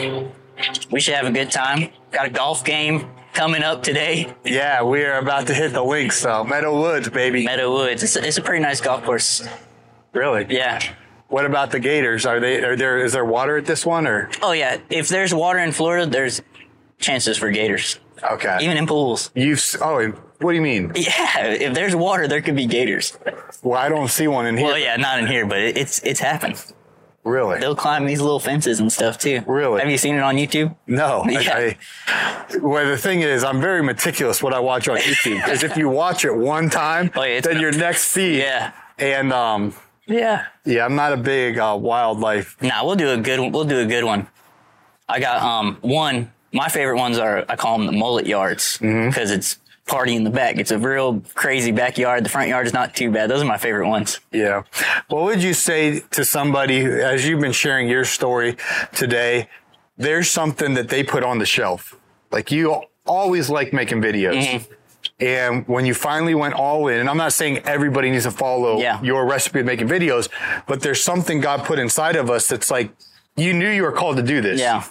we 0.91 0.99
should 0.99 1.15
have 1.15 1.25
a 1.25 1.31
good 1.31 1.49
time. 1.51 1.89
Got 2.11 2.27
a 2.27 2.29
golf 2.29 2.63
game 2.63 3.09
coming 3.33 3.63
up 3.63 3.81
today. 3.81 4.33
Yeah, 4.45 4.83
we 4.83 5.03
are 5.03 5.17
about 5.17 5.47
to 5.47 5.53
hit 5.55 5.73
the 5.73 5.83
links, 5.83 6.19
so 6.19 6.43
Meadow 6.43 6.79
Woods, 6.79 7.09
baby. 7.09 7.43
Meadow 7.43 7.71
Woods. 7.73 8.03
It's 8.03 8.15
a, 8.15 8.25
it's 8.25 8.37
a 8.37 8.41
pretty 8.41 8.61
nice 8.61 8.81
golf 8.81 9.03
course. 9.03 9.47
really? 10.13 10.45
Yeah. 10.49 10.79
What 11.29 11.45
about 11.45 11.71
the 11.71 11.79
Gators? 11.79 12.25
Are 12.25 12.39
they? 12.39 12.63
Are 12.63 12.75
there? 12.75 12.97
Is 13.03 13.11
there 13.13 13.25
water 13.25 13.57
at 13.57 13.65
this 13.65 13.85
one 13.85 14.07
or? 14.07 14.29
Oh 14.41 14.53
yeah. 14.53 14.77
If 14.89 15.09
there's 15.09 15.33
water 15.33 15.59
in 15.59 15.71
Florida, 15.71 16.05
there's 16.05 16.41
chances 16.99 17.37
for 17.37 17.51
gators, 17.51 17.99
Okay. 18.31 18.57
even 18.61 18.77
in 18.77 18.87
pools. 18.87 19.29
You've. 19.35 19.57
s- 19.59 19.77
Oh, 19.81 20.07
what 20.39 20.51
do 20.51 20.55
you 20.55 20.61
mean? 20.61 20.91
Yeah. 20.95 21.47
If 21.47 21.73
there's 21.73 21.95
water, 21.95 22.27
there 22.27 22.41
could 22.41 22.55
be 22.55 22.65
gators. 22.65 23.17
Well, 23.61 23.77
I 23.79 23.89
don't 23.89 24.07
see 24.09 24.27
one 24.27 24.45
in 24.47 24.55
here. 24.57 24.67
Well, 24.67 24.77
yeah, 24.77 24.95
not 24.95 25.19
in 25.19 25.27
here, 25.27 25.45
but 25.45 25.57
it, 25.59 25.77
it's 25.77 25.99
it's 25.99 26.19
happened. 26.19 26.63
Really? 27.23 27.59
They'll 27.59 27.75
climb 27.75 28.05
these 28.05 28.21
little 28.21 28.39
fences 28.39 28.79
and 28.79 28.89
stuff 28.89 29.17
too. 29.17 29.41
Really? 29.47 29.81
Have 29.81 29.89
you 29.89 29.97
seen 29.97 30.15
it 30.15 30.21
on 30.21 30.35
YouTube? 30.37 30.75
No. 30.87 31.25
Yeah. 31.29 31.73
I, 32.07 32.57
well, 32.61 32.87
the 32.87 32.97
thing 32.97 33.21
is, 33.21 33.43
I'm 33.43 33.59
very 33.59 33.83
meticulous 33.83 34.41
what 34.41 34.53
I 34.53 34.59
watch 34.61 34.87
on 34.87 34.95
YouTube 34.97 35.35
because 35.43 35.61
if 35.63 35.75
you 35.75 35.89
watch 35.89 36.23
it 36.23 36.33
one 36.33 36.69
time, 36.69 37.11
Oh, 37.15 37.23
yeah, 37.23 37.39
it's 37.39 37.47
then 37.47 37.59
your 37.59 37.73
next 37.73 38.13
feed. 38.13 38.37
Yeah. 38.37 38.71
And 38.97 39.33
um, 39.33 39.73
Yeah. 40.07 40.45
yeah, 40.65 40.85
I'm 40.85 40.95
not 40.95 41.13
a 41.13 41.17
big 41.17 41.57
uh, 41.57 41.77
wildlife. 41.79 42.55
Nah, 42.61 42.85
we'll 42.85 42.95
do 42.95 43.09
a 43.09 43.17
good 43.17 43.39
one. 43.39 43.51
We'll 43.51 43.65
do 43.65 43.79
a 43.79 43.85
good 43.85 44.03
one. 44.03 44.27
I 45.09 45.19
got 45.19 45.41
um 45.41 45.77
one. 45.81 46.31
My 46.53 46.69
favorite 46.69 46.97
ones 46.97 47.17
are 47.17 47.45
I 47.49 47.55
call 47.55 47.77
them 47.77 47.87
the 47.87 47.93
mullet 47.93 48.25
yards 48.25 48.77
because 48.77 49.31
it's 49.31 49.59
party 49.85 50.15
in 50.15 50.23
the 50.23 50.29
back. 50.29 50.57
It's 50.57 50.71
a 50.71 50.77
real 50.77 51.21
crazy 51.33 51.71
backyard. 51.71 52.25
The 52.25 52.29
front 52.29 52.49
yard 52.49 52.67
is 52.67 52.73
not 52.73 52.95
too 52.95 53.11
bad. 53.11 53.29
Those 53.29 53.41
are 53.41 53.45
my 53.45 53.57
favorite 53.57 53.87
ones. 53.87 54.19
Yeah. 54.31 54.63
What 55.07 55.23
would 55.23 55.41
you 55.43 55.53
say 55.53 56.01
to 56.11 56.25
somebody 56.25 56.79
as 56.85 57.27
you've 57.27 57.39
been 57.41 57.53
sharing 57.53 57.87
your 57.89 58.05
story 58.05 58.57
today? 58.93 59.49
There's 59.97 60.29
something 60.29 60.73
that 60.75 60.89
they 60.89 61.03
put 61.03 61.23
on 61.23 61.39
the 61.39 61.45
shelf. 61.45 61.95
Like 62.31 62.51
you 62.51 62.83
always 63.05 63.49
like 63.49 63.71
making 63.73 64.01
videos. 64.01 64.43
Mm-hmm. 64.43 64.73
And 65.19 65.67
when 65.67 65.85
you 65.85 65.93
finally 65.95 66.35
went 66.35 66.53
all 66.53 66.87
in, 66.89 66.99
and 66.99 67.09
I'm 67.09 67.17
not 67.17 67.33
saying 67.33 67.59
everybody 67.59 68.11
needs 68.11 68.25
to 68.25 68.31
follow 68.31 68.79
Yeah. 68.79 69.01
your 69.01 69.25
recipe 69.25 69.61
of 69.61 69.65
making 69.65 69.87
videos, 69.87 70.29
but 70.67 70.81
there's 70.81 71.03
something 71.03 71.39
God 71.39 71.63
put 71.65 71.79
inside 71.79 72.15
of 72.15 72.29
us 72.29 72.47
that's 72.47 72.69
like, 72.69 72.91
you 73.35 73.53
knew 73.53 73.69
you 73.69 73.81
were 73.83 73.91
called 73.91 74.17
to 74.17 74.23
do 74.23 74.41
this. 74.41 74.59
Yeah. 74.59 74.83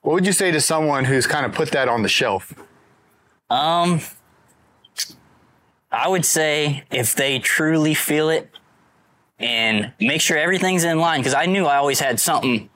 What 0.00 0.14
would 0.14 0.26
you 0.26 0.32
say 0.32 0.50
to 0.50 0.60
someone 0.60 1.04
who's 1.04 1.26
kind 1.26 1.44
of 1.44 1.52
put 1.52 1.70
that 1.72 1.88
on 1.88 2.02
the 2.02 2.08
shelf? 2.08 2.54
Um, 3.50 4.00
I 5.92 6.08
would 6.08 6.24
say 6.24 6.84
if 6.90 7.14
they 7.14 7.38
truly 7.38 7.94
feel 7.94 8.30
it 8.30 8.50
and 9.38 9.92
make 10.00 10.20
sure 10.22 10.36
everything's 10.38 10.84
in 10.84 10.98
line, 10.98 11.20
because 11.20 11.34
I 11.34 11.44
knew 11.46 11.66
I 11.66 11.76
always 11.76 12.00
had 12.00 12.18
something 12.20 12.68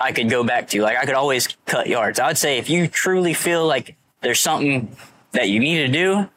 I 0.00 0.12
could 0.12 0.30
go 0.30 0.44
back 0.44 0.68
to. 0.68 0.82
Like 0.82 0.96
I 0.98 1.04
could 1.04 1.14
always 1.14 1.48
cut 1.66 1.88
yards. 1.88 2.18
I 2.20 2.28
would 2.28 2.38
say 2.38 2.58
if 2.58 2.70
you 2.70 2.86
truly 2.88 3.34
feel 3.34 3.66
like 3.66 3.96
there's 4.20 4.40
something 4.40 4.96
that 5.32 5.48
you 5.48 5.60
need 5.60 5.78
to 5.78 5.88
do, 5.88 6.28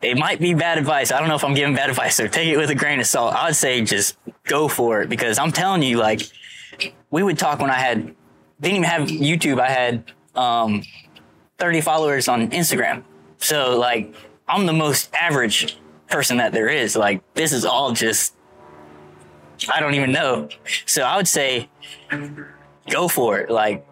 it 0.00 0.16
might 0.16 0.40
be 0.40 0.54
bad 0.54 0.78
advice. 0.78 1.10
I 1.10 1.18
don't 1.18 1.28
know 1.28 1.34
if 1.34 1.44
I'm 1.44 1.54
giving 1.54 1.74
bad 1.74 1.90
advice, 1.90 2.14
so 2.14 2.26
take 2.26 2.48
it 2.48 2.56
with 2.56 2.70
a 2.70 2.74
grain 2.74 3.00
of 3.00 3.06
salt. 3.06 3.34
I 3.34 3.46
would 3.46 3.56
say 3.56 3.82
just 3.82 4.16
go 4.44 4.68
for 4.68 5.02
it 5.02 5.08
because 5.08 5.38
I'm 5.38 5.52
telling 5.52 5.82
you, 5.82 5.98
like, 5.98 6.22
we 7.10 7.22
would 7.22 7.38
talk 7.38 7.58
when 7.58 7.70
I 7.70 7.78
had, 7.78 8.14
didn't 8.60 8.76
even 8.76 8.82
have 8.84 9.08
YouTube. 9.08 9.60
I 9.60 9.68
had, 9.68 10.12
um, 10.36 10.82
30 11.58 11.80
followers 11.80 12.28
on 12.28 12.50
Instagram. 12.50 13.02
So 13.38 13.78
like 13.78 14.14
I'm 14.46 14.66
the 14.66 14.72
most 14.72 15.12
average 15.14 15.76
person 16.08 16.38
that 16.38 16.52
there 16.52 16.68
is. 16.68 16.96
Like 16.96 17.22
this 17.34 17.52
is 17.52 17.64
all 17.64 17.92
just 17.92 18.34
I 19.72 19.80
don't 19.80 19.94
even 19.94 20.12
know. 20.12 20.48
So 20.86 21.02
I 21.02 21.16
would 21.16 21.28
say 21.28 21.68
go 22.88 23.08
for 23.08 23.38
it. 23.40 23.50
Like 23.50 23.84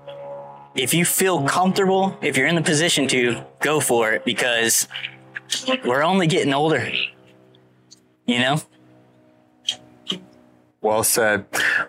if 0.76 0.92
you 0.94 1.04
feel 1.04 1.42
comfortable, 1.42 2.16
if 2.22 2.36
you're 2.36 2.46
in 2.46 2.54
the 2.54 2.62
position 2.62 3.08
to, 3.08 3.42
go 3.60 3.80
for 3.80 4.12
it 4.12 4.24
because 4.24 4.88
we're 5.84 6.02
only 6.02 6.26
getting 6.26 6.52
older. 6.52 6.90
You 8.26 8.38
know? 8.38 8.60
Well 10.80 11.02
said. 11.02 11.46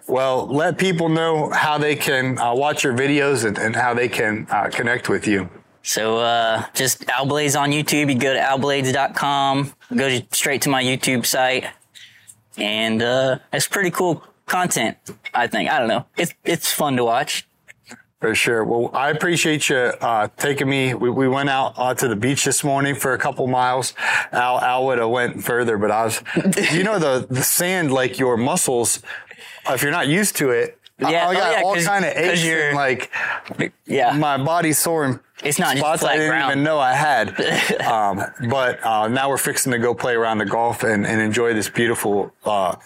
Well, 0.07 0.47
let 0.47 0.77
people 0.77 1.09
know 1.09 1.49
how 1.51 1.77
they 1.77 1.95
can 1.95 2.39
uh, 2.39 2.53
watch 2.55 2.83
your 2.83 2.93
videos 2.93 3.45
and, 3.45 3.57
and 3.57 3.75
how 3.75 3.93
they 3.93 4.09
can 4.09 4.47
uh, 4.49 4.69
connect 4.69 5.09
with 5.09 5.27
you. 5.27 5.49
So 5.83 6.17
uh, 6.17 6.65
just 6.73 7.05
AlBladez 7.05 7.59
on 7.59 7.71
YouTube. 7.71 8.11
You 8.11 8.17
go 8.17 8.33
to 8.33 8.39
albladez.com, 8.39 9.73
go 9.95 10.19
straight 10.31 10.63
to 10.63 10.69
my 10.69 10.83
YouTube 10.83 11.25
site, 11.25 11.65
and 12.57 13.01
uh, 13.01 13.39
it's 13.53 13.67
pretty 13.67 13.91
cool 13.91 14.23
content. 14.47 14.97
I 15.33 15.47
think. 15.47 15.69
I 15.69 15.79
don't 15.79 15.87
know. 15.87 16.05
It's 16.17 16.33
it's 16.43 16.73
fun 16.73 16.97
to 16.97 17.05
watch. 17.05 17.47
For 18.19 18.33
sure. 18.33 18.63
Well, 18.63 18.89
I 18.93 19.11
appreciate 19.11 19.69
you 19.69 19.75
uh, 19.77 20.27
taking 20.37 20.67
me. 20.67 20.95
We, 20.95 21.09
we 21.11 21.27
went 21.27 21.49
out 21.49 21.73
uh, 21.77 21.93
to 21.93 22.07
the 22.07 22.15
beach 22.15 22.45
this 22.45 22.63
morning 22.63 22.95
for 22.95 23.13
a 23.13 23.17
couple 23.19 23.45
miles. 23.45 23.93
Al, 24.31 24.59
Al 24.59 24.85
would 24.87 24.97
have 24.97 25.09
went 25.09 25.43
further, 25.43 25.77
but 25.77 25.91
I 25.91 26.05
was, 26.05 26.23
you 26.71 26.83
know, 26.83 26.97
the, 26.97 27.27
the 27.29 27.43
sand, 27.43 27.91
like 27.91 28.17
your 28.17 28.35
muscles, 28.35 29.03
if 29.69 29.83
you're 29.83 29.91
not 29.91 30.07
used 30.07 30.35
to 30.37 30.49
it, 30.49 30.79
Yeah, 30.99 31.07
I, 31.07 31.29
oh, 31.29 31.33
got 31.33 31.51
yeah, 31.57 31.61
all 31.63 31.75
kind 31.75 32.05
of 32.05 32.11
aches 32.17 32.43
and 32.43 32.75
like 32.75 33.11
Yeah. 33.85 34.13
my 34.17 34.43
body's 34.43 34.79
sore 34.79 35.05
in 35.05 35.19
It's 35.43 35.59
not 35.59 35.77
spots 35.77 36.03
I 36.03 36.13
didn't 36.17 36.29
ground. 36.29 36.51
even 36.53 36.63
know 36.63 36.79
I 36.79 36.93
had. 36.93 37.39
um, 37.81 38.23
but 38.49 38.83
uh, 38.83 39.07
now 39.09 39.29
we're 39.29 39.37
fixing 39.37 39.71
to 39.73 39.77
go 39.77 39.93
play 39.93 40.15
around 40.15 40.39
the 40.39 40.45
golf 40.45 40.81
and, 40.81 41.05
and 41.05 41.21
enjoy 41.21 41.53
this 41.53 41.69
beautiful. 41.69 42.33
Uh, 42.43 42.77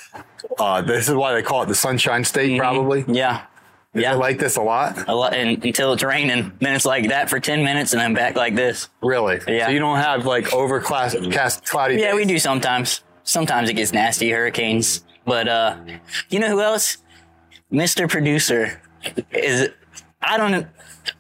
uh, 0.60 0.82
this 0.82 1.08
is 1.08 1.16
why 1.16 1.32
they 1.34 1.42
call 1.42 1.64
it 1.64 1.68
the 1.68 1.76
Sunshine 1.76 2.26
State, 2.26 2.60
probably. 2.60 3.06
yeah. 3.08 3.46
Is 3.94 4.04
Mm-hmm. 4.04 4.12
Yeah. 4.12 4.14
like 4.16 4.40
this 4.40 4.56
a 4.56 4.62
lot? 4.62 5.08
a 5.10 5.14
lot, 5.16 5.34
and, 5.34 5.64
until 5.66 5.92
it's 5.94 6.02
raining, 6.04 6.54
then 6.62 6.76
it's 6.76 6.86
like 6.86 7.10
that 7.10 7.30
for 7.30 7.40
ten 7.42 7.62
minutes, 7.64 7.92
and 7.92 8.02
then 8.02 8.14
back 8.14 8.36
like 8.38 8.56
this. 8.56 8.88
Really? 9.02 9.40
Yeah. 9.48 9.66
So 9.66 9.72
you 9.74 9.80
don't 9.80 9.98
have 9.98 10.26
like 10.26 10.54
overcast, 10.54 11.18
cast, 11.32 11.66
cloudy. 11.66 11.96
Yeah, 11.96 12.12
days? 12.12 12.16
we 12.16 12.26
do 12.26 12.40
sometimes. 12.40 13.04
Sometimes 13.24 13.70
it 13.70 13.74
gets 13.74 13.92
nasty, 13.92 14.30
hurricanes. 14.32 15.04
But 15.26 15.48
uh, 15.48 15.76
you 16.30 16.40
know 16.40 16.48
who 16.50 16.62
else? 16.62 16.98
Mr. 17.72 18.10
Producer 18.10 18.82
is. 19.32 19.70
I 20.22 20.38
don't. 20.38 20.66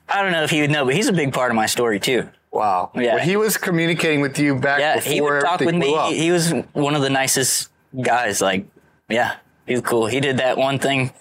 I 0.08 0.22
don't 0.22 0.32
know 0.32 0.44
if 0.44 0.50
he 0.50 0.62
would 0.62 0.72
know, 0.72 0.86
but 0.86 0.96
he's 0.96 1.08
a 1.10 1.14
big 1.14 1.34
part 1.34 1.52
of 1.52 1.56
my 1.56 1.66
story 1.66 2.00
too. 2.00 2.30
Wow. 2.52 2.92
Yeah. 2.96 3.16
Well, 3.16 3.24
he 3.26 3.36
was 3.36 3.58
communicating 3.58 4.22
with 4.22 4.38
you 4.40 4.56
back 4.56 4.80
Yeah, 4.80 4.96
before 4.96 5.12
he 5.14 5.22
would 5.22 5.42
talk 5.42 5.60
with 5.60 5.76
me. 5.76 5.96
He, 6.10 6.18
he 6.24 6.32
was 6.32 6.52
one 6.74 6.96
of 6.96 7.02
the 7.02 7.10
nicest 7.10 7.70
guys. 8.02 8.42
Like, 8.42 8.66
yeah, 9.10 9.38
he's 9.66 9.82
cool. 9.82 10.06
He 10.08 10.20
did 10.20 10.38
that 10.38 10.58
one 10.58 10.78
thing 10.80 11.12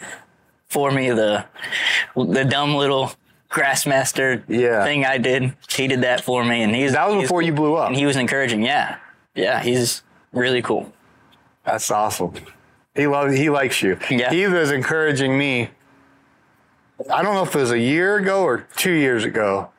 for 0.70 0.90
me, 0.90 1.10
the 1.10 1.44
the 2.16 2.44
dumb 2.44 2.74
little 2.74 3.12
grassmaster 3.50 4.42
Yeah. 4.48 4.84
thing 4.84 5.04
I 5.04 5.18
did. 5.18 5.52
He 5.68 5.86
did 5.88 6.02
that 6.02 6.22
for 6.22 6.44
me, 6.44 6.62
and 6.62 6.74
he's 6.74 6.92
That 6.92 7.06
was 7.08 7.16
he's 7.16 7.24
before 7.24 7.42
you 7.42 7.52
blew 7.52 7.74
up. 7.74 7.88
And 7.88 7.96
he 7.96 8.06
was 8.06 8.16
encouraging. 8.16 8.62
Yeah, 8.62 8.96
yeah, 9.34 9.60
he's 9.62 10.02
really 10.32 10.62
cool. 10.62 10.92
That's 11.64 11.90
awesome. 11.90 12.32
He 12.94 13.06
loves. 13.06 13.36
He 13.36 13.50
likes 13.50 13.82
you. 13.82 13.98
Yeah. 14.08 14.30
He 14.30 14.46
was 14.46 14.70
encouraging 14.70 15.36
me. 15.36 15.70
I 17.12 17.22
don't 17.22 17.34
know 17.34 17.42
if 17.42 17.54
it 17.54 17.58
was 17.58 17.70
a 17.72 17.78
year 17.78 18.16
ago 18.16 18.42
or 18.42 18.66
two 18.76 18.92
years 18.92 19.24
ago. 19.24 19.70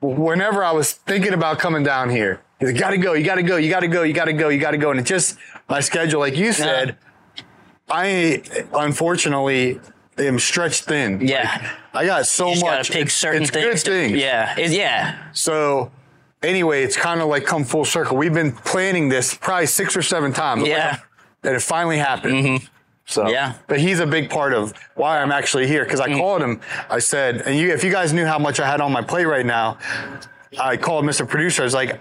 Whenever 0.00 0.62
I 0.64 0.72
was 0.72 0.92
thinking 0.92 1.34
about 1.34 1.58
coming 1.58 1.82
down 1.82 2.08
here, 2.10 2.40
he's 2.58 2.70
like, 2.70 2.80
"Got 2.80 2.90
to 2.90 2.98
go. 2.98 3.12
You 3.14 3.24
got 3.24 3.34
to 3.36 3.42
go. 3.42 3.56
You 3.56 3.68
got 3.70 3.80
to 3.80 3.88
go. 3.88 4.02
You 4.02 4.12
got 4.14 4.26
to 4.26 4.32
go. 4.32 4.48
You 4.48 4.58
got 4.58 4.70
to 4.72 4.78
go." 4.78 4.90
And 4.90 5.00
it 5.00 5.06
just 5.06 5.36
my 5.68 5.80
schedule, 5.80 6.20
like 6.20 6.36
you 6.36 6.52
said, 6.52 6.96
I 7.90 8.42
unfortunately 8.74 9.80
am 10.18 10.38
stretched 10.38 10.84
thin. 10.84 11.20
Yeah, 11.20 11.72
I 11.94 12.06
got 12.06 12.26
so 12.26 12.52
you 12.52 12.60
much. 12.60 12.88
pick 12.88 13.02
it's- 13.02 13.14
certain 13.14 13.42
it's 13.42 13.50
things. 13.50 13.64
good 13.64 13.76
to- 13.76 13.90
things. 13.90 14.18
Yeah, 14.18 14.58
it, 14.58 14.70
yeah, 14.70 15.18
So 15.32 15.90
anyway, 16.42 16.82
it's 16.82 16.96
kind 16.96 17.20
of 17.20 17.28
like 17.28 17.44
come 17.44 17.64
full 17.64 17.84
circle. 17.84 18.16
We've 18.16 18.34
been 18.34 18.52
planning 18.52 19.08
this 19.08 19.34
probably 19.34 19.66
six 19.66 19.96
or 19.96 20.02
seven 20.02 20.32
times. 20.32 20.66
Yeah. 20.66 20.98
And 21.42 21.54
it 21.54 21.62
finally 21.62 21.98
happened. 21.98 22.34
Mm-hmm. 22.34 22.66
So 23.06 23.28
Yeah. 23.28 23.54
But 23.68 23.80
he's 23.80 24.00
a 24.00 24.06
big 24.06 24.28
part 24.28 24.52
of 24.52 24.72
why 24.94 25.20
I'm 25.20 25.32
actually 25.32 25.66
here 25.66 25.84
because 25.84 26.00
I 26.00 26.08
mm-hmm. 26.08 26.18
called 26.18 26.42
him. 26.42 26.60
I 26.90 26.98
said, 26.98 27.42
and 27.42 27.56
you, 27.56 27.72
if 27.72 27.82
you 27.82 27.90
guys 27.90 28.12
knew 28.12 28.26
how 28.26 28.38
much 28.38 28.60
I 28.60 28.66
had 28.66 28.80
on 28.80 28.92
my 28.92 29.02
plate 29.02 29.24
right 29.24 29.46
now, 29.46 29.78
I 30.60 30.76
called 30.76 31.04
Mr. 31.04 31.26
Producer. 31.26 31.62
I 31.62 31.64
was 31.64 31.74
like, 31.74 32.00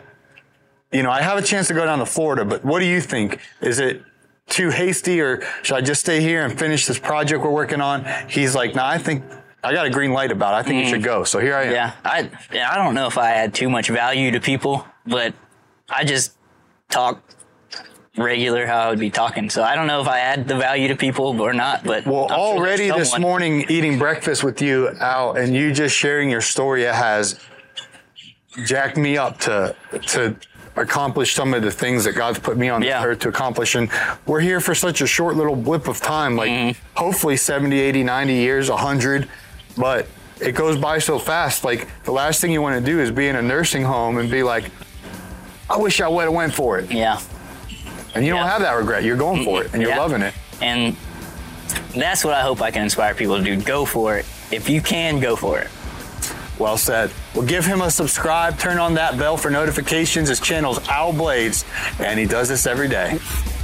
you 0.91 1.03
know, 1.03 1.11
I 1.11 1.21
have 1.21 1.37
a 1.37 1.41
chance 1.41 1.67
to 1.67 1.73
go 1.73 1.85
down 1.85 1.99
to 1.99 2.05
Florida, 2.05 2.45
but 2.45 2.63
what 2.63 2.79
do 2.79 2.85
you 2.85 3.01
think? 3.01 3.39
Is 3.61 3.79
it 3.79 4.01
too 4.47 4.69
hasty 4.69 5.21
or 5.21 5.41
should 5.63 5.77
I 5.77 5.81
just 5.81 6.01
stay 6.01 6.21
here 6.21 6.45
and 6.45 6.57
finish 6.57 6.85
this 6.85 6.99
project 6.99 7.43
we're 7.43 7.51
working 7.51 7.81
on? 7.81 8.05
He's 8.29 8.55
like, 8.55 8.75
no, 8.75 8.83
I 8.83 8.97
think 8.97 9.23
I 9.63 9.73
got 9.73 9.85
a 9.85 9.89
green 9.89 10.11
light 10.11 10.31
about 10.31 10.53
it. 10.53 10.57
I 10.57 10.63
think 10.63 10.83
you 10.83 10.89
should 10.89 11.01
mm. 11.01 11.05
go. 11.05 11.23
So 11.23 11.39
here 11.39 11.55
I 11.55 11.63
am. 11.63 11.73
yeah. 11.73 11.93
I 12.05 12.29
yeah, 12.53 12.71
I 12.71 12.75
don't 12.75 12.95
know 12.95 13.07
if 13.07 13.17
I 13.17 13.31
add 13.31 13.53
too 13.53 13.69
much 13.69 13.89
value 13.89 14.31
to 14.31 14.39
people, 14.39 14.85
but 15.05 15.33
I 15.89 16.03
just 16.03 16.37
talk 16.89 17.21
regular 18.17 18.65
how 18.65 18.79
I 18.79 18.89
would 18.89 18.99
be 18.99 19.09
talking. 19.09 19.49
So 19.49 19.63
I 19.63 19.75
don't 19.75 19.87
know 19.87 20.01
if 20.01 20.07
I 20.07 20.19
add 20.19 20.47
the 20.47 20.55
value 20.55 20.87
to 20.87 20.95
people 20.95 21.39
or 21.39 21.53
not, 21.53 21.83
but 21.83 22.05
Well, 22.05 22.27
I'm 22.31 22.39
already 22.39 22.89
there's 22.89 23.11
this 23.11 23.19
morning 23.19 23.65
eating 23.69 23.99
breakfast 23.99 24.43
with 24.43 24.61
you 24.61 24.89
out 24.99 25.37
and 25.37 25.53
you 25.53 25.71
just 25.71 25.95
sharing 25.95 26.29
your 26.29 26.41
story 26.41 26.83
it 26.83 26.95
has 26.95 27.39
jacked 28.65 28.97
me 28.97 29.17
up 29.17 29.39
to 29.41 29.75
to 30.07 30.35
accomplish 30.77 31.33
some 31.33 31.53
of 31.53 31.61
the 31.63 31.71
things 31.71 32.03
that 32.03 32.13
God's 32.13 32.39
put 32.39 32.57
me 32.57 32.69
on 32.69 32.81
Yeah. 32.81 33.01
the 33.01 33.07
earth 33.07 33.19
to 33.19 33.29
accomplish 33.29 33.75
and 33.75 33.89
we're 34.25 34.39
here 34.39 34.59
for 34.59 34.75
such 34.75 35.01
a 35.01 35.07
short 35.07 35.35
little 35.35 35.55
blip 35.55 35.87
of 35.87 35.99
time 35.99 36.35
like 36.35 36.49
Mm-hmm. 36.51 36.79
hopefully 36.95 37.35
70 37.37 37.79
80 37.79 38.03
90 38.03 38.33
years 38.33 38.69
100 38.69 39.27
but 39.77 40.07
it 40.39 40.53
goes 40.53 40.77
by 40.77 40.99
so 40.99 41.17
fast 41.19 41.63
like 41.63 41.87
the 42.03 42.11
last 42.11 42.41
thing 42.41 42.51
you 42.51 42.61
want 42.61 42.77
to 42.83 42.91
do 42.91 42.99
is 42.99 43.09
be 43.11 43.27
in 43.27 43.35
a 43.35 43.41
nursing 43.41 43.83
home 43.83 44.17
and 44.19 44.29
be 44.29 44.43
like 44.43 44.65
I 45.69 45.77
wish 45.77 45.99
I 45.99 46.07
would 46.07 46.25
have 46.25 46.33
went 46.33 46.53
for 46.53 46.77
it 46.79 46.91
Yeah. 46.91 47.19
and 48.15 48.23
you 48.25 48.31
don't 48.33 48.45
have 48.47 48.61
that 48.61 48.73
regret 48.73 49.03
you're 49.03 49.17
going 49.17 49.43
for 49.43 49.63
it 49.63 49.73
and 49.73 49.81
you're 49.81 49.91
Yeah. 49.91 49.99
loving 49.99 50.21
it 50.21 50.33
And 50.61 50.95
that's 51.95 52.23
what 52.23 52.33
I 52.33 52.41
hope 52.41 52.61
I 52.61 52.71
can 52.71 52.83
inspire 52.83 53.13
people 53.13 53.37
to 53.37 53.43
do. 53.43 53.59
Go 53.61 53.85
for 53.85 54.17
it. 54.17 54.25
If 54.51 54.69
you 54.69 54.81
can, 54.81 55.19
go 55.19 55.35
for 55.35 55.59
it. 55.59 55.67
Well 56.59 56.77
said. 56.77 57.11
Well, 57.35 57.45
give 57.45 57.65
him 57.65 57.81
a 57.81 57.91
subscribe, 57.91 58.57
turn 58.57 58.79
on 58.79 58.95
that 58.95 59.17
bell 59.17 59.37
for 59.37 59.49
notifications. 59.51 60.29
His 60.29 60.39
channel's 60.39 60.85
Al 60.87 61.13
Bladez, 61.13 61.65
and 61.99 62.19
he 62.19 62.25
does 62.25 62.49
this 62.49 62.65
every 62.65 62.87
day. 62.87 63.19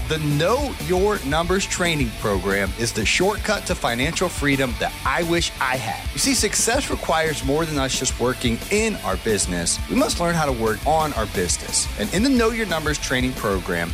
The 0.10 0.20
Know 0.20 0.76
Your 0.86 1.18
Numbers 1.26 1.66
training 1.66 2.10
program 2.20 2.70
is 2.78 2.92
the 2.92 3.06
shortcut 3.06 3.66
to 3.68 3.74
financial 3.74 4.28
freedom 4.28 4.76
that 4.80 4.94
I 5.06 5.24
wish 5.24 5.52
I 5.62 5.78
had. 5.78 6.12
You 6.12 6.20
see, 6.20 6.34
success 6.34 6.92
requires 6.92 7.44
more 7.46 7.66
than 7.66 7.80
us 7.80 7.98
just 7.98 8.20
working 8.20 8.60
in 8.70 8.96
our 8.98 9.16
business. 9.18 9.80
We 9.90 9.96
must 9.96 10.20
learn 10.20 10.36
how 10.36 10.46
to 10.46 10.52
work 10.52 10.86
on 10.86 11.14
our 11.14 11.26
business. 11.28 11.88
And 12.00 12.14
in 12.14 12.22
the 12.22 12.30
Know 12.30 12.50
Your 12.50 12.66
Numbers 12.66 13.00
training 13.00 13.32
program, 13.34 13.94